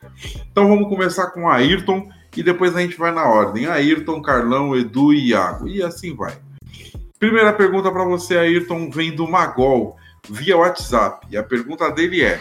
Então 0.53 0.69
vamos 0.69 0.91
começar 0.91 1.29
com 1.29 1.49
Ayrton 1.49 2.11
e 2.37 2.43
depois 2.43 2.77
a 2.77 2.81
gente 2.81 2.99
vai 2.99 3.11
na 3.11 3.25
ordem. 3.25 3.67
Ayrton, 3.67 4.21
Carlão, 4.21 4.77
Edu 4.77 5.15
e 5.15 5.31
Iago. 5.31 5.67
E 5.67 5.83
assim 5.83 6.15
vai. 6.15 6.39
Primeira 7.19 7.55
pergunta 7.55 7.91
para 7.91 8.05
você, 8.05 8.37
Ayrton, 8.37 8.91
vem 8.91 9.17
do 9.17 9.27
Magol, 9.27 9.97
via 10.29 10.59
WhatsApp. 10.59 11.27
E 11.31 11.39
a 11.39 11.43
pergunta 11.43 11.91
dele 11.91 12.23
é: 12.23 12.39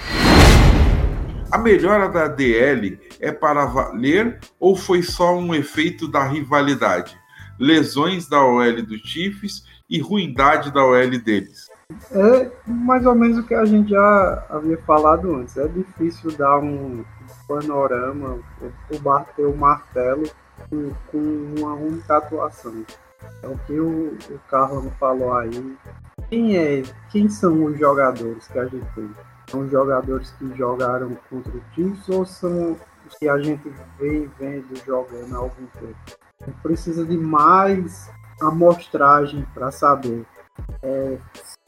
A 1.50 1.58
melhora 1.58 2.10
da 2.10 2.28
DL 2.28 3.00
é 3.20 3.32
para 3.32 3.66
valer 3.66 4.40
ou 4.60 4.76
foi 4.76 5.02
só 5.02 5.38
um 5.38 5.56
efeito 5.56 6.06
da 6.06 6.28
rivalidade? 6.28 7.18
Lesões 7.58 8.28
da 8.28 8.44
OL 8.44 8.82
do 8.84 8.98
Chiefs 8.98 9.64
e 9.90 10.00
ruindade 10.00 10.72
da 10.72 10.86
OL 10.86 11.10
deles. 11.18 11.69
É 12.12 12.52
mais 12.68 13.04
ou 13.04 13.16
menos 13.16 13.40
o 13.40 13.44
que 13.44 13.56
a 13.56 13.66
gente 13.66 13.90
já 13.90 14.46
havia 14.48 14.78
falado 14.84 15.36
antes. 15.36 15.58
É 15.58 15.68
difícil 15.68 16.32
dar 16.38 16.60
um 16.60 17.04
panorama, 17.48 18.38
ou 18.92 19.00
bater 19.00 19.48
o 19.48 19.58
martelo 19.58 20.24
com, 20.70 20.92
com, 21.12 21.56
uma 21.58 21.74
única 21.74 22.18
atuação. 22.18 22.86
É 23.42 23.48
o 23.48 23.58
que 23.66 23.80
o, 23.80 24.18
o 24.30 24.40
Carlos 24.48 24.94
falou 25.00 25.34
aí. 25.34 25.78
Quem 26.30 26.58
é? 26.58 26.84
Quem 27.10 27.28
são 27.28 27.66
os 27.66 27.80
jogadores 27.80 28.48
que 28.48 28.60
a 28.60 28.66
gente 28.66 28.86
tem? 28.94 29.10
São 29.50 29.62
os 29.62 29.72
jogadores 29.72 30.30
que 30.38 30.56
jogaram 30.56 31.18
contra 31.28 31.52
o 31.52 31.62
Chiefs 31.74 32.08
ou 32.10 32.24
são 32.24 32.78
os 33.08 33.16
que 33.18 33.28
a 33.28 33.40
gente 33.40 33.68
vem 33.98 34.30
vendo 34.38 34.76
jogando 34.86 35.36
há 35.36 35.40
algum 35.40 35.66
tempo? 35.80 35.98
Precisa 36.62 37.04
de 37.04 37.18
mais 37.18 38.12
amostragem 38.40 39.46
para 39.56 39.72
saber 39.72 40.24
é, 40.82 41.18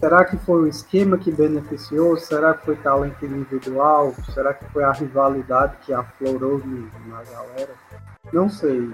será 0.01 0.25
que 0.25 0.35
foi 0.37 0.63
o 0.63 0.67
esquema 0.67 1.17
que 1.17 1.31
beneficiou? 1.31 2.17
Será 2.17 2.55
que 2.55 2.65
foi 2.65 2.75
talento 2.77 3.23
individual? 3.23 4.15
Será 4.33 4.51
que 4.51 4.65
foi 4.71 4.83
a 4.83 4.91
rivalidade 4.91 5.77
que 5.85 5.93
aflorou 5.93 6.59
na 7.05 7.23
galera? 7.23 7.69
Não 8.33 8.49
sei. 8.49 8.91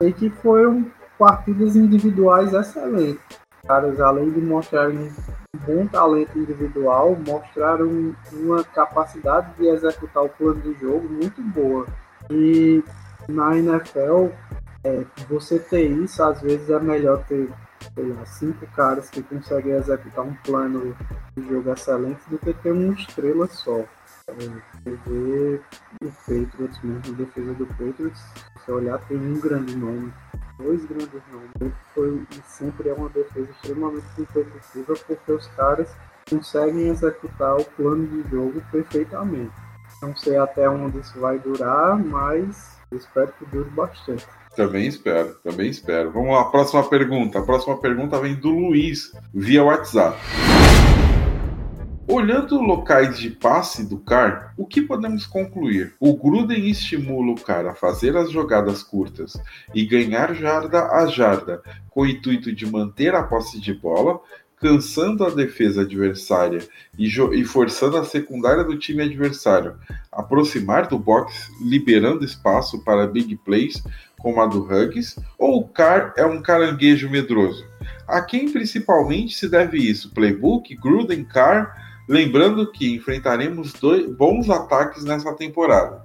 Sei 0.00 0.12
que 0.12 0.30
foram 0.30 0.86
partidas 1.18 1.74
individuais 1.74 2.52
excelentes. 2.52 3.20
Caras, 3.66 4.00
além 4.00 4.30
de 4.30 4.40
mostrarem 4.40 4.96
um 4.98 5.58
bom 5.66 5.86
talento 5.88 6.38
individual, 6.38 7.16
mostraram 7.26 8.14
uma 8.32 8.62
capacidade 8.62 9.52
de 9.58 9.66
executar 9.66 10.22
o 10.22 10.28
plano 10.28 10.60
de 10.60 10.74
jogo 10.74 11.08
muito 11.08 11.42
boa. 11.42 11.86
E 12.30 12.84
na 13.28 13.56
NFL, 13.56 14.28
é, 14.84 15.04
você 15.28 15.58
ter 15.58 15.90
isso, 15.90 16.22
às 16.22 16.40
vezes 16.40 16.70
é 16.70 16.78
melhor 16.78 17.24
ter 17.24 17.50
sei 17.94 18.12
lá, 18.12 18.26
cinco 18.26 18.66
caras 18.68 19.10
que 19.10 19.22
conseguem 19.22 19.72
executar 19.72 20.24
um 20.24 20.34
plano 20.36 20.96
de 21.36 21.48
jogo 21.48 21.72
excelente 21.72 22.20
do 22.28 22.38
que 22.38 22.52
ter 22.54 22.72
uma 22.72 22.94
estrela 22.94 23.46
só. 23.48 23.84
É, 24.28 24.90
ver 25.06 25.62
o 26.02 26.10
Patriots 26.26 26.82
mesmo, 26.82 27.14
a 27.14 27.16
defesa 27.16 27.54
do 27.54 27.66
Patriots, 27.66 28.18
se 28.18 28.44
você 28.56 28.72
olhar, 28.72 28.98
tem 29.06 29.16
um 29.16 29.38
grande 29.38 29.76
nome, 29.76 30.12
dois 30.58 30.84
grandes 30.84 31.22
nomes. 31.30 31.74
Foi, 31.94 32.26
e 32.30 32.42
sempre 32.44 32.88
é 32.88 32.92
uma 32.92 33.08
defesa 33.08 33.48
extremamente 33.50 34.06
competitiva 34.16 34.94
porque 35.06 35.32
os 35.32 35.46
caras 35.48 35.88
conseguem 36.28 36.88
executar 36.88 37.56
o 37.56 37.64
plano 37.64 38.06
de 38.06 38.28
jogo 38.28 38.60
perfeitamente. 38.72 39.54
Não 40.02 40.14
sei 40.16 40.36
até 40.36 40.68
onde 40.68 40.98
isso 40.98 41.18
vai 41.20 41.38
durar, 41.38 41.96
mas 41.96 42.78
espero 42.92 43.32
que 43.38 43.46
dure 43.46 43.70
bastante. 43.70 44.26
Também 44.56 44.86
espero, 44.86 45.34
também 45.44 45.68
espero. 45.68 46.10
Vamos 46.10 46.30
lá, 46.30 46.44
próxima 46.46 46.82
pergunta. 46.88 47.38
A 47.38 47.42
próxima 47.42 47.76
pergunta 47.76 48.18
vem 48.18 48.34
do 48.34 48.48
Luiz, 48.48 49.12
via 49.34 49.62
WhatsApp. 49.62 50.18
Olhando 52.08 52.62
locais 52.62 53.18
de 53.18 53.30
passe 53.30 53.86
do 53.86 53.98
CAR, 53.98 54.54
o 54.56 54.64
que 54.64 54.80
podemos 54.80 55.26
concluir? 55.26 55.94
O 56.00 56.16
Gruden 56.16 56.70
estimula 56.70 57.32
o 57.32 57.40
CAR 57.40 57.66
a 57.66 57.74
fazer 57.74 58.16
as 58.16 58.30
jogadas 58.30 58.82
curtas 58.82 59.36
e 59.74 59.84
ganhar 59.84 60.34
jarda 60.34 60.86
a 60.86 61.06
jarda, 61.06 61.60
com 61.90 62.02
o 62.02 62.06
intuito 62.06 62.50
de 62.50 62.64
manter 62.64 63.14
a 63.14 63.24
posse 63.24 63.60
de 63.60 63.74
bola, 63.74 64.20
cansando 64.58 65.24
a 65.24 65.30
defesa 65.30 65.82
adversária 65.82 66.66
e, 66.98 67.06
e, 67.08 67.44
forçando 67.44 67.98
a 67.98 68.04
secundária 68.04 68.64
do 68.64 68.78
time 68.78 69.02
adversário 69.02 69.76
aproximar 70.10 70.88
do 70.88 70.98
box, 70.98 71.50
liberando 71.60 72.24
espaço 72.24 72.82
para 72.82 73.06
big 73.06 73.36
plays 73.36 73.82
como 74.26 74.40
a 74.40 74.46
do 74.46 74.64
Huggins, 74.64 75.14
ou 75.38 75.60
o 75.60 75.68
Carr 75.68 76.12
é 76.16 76.26
um 76.26 76.42
caranguejo 76.42 77.08
medroso? 77.08 77.64
A 78.08 78.20
quem 78.20 78.50
principalmente 78.50 79.36
se 79.36 79.48
deve 79.48 79.78
isso? 79.78 80.10
Playbook, 80.10 80.74
Gruden, 80.74 81.22
Carr? 81.22 81.72
Lembrando 82.08 82.70
que 82.70 82.94
enfrentaremos 82.94 83.72
dois 83.72 84.06
bons 84.08 84.48
ataques 84.48 85.04
nessa 85.04 85.32
temporada. 85.34 86.02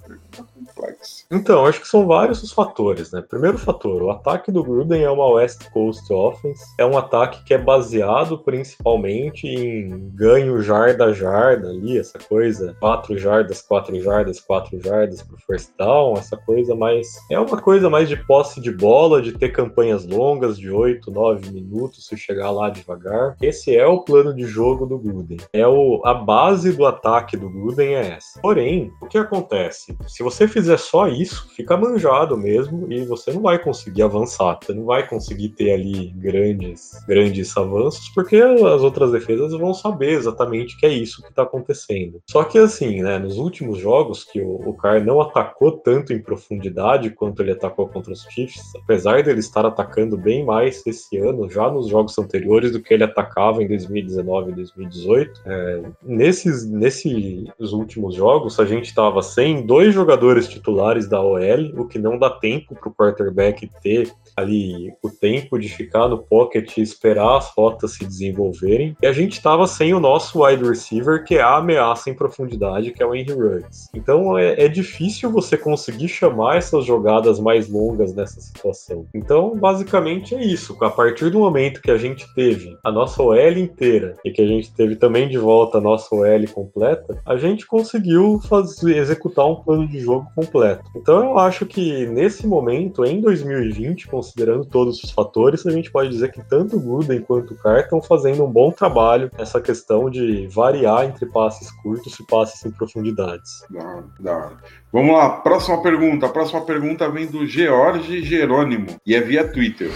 Então, 1.30 1.66
acho 1.66 1.82
que 1.82 1.88
são 1.88 2.08
vários 2.08 2.41
os 2.43 2.52
fatores, 2.52 3.12
né? 3.12 3.22
Primeiro 3.22 3.58
fator, 3.58 4.02
o 4.02 4.10
ataque 4.10 4.52
do 4.52 4.64
Gruden 4.64 5.04
é 5.04 5.10
uma 5.10 5.28
West 5.28 5.70
Coast 5.72 6.12
Offense, 6.12 6.64
é 6.78 6.86
um 6.86 6.97
ataque 6.97 7.43
que 7.43 7.54
é 7.54 7.58
baseado 7.58 8.38
principalmente 8.38 9.47
em 9.47 10.10
ganho 10.14 10.62
jarda 10.62 11.14
jarda 11.14 11.70
ali, 11.70 11.97
essa 11.97 12.20
coisa, 12.20 12.76
quatro 12.80 13.18
jardas, 13.18 13.62
quatro 13.62 13.99
jardas, 14.02 14.39
quatro 14.39 14.80
jardas 14.82 15.22
pro 15.22 15.38
first 15.38 15.72
down, 15.78 16.16
essa 16.18 16.38
coisa 16.38 16.76
mais 16.76 17.08
é 17.30 17.39
uma 17.39 17.62
coisa 17.62 17.89
mais 17.89 18.10
de 18.10 18.16
posse 18.16 18.60
de 18.60 18.72
bola, 18.72 19.22
de 19.22 19.34
ter 19.34 19.49
campanhas 19.49 20.06
longas 20.06 20.58
de 20.58 20.70
8, 20.70 21.12
9 21.12 21.52
minutos, 21.52 22.08
se 22.08 22.18
chegar 22.18 22.52
lá 22.52 22.70
devagar. 22.70 23.36
Esse 23.41 23.76
é 23.76 23.86
o 23.86 24.02
plano 24.02 24.34
de 24.34 24.43
jogo 24.43 24.86
do 24.86 24.97
Gruden. 24.97 25.38
É 25.54 25.68
o 25.68 25.91
a 26.06 26.14
base 26.14 26.72
do 26.74 26.86
ataque 26.86 27.36
do 27.36 27.50
Gruden 27.50 27.96
é 27.96 28.16
essa. 28.16 28.39
Porém, 28.42 28.92
o 29.02 29.08
que 29.08 29.18
acontece? 29.18 29.98
Se 30.08 30.24
você 30.24 30.48
fizer 30.48 30.78
só 30.78 31.08
isso, 31.08 31.50
fica 31.56 31.76
manjado 31.76 32.38
mesmo 32.38 32.92
e 32.92 33.04
você 33.06 33.32
não 33.32 33.42
vai 33.42 33.60
conseguir 33.60 34.04
avançar. 34.04 34.60
Você 34.62 34.74
não 34.74 34.86
vai 34.86 35.08
conseguir 35.08 35.50
ter 35.50 35.74
ali 35.74 36.12
grandes, 36.16 36.92
grandes 37.08 37.56
avanços, 37.58 38.10
porque 38.10 38.38
as 38.38 38.82
outras 38.82 39.12
defesas 39.12 39.52
vão 39.54 39.74
saber 39.74 40.12
exatamente 40.12 40.78
que 40.78 40.86
é 40.86 40.89
isso 40.89 41.22
que 41.22 41.30
está 41.30 41.44
acontecendo. 41.44 42.22
Só 42.30 42.44
que 42.44 42.58
assim, 42.58 43.02
né, 43.02 43.20
nos 43.20 43.38
últimos 43.38 43.78
jogos 43.80 44.24
que 44.24 44.42
o, 44.42 44.70
o 44.70 44.74
Carr 44.74 45.04
não 45.04 45.22
atacou 45.22 45.72
tanto 45.72 46.14
em 46.14 46.22
profundidade 46.22 47.10
quanto 47.10 47.42
ele 47.42 47.52
atacou 47.52 47.88
contra 47.88 48.12
os 48.12 48.24
Chiefs, 48.32 48.74
apesar 48.84 49.24
dele 49.24 49.39
estar 49.39 49.66
atacando 49.66 50.18
bem 50.18 50.46
mais 50.46 50.86
esse 50.86 51.18
ano, 51.18 51.50
já 51.50 51.70
nos 51.70 51.88
jogos 51.88 52.18
anteriores, 52.18 52.72
do 52.72 52.82
que 52.82 52.94
ele 52.94 53.04
atacava 53.04 53.64
em 53.64 53.68
2019 53.68 54.52
e 54.52 54.56
2018, 54.56 55.42
é, 55.46 55.81
nesses, 56.04 56.70
nesses 56.70 57.72
últimos 57.72 58.16
jogos, 58.16 58.60
a 58.60 58.66
gente 58.66 58.86
estava 58.86 59.22
sem 59.22 59.66
dois 59.66 59.94
jogadores 59.94 60.48
titulares 60.48 61.08
da 61.08 61.22
OL, 61.22 61.74
o 61.78 61.86
que 61.86 62.00
não 62.00 62.18
dá 62.18 62.30
tempo 62.30 62.76
para 62.76 62.90
o 62.90 62.94
quarterback 62.94 63.70
ter 63.82 64.12
ali 64.36 64.94
o 65.04 65.10
tempo 65.10 65.58
de 65.58 65.70
ficar 65.70 66.08
no 66.08 66.18
pocket 66.18 66.78
e 66.78 66.82
esperar 66.82 67.38
as 67.38 67.50
rotas 67.50 67.94
se 67.94 68.06
desenvolverem. 68.06 68.96
E 69.02 69.08
a 69.08 69.14
gente 69.14 69.34
estava 69.34 69.68
sem 69.68 69.94
o 69.94 70.00
nosso 70.00 70.44
wide 70.44 70.64
receiver, 70.64 71.24
que 71.24 71.36
é 71.36 71.42
a 71.42 71.58
ameaça 71.58 72.10
em 72.10 72.14
profundidade, 72.14 72.92
que 72.92 73.04
é 73.04 73.06
o 73.06 73.14
Henry 73.14 73.34
Ruggs. 73.34 73.90
Então 73.94 74.38
é, 74.38 74.66
é 74.66 74.68
difícil 74.68 75.32
você 75.32 75.58
conseguir 75.58 76.08
chamar 76.08 76.58
essas 76.58 76.86
jogadas 76.86 77.40
mais 77.40 77.70
longas 77.70 78.14
nessa 78.14 78.40
situação. 78.42 79.06
Então, 79.14 79.56
basicamente 79.58 80.36
é 80.36 80.44
isso. 80.44 80.78
A 80.82 80.90
partir 80.90 81.30
do 81.30 81.40
momento 81.40 81.82
que 81.82 81.92
a 81.92 81.98
gente 81.98 82.32
teve 82.34 82.78
a 82.84 82.92
nossa 82.92 83.22
OL 83.22 83.58
inteira 83.58 84.16
e 84.26 84.32
que 84.32 84.42
a 84.42 84.48
gente 84.48 84.74
teve 84.74 84.96
também 84.96 85.28
de 85.28 85.38
volta 85.38 85.70
a 85.78 85.82
nossa 85.82 86.13
OL 86.13 86.47
completa, 86.53 87.22
a 87.26 87.38
gente 87.38 87.65
conseguiu 87.65 88.39
fazer, 88.47 88.97
executar 88.97 89.45
um 89.45 89.55
plano 89.55 89.88
de 89.88 89.99
jogo 89.99 90.28
completo. 90.36 90.84
Então 90.95 91.24
eu 91.24 91.38
acho 91.38 91.65
que 91.65 92.05
nesse 92.07 92.47
momento, 92.47 93.05
em 93.05 93.22
2020, 93.22 94.07
considerando 94.07 94.65
todos 94.65 95.03
os 95.03 95.11
fatores, 95.11 95.65
a 95.65 95.72
gente 95.72 95.91
pode 95.91 96.09
dizer 96.09 96.32
que 96.32 96.41
tanto 96.47 96.78
o 96.78 96.80
Gruden 96.80 97.22
quanto 97.22 97.53
o 97.53 97.57
Carr 97.57 97.82
estão 97.82 98.01
fazendo 98.01 98.43
um 98.43 98.51
bom 98.51 98.72
trabalho 98.72 99.32
nessa 99.38 99.61
questão 99.61 100.09
de 100.09 100.47
variar 100.47 101.05
entre 101.05 101.26
passes 101.26 101.72
curtos 101.82 102.19
e 102.19 102.26
passes 102.26 102.65
em 102.65 102.72
profundidades. 102.72 103.63
Da, 103.69 104.03
da. 104.19 104.51
Vamos 104.91 105.15
lá, 105.15 105.30
próxima 105.30 105.82
pergunta. 105.82 106.26
A 106.26 106.30
próxima 106.30 106.61
pergunta 106.61 107.09
vem 107.09 107.28
do 107.28 107.45
George 107.45 108.24
Jerônimo 108.24 108.88
e 109.05 109.15
é 109.15 109.22
via 109.22 109.47
Twitter. 109.47 109.89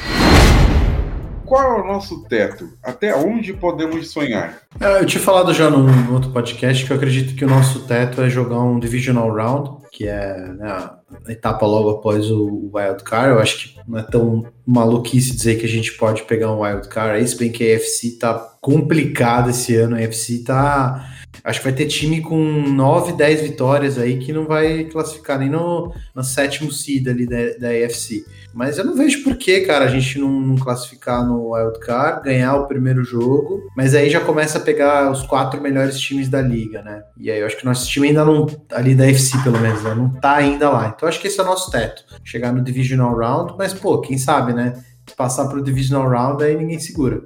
Qual 1.45 1.61
é 1.61 1.81
o 1.81 1.87
nosso 1.87 2.23
teto? 2.23 2.69
Até 2.81 3.15
onde 3.15 3.53
podemos 3.53 4.11
sonhar? 4.11 4.61
É, 4.79 4.99
eu 4.99 5.05
tinha 5.05 5.21
falado 5.21 5.53
já 5.53 5.69
no, 5.69 5.83
no 5.83 6.13
outro 6.13 6.31
podcast 6.31 6.85
que 6.85 6.91
eu 6.91 6.97
acredito 6.97 7.35
que 7.35 7.45
o 7.45 7.49
nosso 7.49 7.81
teto 7.81 8.21
é 8.21 8.29
jogar 8.29 8.61
um 8.61 8.79
Divisional 8.79 9.31
Round, 9.31 9.85
que 9.91 10.07
é 10.07 10.35
né, 10.37 10.67
a 10.67 11.31
etapa 11.31 11.65
logo 11.65 11.91
após 11.91 12.29
o 12.31 12.71
Wild 12.73 13.03
Card. 13.03 13.29
Eu 13.29 13.39
acho 13.39 13.59
que 13.59 13.79
não 13.87 13.99
é 13.99 14.03
tão 14.03 14.45
maluquice 14.65 15.35
dizer 15.35 15.55
que 15.55 15.65
a 15.65 15.69
gente 15.69 15.93
pode 15.93 16.23
pegar 16.23 16.51
um 16.51 16.61
Wild 16.61 16.87
Card. 16.89 17.17
Aí, 17.17 17.27
se 17.27 17.37
bem 17.37 17.51
que 17.51 17.63
a 17.63 17.75
UFC 17.75 18.17
tá 18.19 18.33
complicada 18.59 19.51
esse 19.51 19.75
ano, 19.75 19.95
a 19.95 19.99
UFC 19.99 20.43
tá 20.43 21.14
Acho 21.45 21.59
que 21.59 21.65
vai 21.65 21.73
ter 21.73 21.85
time 21.85 22.21
com 22.21 22.35
9, 22.35 23.13
10 23.13 23.41
vitórias 23.41 23.99
aí 23.99 24.17
que 24.17 24.33
não 24.33 24.47
vai 24.47 24.85
classificar 24.85 25.37
nem 25.37 25.47
no, 25.47 25.93
no 26.15 26.23
sétimo 26.23 26.71
seed 26.71 27.07
ali 27.07 27.27
da, 27.27 27.37
da 27.59 27.69
AFC. 27.69 28.25
Mas 28.51 28.79
eu 28.79 28.83
não 28.83 28.95
vejo 28.95 29.23
por 29.23 29.37
que, 29.37 29.61
cara, 29.61 29.85
a 29.85 29.87
gente 29.87 30.17
não, 30.17 30.31
não 30.41 30.55
classificar 30.55 31.23
no 31.23 31.51
Wildcard, 31.51 32.23
ganhar 32.23 32.55
o 32.55 32.65
primeiro 32.65 33.03
jogo, 33.03 33.61
mas 33.77 33.93
aí 33.93 34.09
já 34.09 34.19
começa 34.19 34.57
a 34.57 34.61
pegar 34.61 35.11
os 35.11 35.21
quatro 35.21 35.61
melhores 35.61 35.99
times 35.99 36.29
da 36.29 36.41
liga, 36.41 36.81
né? 36.81 37.03
E 37.15 37.29
aí 37.29 37.39
eu 37.39 37.45
acho 37.45 37.57
que 37.57 37.65
nosso 37.65 37.87
time 37.87 38.07
ainda 38.07 38.25
não, 38.25 38.47
ali 38.71 38.95
da 38.95 39.05
AFC 39.05 39.37
pelo 39.43 39.59
menos, 39.59 39.83
né? 39.83 39.93
não 39.93 40.09
tá 40.09 40.37
ainda 40.37 40.67
lá. 40.71 40.91
Então 40.95 41.07
acho 41.07 41.21
que 41.21 41.27
esse 41.27 41.39
é 41.39 41.43
o 41.43 41.45
nosso 41.45 41.69
teto, 41.69 42.03
chegar 42.23 42.51
no 42.51 42.63
Divisional 42.63 43.15
Round, 43.15 43.53
mas 43.55 43.71
pô, 43.71 44.01
quem 44.01 44.17
sabe, 44.17 44.51
né? 44.51 44.73
Passar 45.15 45.47
pro 45.47 45.63
Divisional 45.63 46.09
Round 46.09 46.43
aí 46.43 46.57
ninguém 46.57 46.79
segura. 46.79 47.21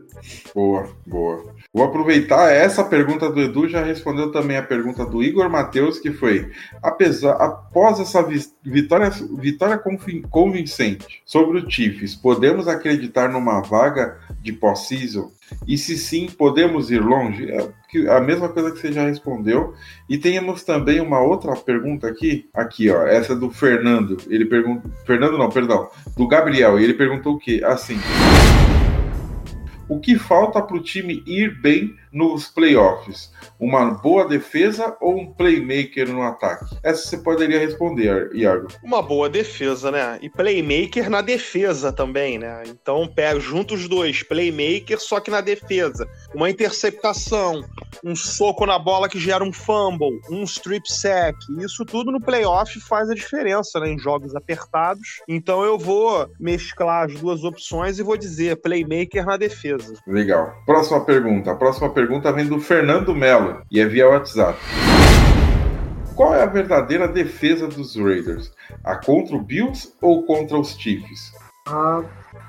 Boa, 0.54 0.90
boa. 1.08 1.59
Vou 1.72 1.86
aproveitar 1.86 2.52
essa 2.52 2.84
pergunta 2.84 3.30
do 3.30 3.40
Edu, 3.40 3.70
já 3.70 3.84
respondeu 3.84 4.32
também 4.32 4.58
a 4.58 4.64
pergunta 4.64 5.06
do 5.06 5.22
Igor 5.22 5.48
Matheus, 5.52 6.00
que 6.00 6.12
foi: 6.12 6.50
apesar, 6.82 7.34
após 7.34 8.00
essa 8.00 8.28
vitória, 8.64 9.12
vitória 9.38 9.80
convincente 10.32 11.22
sobre 11.24 11.60
o 11.60 11.70
Chiefs, 11.70 12.16
podemos 12.16 12.68
acreditar 12.68 13.30
numa 13.30 13.62
vaga 13.62 14.18
de 14.42 14.52
pós-season? 14.52 15.32
E 15.68 15.78
se 15.78 15.96
sim, 15.96 16.28
podemos 16.28 16.90
ir 16.90 17.04
longe? 17.04 17.52
É 17.52 17.70
a 18.16 18.20
mesma 18.20 18.50
coisa 18.50 18.72
que 18.72 18.80
você 18.80 18.92
já 18.92 19.06
respondeu. 19.06 19.76
E 20.08 20.18
temos 20.18 20.64
também 20.64 21.00
uma 21.00 21.20
outra 21.20 21.56
pergunta 21.56 22.08
aqui, 22.08 22.50
aqui, 22.52 22.90
ó, 22.90 23.04
essa 23.06 23.36
do 23.36 23.52
Fernando. 23.52 24.18
Ele 24.28 24.46
pergunta, 24.46 24.90
Fernando 25.06 25.38
não, 25.38 25.50
perdão, 25.50 25.88
do 26.18 26.28
Gabriel. 26.28 26.80
Ele 26.80 26.96
perguntou 26.96 27.36
o 27.36 27.40
quê? 27.40 27.62
Assim 27.64 28.00
o 29.90 30.00
que 30.00 30.18
falta 30.18 30.62
para 30.62 30.78
o 30.78 30.84
time 30.84 31.24
ir 31.26 31.60
bem 31.60 31.96
nos 32.12 32.48
playoffs? 32.48 33.32
Uma 33.60 33.92
boa 33.92 34.28
defesa 34.28 34.96
ou 35.00 35.20
um 35.20 35.34
playmaker 35.34 36.10
no 36.10 36.22
ataque? 36.22 36.66
Essa 36.84 37.08
você 37.08 37.18
poderia 37.18 37.60
responder, 37.60 38.30
Iago. 38.34 38.68
Uma 38.84 39.02
boa 39.02 39.30
defesa, 39.30 39.92
né? 39.92 40.18
E 40.22 40.30
playmaker 40.30 41.10
na 41.10 41.22
defesa 41.22 41.92
também, 41.92 42.40
né? 42.40 42.64
Então 42.68 43.08
pega 43.08 43.40
junto 43.40 43.76
os 43.76 43.88
dois, 43.88 44.24
playmaker 44.24 45.00
só 45.00 45.20
que 45.20 45.32
na 45.32 45.42
defesa. 45.42 46.08
Uma 46.34 46.50
interceptação, 46.50 47.64
um 48.04 48.16
soco 48.16 48.66
na 48.66 48.80
bola 48.80 49.10
que 49.10 49.20
gera 49.20 49.44
um 49.44 49.54
fumble, 49.54 50.20
um 50.30 50.44
strip 50.44 50.92
sack. 50.92 51.38
Isso 51.60 51.86
tudo 51.86 52.12
no 52.12 52.22
playoff 52.22 52.80
faz 52.82 53.10
a 53.10 53.16
diferença, 53.16 53.80
né? 53.80 53.90
Em 53.90 54.00
jogos 54.00 54.36
apertados. 54.36 55.22
Então 55.28 55.64
eu 55.64 55.78
vou 55.78 56.30
mesclar 56.40 57.06
as 57.06 57.20
duas 57.20 57.44
opções 57.44 58.00
e 58.00 58.04
vou 58.04 58.18
dizer 58.18 58.62
playmaker 58.62 59.26
na 59.26 59.38
defesa. 59.38 59.94
Legal. 60.08 60.54
Próxima 60.66 61.04
pergunta. 61.06 61.56
Próxima 61.56 61.90
pergunta 61.90 61.99
vem 62.34 62.48
do 62.48 62.60
Fernando 62.60 63.14
Melo 63.14 63.62
e 63.72 63.80
é 63.80 63.86
via 63.86 64.08
WhatsApp. 64.08 64.58
Qual 66.16 66.36
é 66.36 66.44
a 66.44 66.46
verdadeira 66.46 67.08
defesa 67.08 67.68
dos 67.68 67.96
Raiders? 67.96 68.52
A 68.84 68.96
contra 68.96 69.36
o 69.36 69.42
Bills 69.42 69.94
ou 70.02 70.24
contra 70.26 70.58
os 70.58 70.78
Chiefs? 70.78 71.34
A 71.66 72.04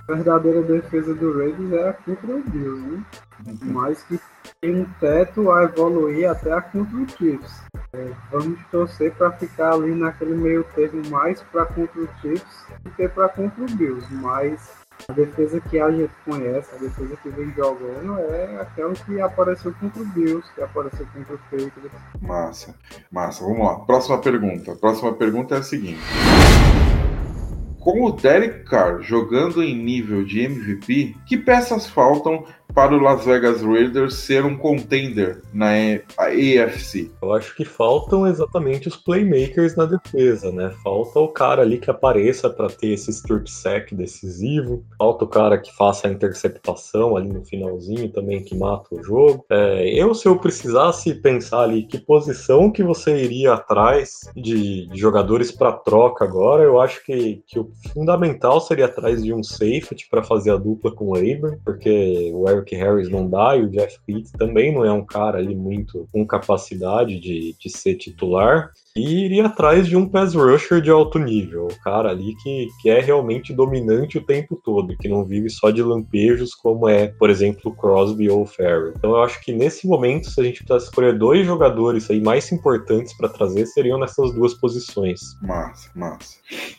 verdadeira 0.09 0.62
defesa 0.62 1.14
do 1.14 1.38
Raiders 1.38 1.72
é 1.72 1.88
a 1.88 1.92
contra 1.92 2.34
o 2.34 2.42
Bills, 2.42 2.80
né? 2.80 3.05
Uhum. 3.46 3.72
Mais 3.72 4.03
que 4.03 4.18
tem 4.61 4.74
um 4.74 4.84
teto 4.98 5.51
a 5.51 5.64
evoluir 5.64 6.28
até 6.28 6.53
a 6.53 6.61
contra 6.61 6.96
o 6.96 7.09
Chiefs. 7.09 7.62
É, 7.92 8.11
vamos 8.30 8.59
torcer 8.70 9.12
para 9.12 9.32
ficar 9.32 9.72
ali 9.74 9.94
naquele 9.94 10.34
meio 10.34 10.64
termo 10.74 11.03
mais 11.09 11.42
para 11.44 11.66
contra 11.66 12.01
o 12.01 12.09
Chiefs 12.20 12.66
do 12.82 12.90
que 12.90 13.09
para 13.09 13.28
contra 13.28 13.62
o 13.62 13.66
Bills, 13.66 14.07
mas 14.14 14.80
a 15.09 15.12
defesa 15.12 15.61
que 15.61 15.78
a 15.78 15.90
gente 15.90 16.12
conhece, 16.24 16.74
a 16.74 16.78
defesa 16.78 17.16
que 17.22 17.28
vem 17.30 17.51
jogando 17.55 18.18
é 18.18 18.61
aquela 18.61 18.92
que 18.94 19.20
apareceu 19.20 19.72
contra 19.80 20.03
o 20.03 20.07
Bills, 20.07 20.46
que 20.55 20.62
apareceu 20.62 21.07
contra 21.12 21.34
o 21.34 21.38
Patriots. 21.38 21.92
Massa, 22.20 22.74
massa. 23.11 23.44
Vamos 23.44 23.66
lá. 23.66 23.80
Próxima 23.80 24.18
pergunta. 24.18 24.74
Próxima 24.76 25.12
pergunta 25.14 25.57
é 25.57 25.59
a 25.59 25.62
seguinte. 25.62 26.01
Com 27.78 28.05
o 28.05 28.12
Derek 28.12 28.64
Carr 28.64 29.01
jogando 29.01 29.62
em 29.62 29.74
nível 29.74 30.22
de 30.22 30.40
MVP, 30.40 31.16
que 31.26 31.38
peças 31.38 31.86
faltam 31.86 32.44
para 32.73 32.95
o 32.95 33.01
Las 33.01 33.25
Vegas 33.25 33.62
Raiders 33.62 34.14
ser 34.14 34.45
um 34.45 34.57
contender 34.57 35.43
na 35.53 35.71
AFC? 36.16 37.11
Eu 37.23 37.33
acho 37.33 37.55
que 37.55 37.64
faltam 37.64 38.27
exatamente 38.27 38.89
os 38.89 38.97
playmakers 38.97 39.77
na 39.77 39.85
defesa, 39.85 40.51
né? 40.51 40.73
Falta 40.83 41.21
o 41.21 41.29
cara 41.29 41.62
ali 41.62 41.79
que 41.79 41.91
apareça 41.91 42.49
para 42.49 42.68
ter 42.68 42.89
esse 42.89 43.11
strip 43.11 43.51
sack 43.51 43.95
decisivo, 43.95 44.85
falta 44.99 45.25
o 45.25 45.29
cara 45.29 45.59
que 45.59 45.75
faça 45.77 46.09
a 46.09 46.11
interceptação 46.11 47.16
ali 47.16 47.29
no 47.29 47.45
finalzinho 47.45 48.09
também 48.11 48.43
que 48.43 48.57
mata 48.57 48.95
o 48.95 49.03
jogo. 49.03 49.45
É, 49.51 49.89
eu, 49.95 50.14
se 50.14 50.27
eu 50.27 50.39
precisasse 50.39 51.14
pensar 51.14 51.62
ali 51.62 51.85
que 51.85 51.99
posição 51.99 52.71
que 52.71 52.83
você 52.83 53.16
iria 53.16 53.55
atrás 53.55 54.21
de, 54.35 54.87
de 54.87 54.99
jogadores 54.99 55.51
para 55.51 55.73
troca 55.73 56.25
agora, 56.25 56.62
eu 56.62 56.81
acho 56.81 57.05
que, 57.05 57.43
que 57.47 57.59
o 57.59 57.71
fundamental 57.93 58.61
seria 58.61 58.87
atrás 58.87 59.23
de 59.23 59.33
um 59.33 59.43
safety 59.43 60.09
para 60.11 60.23
fazer 60.23 60.51
a 60.51 60.57
dupla 60.57 60.93
com 60.93 61.07
o 61.07 61.16
Abram, 61.16 61.59
porque 61.64 62.31
o 62.35 62.49
Eric 62.61 62.77
Harris 62.77 63.09
não 63.09 63.29
dá 63.29 63.57
e 63.57 63.63
o 63.63 63.71
Jeff 63.71 63.99
Pitt 64.07 64.33
também 64.33 64.73
não 64.73 64.85
é 64.85 64.93
um 64.93 65.05
cara 65.05 65.39
ali 65.39 65.55
muito 65.55 66.09
com 66.13 66.27
capacidade 66.27 67.19
de, 67.19 67.57
de 67.59 67.71
ser 67.71 67.97
titular. 67.97 68.71
E 68.97 69.25
iria 69.25 69.47
atrás 69.47 69.87
de 69.87 69.97
um 69.97 70.09
pass 70.09 70.35
rusher 70.35 70.81
de 70.81 70.91
alto 70.91 71.17
nível, 71.17 71.69
o 71.69 71.83
cara 71.83 72.11
ali 72.11 72.35
que, 72.43 72.67
que 72.83 72.91
é 72.91 73.01
realmente 73.01 73.53
dominante 73.53 74.19
o 74.19 74.25
tempo 74.25 74.61
todo, 74.65 74.97
que 74.97 75.09
não 75.09 75.25
vive 75.25 75.49
só 75.49 75.71
de 75.71 75.81
lampejos 75.81 76.55
como 76.57 76.89
é, 76.89 77.07
por 77.07 77.31
exemplo, 77.31 77.73
Crosby 77.73 78.29
ou 78.29 78.45
Farrell. 78.45 78.93
Então 78.97 79.11
eu 79.11 79.23
acho 79.23 79.41
que 79.43 79.53
nesse 79.53 79.87
momento, 79.87 80.29
se 80.29 80.41
a 80.41 80.45
gente 80.45 80.65
precisasse 80.65 80.87
escolher 80.87 81.17
dois 81.17 81.47
jogadores 81.47 82.11
aí 82.11 82.21
mais 82.21 82.51
importantes 82.51 83.17
para 83.17 83.29
trazer, 83.29 83.65
seriam 83.67 83.99
nessas 83.99 84.35
duas 84.35 84.55
posições. 84.55 85.21
Massa, 85.41 85.89
massa. 85.95 86.39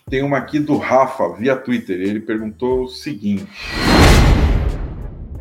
Tem 0.09 0.21
uma 0.21 0.37
aqui 0.37 0.59
do 0.59 0.77
Rafa, 0.77 1.33
via 1.37 1.55
Twitter, 1.55 1.97
ele 2.01 2.19
perguntou 2.19 2.83
o 2.83 2.87
seguinte 2.89 3.47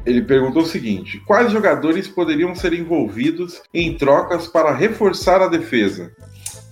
ele 0.05 0.23
perguntou 0.23 0.63
o 0.63 0.67
seguinte: 0.67 1.19
quais 1.27 1.53
jogadores 1.53 2.09
poderiam 2.09 2.55
ser 2.55 2.73
envolvidos 2.73 3.63
em 3.73 3.97
trocas 3.97 4.47
para 4.47 4.75
reforçar 4.75 5.41
a 5.43 5.49
defesa? 5.49 6.13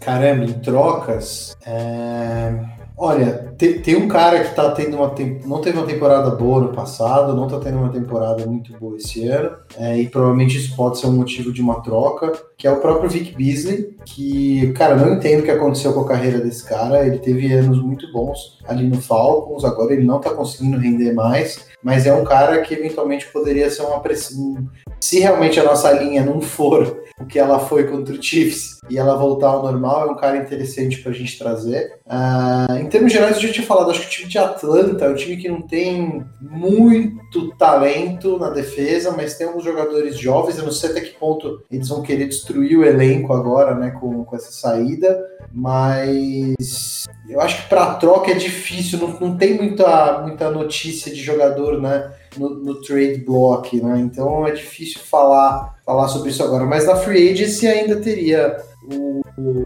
Caramba, 0.01 0.45
em 0.45 0.53
trocas. 0.55 1.57
É... 1.66 2.78
Olha, 3.01 3.55
tem, 3.57 3.80
tem, 3.80 3.94
um 3.94 4.09
cara 4.09 4.42
que 4.42 4.57
tá 4.57 4.72
tendo 4.72 4.96
uma 4.96 5.14
não 5.46 5.61
teve 5.61 5.78
uma 5.78 5.86
temporada 5.86 6.32
boa 6.32 6.62
no 6.62 6.72
passado, 6.72 7.32
não 7.32 7.46
tá 7.46 7.61
tendo 7.61 7.78
uma 7.78 7.92
temporada 7.92 8.44
muito 8.44 8.76
boa 8.76 8.96
esse 8.96 9.28
ano, 9.28 9.57
é, 9.76 9.96
e 9.99 10.09
provavelmente 10.09 10.57
isso 10.57 10.74
pode 10.74 10.99
ser 10.99 11.07
um 11.07 11.12
motivo 11.12 11.53
de 11.53 11.62
uma 11.62 11.80
troca, 11.80 12.32
que 12.57 12.66
é 12.66 12.72
o 12.72 12.80
próprio 12.80 13.09
Vic 13.09 13.36
Beasley, 13.36 13.96
que, 14.05 14.72
cara, 14.72 14.96
não 14.96 15.14
entendo 15.14 15.40
o 15.40 15.44
que 15.44 15.51
aconteceu 15.53 15.92
com 15.92 16.01
a 16.01 16.09
carreira 16.09 16.40
desse 16.40 16.64
cara, 16.64 17.07
ele 17.07 17.18
teve 17.18 17.53
anos 17.53 17.80
muito 17.80 18.11
bons 18.12 18.59
ali 18.66 18.84
no 18.88 19.01
Falcons, 19.01 19.64
agora 19.64 19.92
ele 19.92 20.05
não 20.05 20.20
tá 20.20 20.30
conseguindo 20.30 20.76
render 20.76 21.12
mais, 21.12 21.68
mas 21.80 22.05
é 22.05 22.12
um 22.12 22.24
cara 22.24 22.61
que 22.62 22.74
eventualmente 22.74 23.28
poderia 23.28 23.70
ser 23.70 23.82
uma 23.82 24.01
pressão. 24.01 24.57
Se 25.01 25.20
realmente 25.20 25.61
a 25.61 25.64
nossa 25.64 25.92
linha 25.92 26.24
não 26.24 26.40
for 26.40 27.07
o 27.21 27.27
que 27.27 27.39
ela 27.39 27.59
foi 27.59 27.85
contra 27.85 28.14
o 28.14 28.23
Chiefs 28.23 28.79
e 28.89 28.99
ela 28.99 29.16
voltar 29.16 29.49
ao 29.49 29.62
normal, 29.62 30.09
é 30.09 30.11
um 30.12 30.16
cara 30.16 30.37
interessante 30.37 30.99
para 31.03 31.11
a 31.11 31.14
gente 31.14 31.39
trazer. 31.39 31.99
Uh, 32.07 32.77
em 32.77 32.87
termos 32.87 33.12
gerais, 33.12 33.37
eu 33.37 33.43
já 33.43 33.53
tinha 33.53 33.66
falado, 33.66 33.91
acho 33.91 34.01
que 34.01 34.07
o 34.07 34.11
time 34.11 34.29
de 34.29 34.39
Atlanta 34.39 35.05
é 35.05 35.09
um 35.09 35.14
time 35.14 35.37
que 35.37 35.49
não 35.49 35.62
tem 35.62 36.25
muito 36.41 37.55
talento 37.57 38.39
na 38.39 38.51
defesa, 38.51 39.12
mas 39.12 39.35
tem 39.35 39.47
alguns 39.47 39.64
jogadores 39.64 40.19
jovens. 40.19 40.59
Eu 40.59 40.64
não 40.64 40.73
sei 40.73 40.91
até 40.91 41.01
que 41.01 41.19
ponto 41.19 41.62
eles 41.71 41.89
vão 41.89 42.03
querer 42.03 42.27
destruir 42.27 42.79
o 42.79 42.85
elenco 42.85 43.33
agora, 43.33 43.75
né, 43.75 43.91
com, 43.91 44.25
com 44.25 44.37
essa 44.37 44.53
saída, 44.53 45.19
mas 45.53 47.07
eu 47.28 47.40
acho 47.40 47.62
que 47.62 47.68
para 47.68 47.94
troca 47.94 48.30
é 48.30 48.34
difícil, 48.34 48.99
não, 48.99 49.09
não 49.20 49.36
tem 49.36 49.55
muita, 49.55 50.22
muita 50.22 50.51
notícia 50.51 51.12
de 51.12 51.22
jogador, 51.22 51.80
né? 51.80 52.12
No, 52.36 52.51
no, 52.51 52.80
trade 52.80 53.24
block, 53.24 53.80
né? 53.80 53.99
Então 53.99 54.46
é 54.46 54.53
difícil 54.53 55.01
falar, 55.01 55.76
falar 55.84 56.09
sobre 56.09 56.30
isso 56.30 56.42
agora. 56.42 56.64
Mas 56.64 56.86
na 56.86 56.96
free 56.96 57.32
agency 57.32 57.66
ainda 57.66 57.96
teria 57.96 58.57
o, 58.82 59.22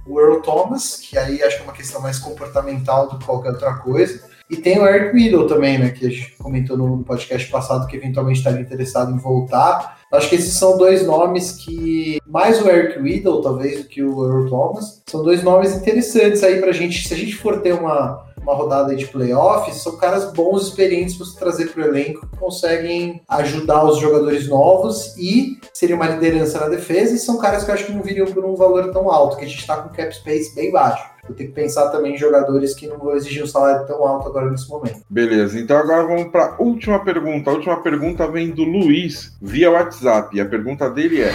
o, 0.06 0.20
Earl 0.20 0.40
Thomas, 0.40 0.96
que 0.96 1.18
aí 1.18 1.42
acho 1.42 1.56
que 1.56 1.62
é 1.62 1.64
uma 1.64 1.72
questão 1.72 2.00
mais 2.00 2.18
comportamental 2.18 3.08
do 3.08 3.18
que 3.18 3.26
qualquer 3.26 3.50
outra 3.50 3.74
coisa. 3.74 4.22
E 4.52 4.56
tem 4.58 4.78
o 4.78 4.86
Eric 4.86 5.16
Weedle 5.16 5.46
também, 5.46 5.78
né? 5.78 5.88
Que 5.88 6.06
a 6.06 6.10
gente 6.10 6.36
comentou 6.36 6.76
no 6.76 7.02
podcast 7.02 7.50
passado 7.50 7.86
que 7.86 7.96
eventualmente 7.96 8.40
estaria 8.40 8.60
interessado 8.60 9.10
em 9.10 9.16
voltar. 9.16 9.98
Acho 10.12 10.28
que 10.28 10.34
esses 10.34 10.52
são 10.52 10.76
dois 10.76 11.06
nomes 11.06 11.52
que, 11.52 12.18
mais 12.26 12.60
o 12.60 12.68
Eric 12.68 12.98
Weedle, 12.98 13.40
talvez, 13.40 13.80
do 13.80 13.88
que 13.88 14.02
o 14.02 14.22
Earl 14.22 14.50
Thomas, 14.50 15.02
são 15.06 15.22
dois 15.22 15.42
nomes 15.42 15.74
interessantes 15.74 16.42
aí 16.42 16.60
pra 16.60 16.70
gente. 16.70 17.08
Se 17.08 17.14
a 17.14 17.16
gente 17.16 17.34
for 17.34 17.62
ter 17.62 17.72
uma, 17.72 18.26
uma 18.42 18.54
rodada 18.54 18.94
de 18.94 19.06
playoffs, 19.06 19.76
são 19.76 19.96
caras 19.96 20.30
bons, 20.34 20.64
experientes 20.68 21.16
para 21.16 21.24
você 21.24 21.38
trazer 21.38 21.72
para 21.72 21.84
o 21.84 21.86
elenco, 21.86 22.28
que 22.28 22.36
conseguem 22.36 23.22
ajudar 23.30 23.82
os 23.86 24.00
jogadores 24.00 24.46
novos 24.50 25.16
e 25.16 25.56
seria 25.72 25.96
uma 25.96 26.08
liderança 26.08 26.60
na 26.60 26.68
defesa, 26.68 27.14
e 27.14 27.18
são 27.18 27.38
caras 27.38 27.64
que 27.64 27.70
eu 27.70 27.74
acho 27.74 27.86
que 27.86 27.92
não 27.92 28.02
viriam 28.02 28.26
por 28.26 28.44
um 28.44 28.54
valor 28.54 28.92
tão 28.92 29.10
alto, 29.10 29.38
que 29.38 29.46
a 29.46 29.48
gente 29.48 29.60
está 29.60 29.78
com 29.78 29.88
cap 29.88 30.14
space 30.14 30.54
bem 30.54 30.70
baixo. 30.70 31.11
Eu 31.28 31.36
tenho 31.36 31.50
que 31.50 31.54
pensar 31.54 31.88
também 31.90 32.14
em 32.14 32.18
jogadores 32.18 32.74
que 32.74 32.88
não 32.88 32.98
vão 32.98 33.14
exigir 33.14 33.44
um 33.44 33.46
salário 33.46 33.86
tão 33.86 34.04
alto 34.04 34.26
agora 34.26 34.50
nesse 34.50 34.68
momento. 34.68 35.02
Beleza, 35.08 35.56
então 35.60 35.78
agora 35.78 36.04
vamos 36.04 36.32
para 36.32 36.46
a 36.46 36.60
última 36.60 36.98
pergunta. 37.04 37.48
A 37.48 37.54
última 37.54 37.80
pergunta 37.80 38.26
vem 38.26 38.50
do 38.50 38.64
Luiz 38.64 39.32
via 39.40 39.70
WhatsApp. 39.70 40.36
E 40.36 40.40
a 40.40 40.44
pergunta 40.44 40.90
dele 40.90 41.22
é. 41.22 41.30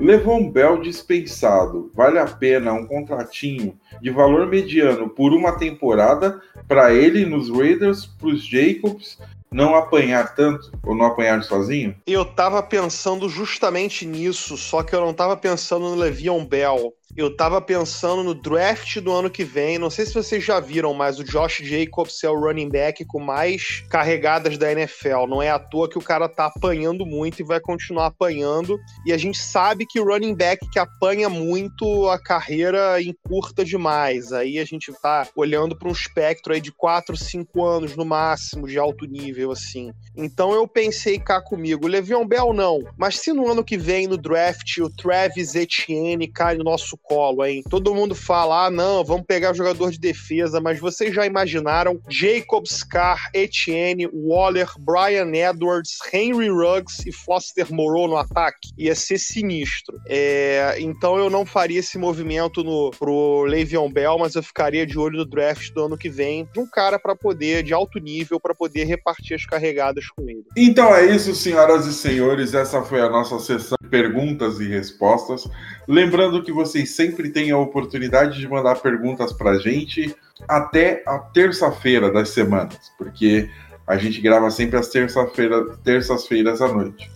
Levon 0.00 0.50
Bell 0.50 0.80
dispensado, 0.80 1.90
vale 1.94 2.18
a 2.18 2.26
pena 2.26 2.72
um 2.72 2.86
contratinho 2.86 3.78
de 4.00 4.10
valor 4.10 4.46
mediano 4.46 5.10
por 5.10 5.34
uma 5.34 5.58
temporada 5.58 6.40
para 6.66 6.94
ele 6.94 7.26
nos 7.26 7.50
Raiders, 7.50 8.06
para 8.06 8.28
os 8.28 8.42
Jacobs 8.46 9.18
não 9.50 9.74
apanhar 9.74 10.34
tanto 10.34 10.70
ou 10.82 10.94
não 10.94 11.06
apanhar 11.06 11.42
sozinho? 11.42 11.94
Eu 12.06 12.24
tava 12.24 12.62
pensando 12.62 13.28
justamente 13.28 14.06
nisso, 14.06 14.56
só 14.56 14.82
que 14.82 14.94
eu 14.94 15.00
não 15.00 15.12
tava 15.12 15.36
pensando 15.36 15.90
no 15.90 15.94
Le'Veon 15.94 16.44
Bell 16.44 16.94
eu 17.16 17.34
tava 17.34 17.60
pensando 17.60 18.22
no 18.22 18.34
draft 18.34 18.98
do 19.00 19.12
ano 19.12 19.30
que 19.30 19.44
vem. 19.44 19.78
Não 19.78 19.90
sei 19.90 20.06
se 20.06 20.14
vocês 20.14 20.44
já 20.44 20.60
viram, 20.60 20.92
mas 20.94 21.18
o 21.18 21.24
Josh 21.24 21.60
Jacobs 21.62 22.22
é 22.22 22.30
o 22.30 22.38
running 22.38 22.68
back 22.68 23.04
com 23.06 23.18
mais 23.18 23.82
carregadas 23.88 24.58
da 24.58 24.70
NFL. 24.70 25.26
Não 25.26 25.42
é 25.42 25.50
à 25.50 25.58
toa 25.58 25.88
que 25.88 25.98
o 25.98 26.02
cara 26.02 26.28
tá 26.28 26.46
apanhando 26.46 27.06
muito 27.06 27.40
e 27.40 27.44
vai 27.44 27.60
continuar 27.60 28.06
apanhando. 28.06 28.78
E 29.06 29.12
a 29.12 29.16
gente 29.16 29.38
sabe 29.38 29.86
que 29.86 29.98
o 29.98 30.04
running 30.04 30.34
back 30.34 30.68
que 30.70 30.78
apanha 30.78 31.28
muito, 31.28 32.08
a 32.08 32.18
carreira 32.20 33.02
encurta 33.02 33.64
demais. 33.64 34.32
Aí 34.32 34.58
a 34.58 34.64
gente 34.64 34.92
tá 35.00 35.26
olhando 35.34 35.76
para 35.76 35.88
um 35.88 35.92
espectro 35.92 36.52
aí 36.52 36.60
de 36.60 36.72
4, 36.72 37.16
5 37.16 37.64
anos 37.64 37.96
no 37.96 38.04
máximo 38.04 38.66
de 38.66 38.78
alto 38.78 39.06
nível, 39.06 39.50
assim. 39.50 39.92
Então 40.16 40.52
eu 40.52 40.68
pensei 40.68 41.18
cá 41.18 41.40
comigo, 41.40 41.86
Le'Veon 41.86 42.26
Bell 42.26 42.52
não. 42.52 42.80
Mas 42.96 43.18
se 43.18 43.32
no 43.32 43.50
ano 43.50 43.64
que 43.64 43.76
vem, 43.76 44.06
no 44.06 44.18
draft, 44.18 44.78
o 44.78 44.90
Travis 44.90 45.54
Etienne 45.54 46.28
cai 46.28 46.56
no 46.56 46.64
nosso 46.64 46.97
colo, 47.02 47.44
hein? 47.44 47.62
Todo 47.68 47.94
mundo 47.94 48.14
fala, 48.14 48.66
ah, 48.66 48.70
não, 48.70 49.04
vamos 49.04 49.26
pegar 49.26 49.52
jogador 49.52 49.90
de 49.90 49.98
defesa, 49.98 50.60
mas 50.60 50.78
vocês 50.78 51.14
já 51.14 51.26
imaginaram 51.26 52.00
Jacobs, 52.08 52.82
Carr, 52.82 53.30
Etienne, 53.34 54.08
Waller, 54.12 54.68
Brian 54.78 55.30
Edwards, 55.34 55.98
Henry 56.12 56.48
Ruggs 56.48 57.06
e 57.06 57.12
Foster 57.12 57.72
Moreau 57.72 58.08
no 58.08 58.16
ataque? 58.16 58.70
Ia 58.76 58.94
ser 58.94 59.18
sinistro. 59.18 59.98
É, 60.06 60.76
então 60.78 61.16
eu 61.16 61.30
não 61.30 61.44
faria 61.46 61.80
esse 61.80 61.98
movimento 61.98 62.62
no, 62.62 62.90
pro 62.90 63.44
Le'Veon 63.44 63.90
Bell, 63.90 64.18
mas 64.18 64.34
eu 64.34 64.42
ficaria 64.42 64.86
de 64.86 64.98
olho 64.98 65.18
no 65.18 65.24
draft 65.24 65.72
do 65.72 65.84
ano 65.84 65.98
que 65.98 66.08
vem 66.08 66.48
de 66.52 66.60
um 66.60 66.66
cara 66.66 66.98
para 66.98 67.14
poder, 67.14 67.62
de 67.62 67.72
alto 67.72 67.98
nível, 67.98 68.40
para 68.40 68.54
poder 68.54 68.84
repartir 68.84 69.34
as 69.34 69.44
carregadas 69.44 70.08
com 70.08 70.28
ele. 70.28 70.44
Então 70.56 70.94
é 70.94 71.06
isso, 71.06 71.34
senhoras 71.34 71.86
e 71.86 71.92
senhores. 71.92 72.54
Essa 72.54 72.82
foi 72.82 73.00
a 73.00 73.08
nossa 73.08 73.38
sessão 73.38 73.76
de 73.80 73.88
perguntas 73.88 74.60
e 74.60 74.68
respostas. 74.68 75.48
Lembrando 75.88 76.42
que 76.42 76.52
vocês 76.52 76.90
sempre 76.90 77.30
têm 77.30 77.50
a 77.50 77.56
oportunidade 77.56 78.38
de 78.38 78.46
mandar 78.46 78.74
perguntas 78.76 79.32
para 79.32 79.52
a 79.52 79.58
gente 79.58 80.14
até 80.46 81.02
a 81.06 81.18
terça-feira 81.18 82.12
das 82.12 82.28
semanas, 82.28 82.92
porque 82.98 83.48
a 83.86 83.96
gente 83.96 84.20
grava 84.20 84.50
sempre 84.50 84.78
às 84.78 84.88
terça-feira, 84.88 85.64
terças-feiras 85.82 86.60
à 86.60 86.68
noite. 86.68 87.10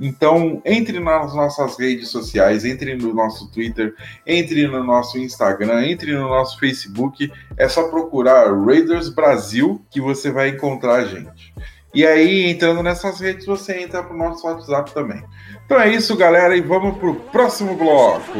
Então, 0.00 0.60
entre 0.64 0.98
nas 0.98 1.34
nossas 1.34 1.78
redes 1.78 2.08
sociais, 2.08 2.64
entre 2.64 2.96
no 2.96 3.14
nosso 3.14 3.48
Twitter, 3.50 3.94
entre 4.26 4.66
no 4.66 4.82
nosso 4.82 5.18
Instagram, 5.18 5.86
entre 5.86 6.12
no 6.12 6.28
nosso 6.28 6.58
Facebook. 6.58 7.32
É 7.56 7.68
só 7.68 7.88
procurar 7.88 8.52
Raiders 8.52 9.08
Brasil 9.08 9.80
que 9.88 10.00
você 10.00 10.32
vai 10.32 10.48
encontrar 10.48 10.96
a 10.96 11.04
gente. 11.04 11.54
E 11.94 12.04
aí, 12.04 12.50
entrando 12.50 12.82
nessas 12.82 13.20
redes, 13.20 13.46
você 13.46 13.80
entra 13.80 14.02
pro 14.02 14.14
nosso 14.14 14.46
WhatsApp 14.46 14.92
também. 14.92 15.24
Então 15.66 15.80
é 15.80 15.88
isso, 15.88 16.16
galera, 16.16 16.56
e 16.56 16.60
vamos 16.60 16.96
pro 16.96 17.16
próximo 17.16 17.74
bloco. 17.74 18.38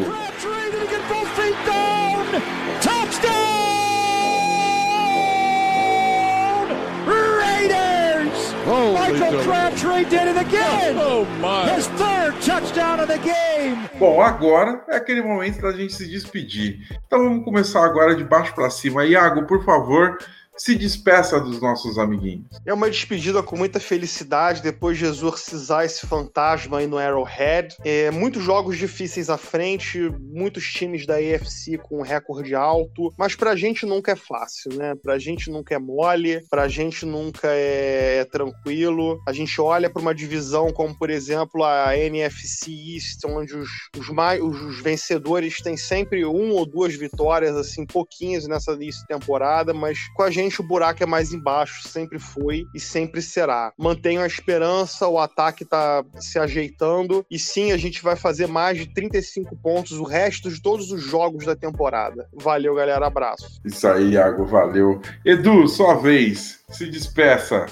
Michael 8.67 9.43
Crabtree 9.45 10.05
did 10.05 10.29
it 10.29 10.39
again. 10.39 10.97
Oh 10.99 11.25
my! 11.41 11.69
His 11.75 11.89
third 11.89 12.35
touchdown 12.43 13.01
of 13.01 13.09
the 13.09 13.19
game. 13.19 13.89
Bom, 13.99 14.21
agora 14.21 14.85
é 14.89 14.97
aquele 14.97 15.23
momento 15.23 15.61
da 15.63 15.73
gente 15.73 15.95
se 15.95 16.09
despedir. 16.09 16.81
Então 17.07 17.25
vamos 17.25 17.45
começar 17.45 17.85
agora 17.85 18.15
de 18.15 18.25
baixo 18.25 18.55
para 18.55 18.71
cima. 18.71 19.05
Iago, 19.05 19.47
por 19.47 19.65
favor, 19.65 20.19
se 20.57 20.75
despeça 20.75 21.39
dos 21.41 21.61
nossos 21.61 21.99
amiguinhos. 21.99 22.47
É 22.65 22.73
uma 22.73 22.91
despedida 22.91 23.43
com 23.43 23.57
muita 23.57 23.79
felicidade 23.79 24.63
depois 24.63 24.99
de 24.99 25.05
exorcizar 25.05 25.85
esse 25.85 26.07
fantasma 26.07 26.79
aí 26.79 26.87
no 26.87 26.99
Arrowhead. 26.99 27.77
É, 27.85 28.11
muitos 28.11 28.43
jogos 28.43 28.79
difíceis 28.79 29.29
à 29.29 29.37
frente, 29.37 30.11
muitos 30.21 30.65
times 30.65 31.07
da 31.07 31.17
AFC 31.17 31.79
com 31.79 32.03
recorde 32.03 32.55
alto, 32.55 33.13
mas 33.17 33.35
pra 33.35 33.57
gente 33.57 33.85
nunca 33.85 34.13
é 34.13 34.17
fácil, 34.17 34.75
né? 34.75 34.95
Pra 34.95 35.19
gente 35.19 35.51
nunca 35.51 35.75
é 35.75 35.79
mole, 35.79 36.43
pra 36.49 36.69
gente 36.69 37.05
nunca 37.05 37.49
é, 37.49 38.19
é 38.19 38.25
tranquilo. 38.25 39.21
A 39.27 39.33
gente 39.33 39.61
olha 39.61 39.91
para 39.91 40.03
uma 40.03 40.15
divisão 40.15 40.73
como, 40.73 40.97
por 40.97 41.11
exemplo, 41.11 41.65
a 41.65 41.97
NFC 41.97 42.71
East, 42.71 43.25
onde 43.27 43.55
os, 43.55 43.69
os, 43.99 44.09
mais, 44.09 44.43
os 44.43 44.81
vencedores 44.81 45.57
têm 45.59 45.77
sempre 45.77 46.25
um 46.25 46.53
ou 46.53 46.65
duas 46.65 46.95
vitórias, 46.95 47.57
assim, 47.57 47.85
pouquinhas 47.85 48.47
nessa 48.47 48.77
temporada, 49.09 49.73
mas 49.75 49.99
com 50.15 50.23
a 50.23 50.31
gente 50.31 50.46
o 50.61 50.63
buraco 50.63 51.03
é 51.03 51.07
mais 51.07 51.33
embaixo, 51.33 51.89
sempre 51.89 52.19
foi 52.19 52.65
e 52.75 52.81
sempre 52.81 53.21
será. 53.21 53.73
Mantenho 53.79 54.21
a 54.21 54.27
esperança, 54.27 55.09
o 55.09 55.19
ataque 55.19 55.65
tá 55.65 56.05
se 56.19 56.39
ajeitando 56.39 57.25
e 57.31 57.39
sim, 57.39 57.73
a 57.73 57.77
gente 57.77 58.03
vai 58.03 58.17
fazer 58.17 58.47
mais 58.47 58.79
de 58.79 58.87
35 58.93 59.57
pontos 59.57 59.93
o 59.93 60.05
resto 60.05 60.51
de 60.51 60.61
todos 60.61 60.91
os 60.91 61.03
jogos 61.03 61.45
da 61.45 61.57
temporada. 61.57 62.29
Valeu, 62.33 62.75
galera, 62.75 63.07
abraço. 63.07 63.61
Isso 63.65 63.87
aí, 63.87 64.13
Iago, 64.13 64.45
valeu. 64.45 65.01
Edu, 65.25 65.67
sua 65.69 65.95
vez, 65.95 66.61
se 66.71 66.87
despeça. 66.87 67.67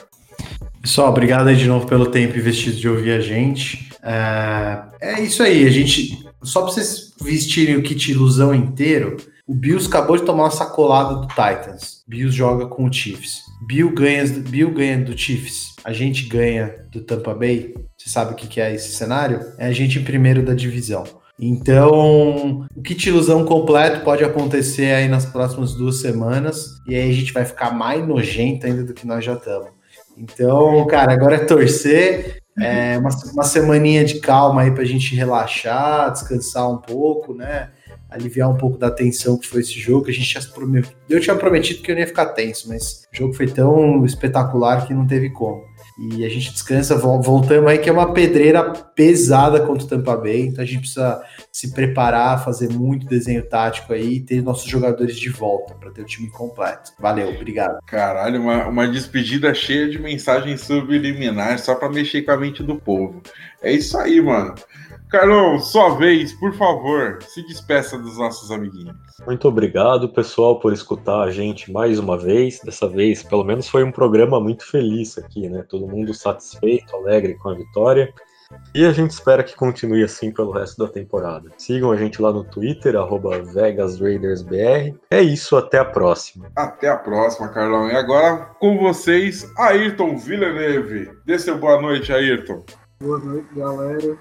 Pessoal, 0.80 1.08
obrigado 1.08 1.48
aí 1.48 1.56
de 1.56 1.66
novo 1.66 1.86
pelo 1.86 2.10
tempo 2.10 2.36
investido 2.36 2.76
de 2.76 2.88
ouvir 2.88 3.12
a 3.12 3.20
gente. 3.20 3.90
É, 4.02 4.82
é 5.00 5.20
isso 5.22 5.42
aí, 5.42 5.66
a 5.66 5.70
gente. 5.70 6.22
Só 6.42 6.60
para 6.60 6.72
vocês 6.72 7.14
vestirem 7.22 7.76
o 7.76 7.82
kit 7.82 8.10
ilusão 8.10 8.54
inteiro, 8.54 9.16
o 9.46 9.54
Bills 9.54 9.86
acabou 9.86 10.16
de 10.16 10.24
tomar 10.24 10.44
uma 10.44 10.50
sacolada 10.50 11.16
do 11.16 11.28
Titans. 11.28 12.02
Bills 12.08 12.34
joga 12.34 12.66
com 12.66 12.84
o 12.84 12.92
Chiefs. 12.92 13.42
Bill 13.66 13.92
ganha, 13.92 14.24
Bill 14.26 14.72
ganha 14.72 15.04
do 15.04 15.16
Chiefs. 15.16 15.74
A 15.84 15.92
gente 15.92 16.26
ganha 16.26 16.74
do 16.90 17.02
Tampa 17.02 17.34
Bay. 17.34 17.74
Você 17.96 18.08
sabe 18.08 18.32
o 18.32 18.36
que 18.36 18.60
é 18.60 18.74
esse 18.74 18.92
cenário? 18.92 19.40
É 19.58 19.66
a 19.66 19.72
gente 19.72 19.98
em 19.98 20.04
primeiro 20.04 20.42
da 20.42 20.54
divisão. 20.54 21.04
Então, 21.38 22.66
o 22.76 22.82
kit 22.82 23.08
ilusão 23.08 23.44
completo 23.44 24.04
pode 24.04 24.22
acontecer 24.24 24.94
aí 24.94 25.08
nas 25.08 25.26
próximas 25.26 25.74
duas 25.74 26.00
semanas. 26.00 26.66
E 26.86 26.94
aí 26.94 27.10
a 27.10 27.12
gente 27.12 27.32
vai 27.32 27.44
ficar 27.44 27.70
mais 27.72 28.06
nojento 28.06 28.66
ainda 28.66 28.84
do 28.84 28.94
que 28.94 29.06
nós 29.06 29.24
já 29.24 29.34
estamos. 29.34 29.68
Então, 30.16 30.86
cara, 30.86 31.12
agora 31.12 31.36
é 31.36 31.44
torcer. 31.44 32.38
É 32.58 32.96
uma, 32.98 33.10
uma 33.32 33.42
semaninha 33.42 34.04
de 34.04 34.20
calma 34.20 34.62
aí 34.62 34.70
pra 34.70 34.84
gente 34.84 35.16
relaxar, 35.16 36.12
descansar 36.12 36.70
um 36.70 36.78
pouco, 36.78 37.34
né? 37.34 37.70
Aliviar 38.14 38.48
um 38.48 38.56
pouco 38.56 38.78
da 38.78 38.90
tensão 38.90 39.36
que 39.36 39.46
foi 39.46 39.60
esse 39.60 39.78
jogo, 39.78 40.08
a 40.08 40.12
gente 40.12 40.28
tinha 40.28 40.42
prometido. 40.44 40.94
Eu 41.08 41.20
tinha 41.20 41.36
prometido 41.36 41.82
que 41.82 41.90
eu 41.90 41.94
não 41.94 42.00
ia 42.00 42.06
ficar 42.06 42.26
tenso, 42.26 42.68
mas 42.68 43.06
o 43.12 43.16
jogo 43.16 43.34
foi 43.34 43.46
tão 43.46 44.04
espetacular 44.04 44.86
que 44.86 44.94
não 44.94 45.06
teve 45.06 45.30
como. 45.30 45.64
E 45.96 46.24
a 46.24 46.28
gente 46.28 46.52
descansa, 46.52 46.96
voltamos 46.96 47.70
aí 47.70 47.78
que 47.78 47.88
é 47.88 47.92
uma 47.92 48.12
pedreira 48.12 48.72
pesada 48.72 49.60
contra 49.60 49.84
o 49.84 49.88
Tampa 49.88 50.16
Bay, 50.16 50.46
então 50.46 50.62
a 50.62 50.66
gente 50.66 50.80
precisa 50.80 51.22
se 51.52 51.72
preparar, 51.72 52.44
fazer 52.44 52.68
muito 52.68 53.06
desenho 53.06 53.48
tático 53.48 53.92
aí 53.92 54.14
e 54.14 54.20
ter 54.20 54.42
nossos 54.42 54.68
jogadores 54.68 55.16
de 55.16 55.28
volta 55.28 55.74
para 55.74 55.92
ter 55.92 56.02
o 56.02 56.06
time 56.06 56.28
completo. 56.28 56.92
Valeu, 56.98 57.28
obrigado. 57.28 57.78
Caralho, 57.86 58.40
uma, 58.40 58.66
uma 58.66 58.88
despedida 58.88 59.54
cheia 59.54 59.88
de 59.88 60.00
mensagens 60.00 60.62
subliminares 60.62 61.60
só 61.60 61.76
para 61.76 61.88
mexer 61.88 62.22
com 62.22 62.32
a 62.32 62.36
mente 62.36 62.60
do 62.60 62.74
povo. 62.74 63.22
É 63.62 63.72
isso 63.72 63.96
aí, 63.96 64.20
mano. 64.20 64.54
Carlão, 65.14 65.60
sua 65.60 65.90
vez, 65.90 66.32
por 66.32 66.52
favor, 66.54 67.22
se 67.22 67.40
despeça 67.46 67.96
dos 67.96 68.18
nossos 68.18 68.50
amiguinhos. 68.50 68.96
Muito 69.24 69.46
obrigado, 69.46 70.08
pessoal, 70.08 70.58
por 70.58 70.72
escutar 70.72 71.20
a 71.20 71.30
gente 71.30 71.70
mais 71.70 72.00
uma 72.00 72.18
vez. 72.18 72.58
Dessa 72.58 72.88
vez, 72.88 73.22
pelo 73.22 73.44
menos 73.44 73.68
foi 73.68 73.84
um 73.84 73.92
programa 73.92 74.40
muito 74.40 74.68
feliz 74.68 75.16
aqui, 75.16 75.48
né? 75.48 75.64
Todo 75.68 75.86
mundo 75.86 76.12
satisfeito, 76.12 76.96
alegre 76.96 77.34
com 77.34 77.48
a 77.48 77.54
vitória. 77.54 78.12
E 78.74 78.84
a 78.84 78.90
gente 78.90 79.12
espera 79.12 79.44
que 79.44 79.54
continue 79.54 80.02
assim 80.02 80.32
pelo 80.32 80.50
resto 80.50 80.84
da 80.84 80.90
temporada. 80.90 81.48
Sigam 81.58 81.92
a 81.92 81.96
gente 81.96 82.20
lá 82.20 82.32
no 82.32 82.42
Twitter, 82.42 82.96
VegasRaidersBR. 83.52 84.98
É 85.08 85.22
isso, 85.22 85.56
até 85.56 85.78
a 85.78 85.84
próxima. 85.84 86.50
Até 86.56 86.88
a 86.88 86.96
próxima, 86.96 87.50
Carlão. 87.50 87.88
E 87.88 87.94
agora 87.94 88.50
com 88.58 88.78
vocês, 88.78 89.48
Ayrton 89.56 90.16
Villeneuve. 90.16 91.12
Dê 91.24 91.38
seu 91.38 91.56
boa 91.56 91.80
noite, 91.80 92.12
Ayrton. 92.12 92.64
Boa 93.00 93.20
noite, 93.20 93.54
galera. 93.54 94.18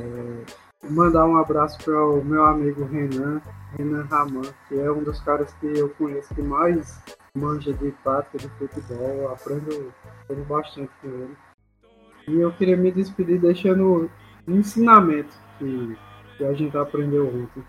É, 0.00 0.88
mandar 0.88 1.26
um 1.26 1.36
abraço 1.36 1.78
para 1.84 2.04
o 2.04 2.24
meu 2.24 2.44
amigo 2.44 2.84
Renan, 2.84 3.40
Renan 3.76 4.04
Raman, 4.04 4.42
que 4.68 4.78
é 4.78 4.90
um 4.90 5.02
dos 5.02 5.20
caras 5.20 5.52
que 5.54 5.66
eu 5.66 5.90
conheço 5.90 6.34
que 6.34 6.42
mais 6.42 7.02
manja 7.34 7.72
de 7.72 7.90
prática 8.02 8.38
de 8.38 8.48
futebol. 8.48 9.08
Eu 9.08 9.32
aprendo, 9.32 9.92
aprendo 10.22 10.44
bastante 10.44 10.90
com 11.02 11.08
ele. 11.08 11.36
E 12.28 12.40
eu 12.40 12.52
queria 12.52 12.76
me 12.76 12.90
despedir 12.90 13.40
deixando 13.40 14.10
um 14.48 14.56
ensinamento 14.56 15.34
que, 15.58 15.96
que 16.36 16.44
a 16.44 16.52
gente 16.54 16.76
aprendeu 16.76 17.26
ontem. 17.26 17.64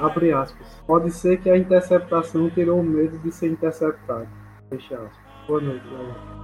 Abre 0.00 0.32
aspas. 0.32 0.82
Pode 0.86 1.10
ser 1.10 1.40
que 1.40 1.50
a 1.50 1.56
interceptação 1.56 2.50
tirou 2.50 2.80
o 2.80 2.84
medo 2.84 3.18
de 3.18 3.30
ser 3.32 3.50
interceptado. 3.50 4.28
Fecha 4.70 4.96
aspas. 4.96 5.23
Boa 5.46 5.60
noite, 5.60 5.84
galera. 5.90 6.34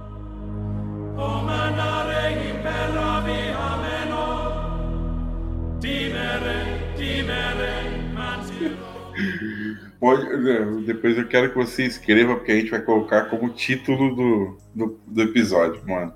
Pode, 9.99 10.25
né, 10.37 10.83
depois 10.85 11.17
eu 11.17 11.27
quero 11.27 11.49
que 11.49 11.55
você 11.55 11.85
escreva, 11.85 12.35
porque 12.35 12.51
a 12.51 12.55
gente 12.55 12.71
vai 12.71 12.81
colocar 12.81 13.25
como 13.25 13.49
título 13.49 14.15
do, 14.15 14.57
do, 14.73 14.99
do 15.07 15.21
episódio, 15.21 15.81
mano. 15.87 16.13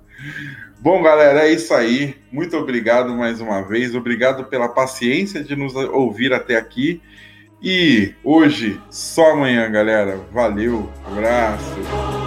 Bom, 0.80 1.02
galera, 1.02 1.48
é 1.48 1.52
isso 1.52 1.74
aí. 1.74 2.16
Muito 2.32 2.56
obrigado 2.56 3.16
mais 3.16 3.42
uma 3.42 3.62
vez. 3.62 3.96
Obrigado 3.96 4.46
pela 4.46 4.70
paciência 4.70 5.44
de 5.44 5.56
nos 5.56 5.76
ouvir 5.76 6.34
até 6.34 6.56
aqui. 6.56 7.02
E 7.62 8.14
hoje, 8.24 8.80
só 8.92 9.32
amanhã, 9.32 9.70
galera. 9.72 10.20
Valeu, 10.32 10.90
abraço. 11.06 12.25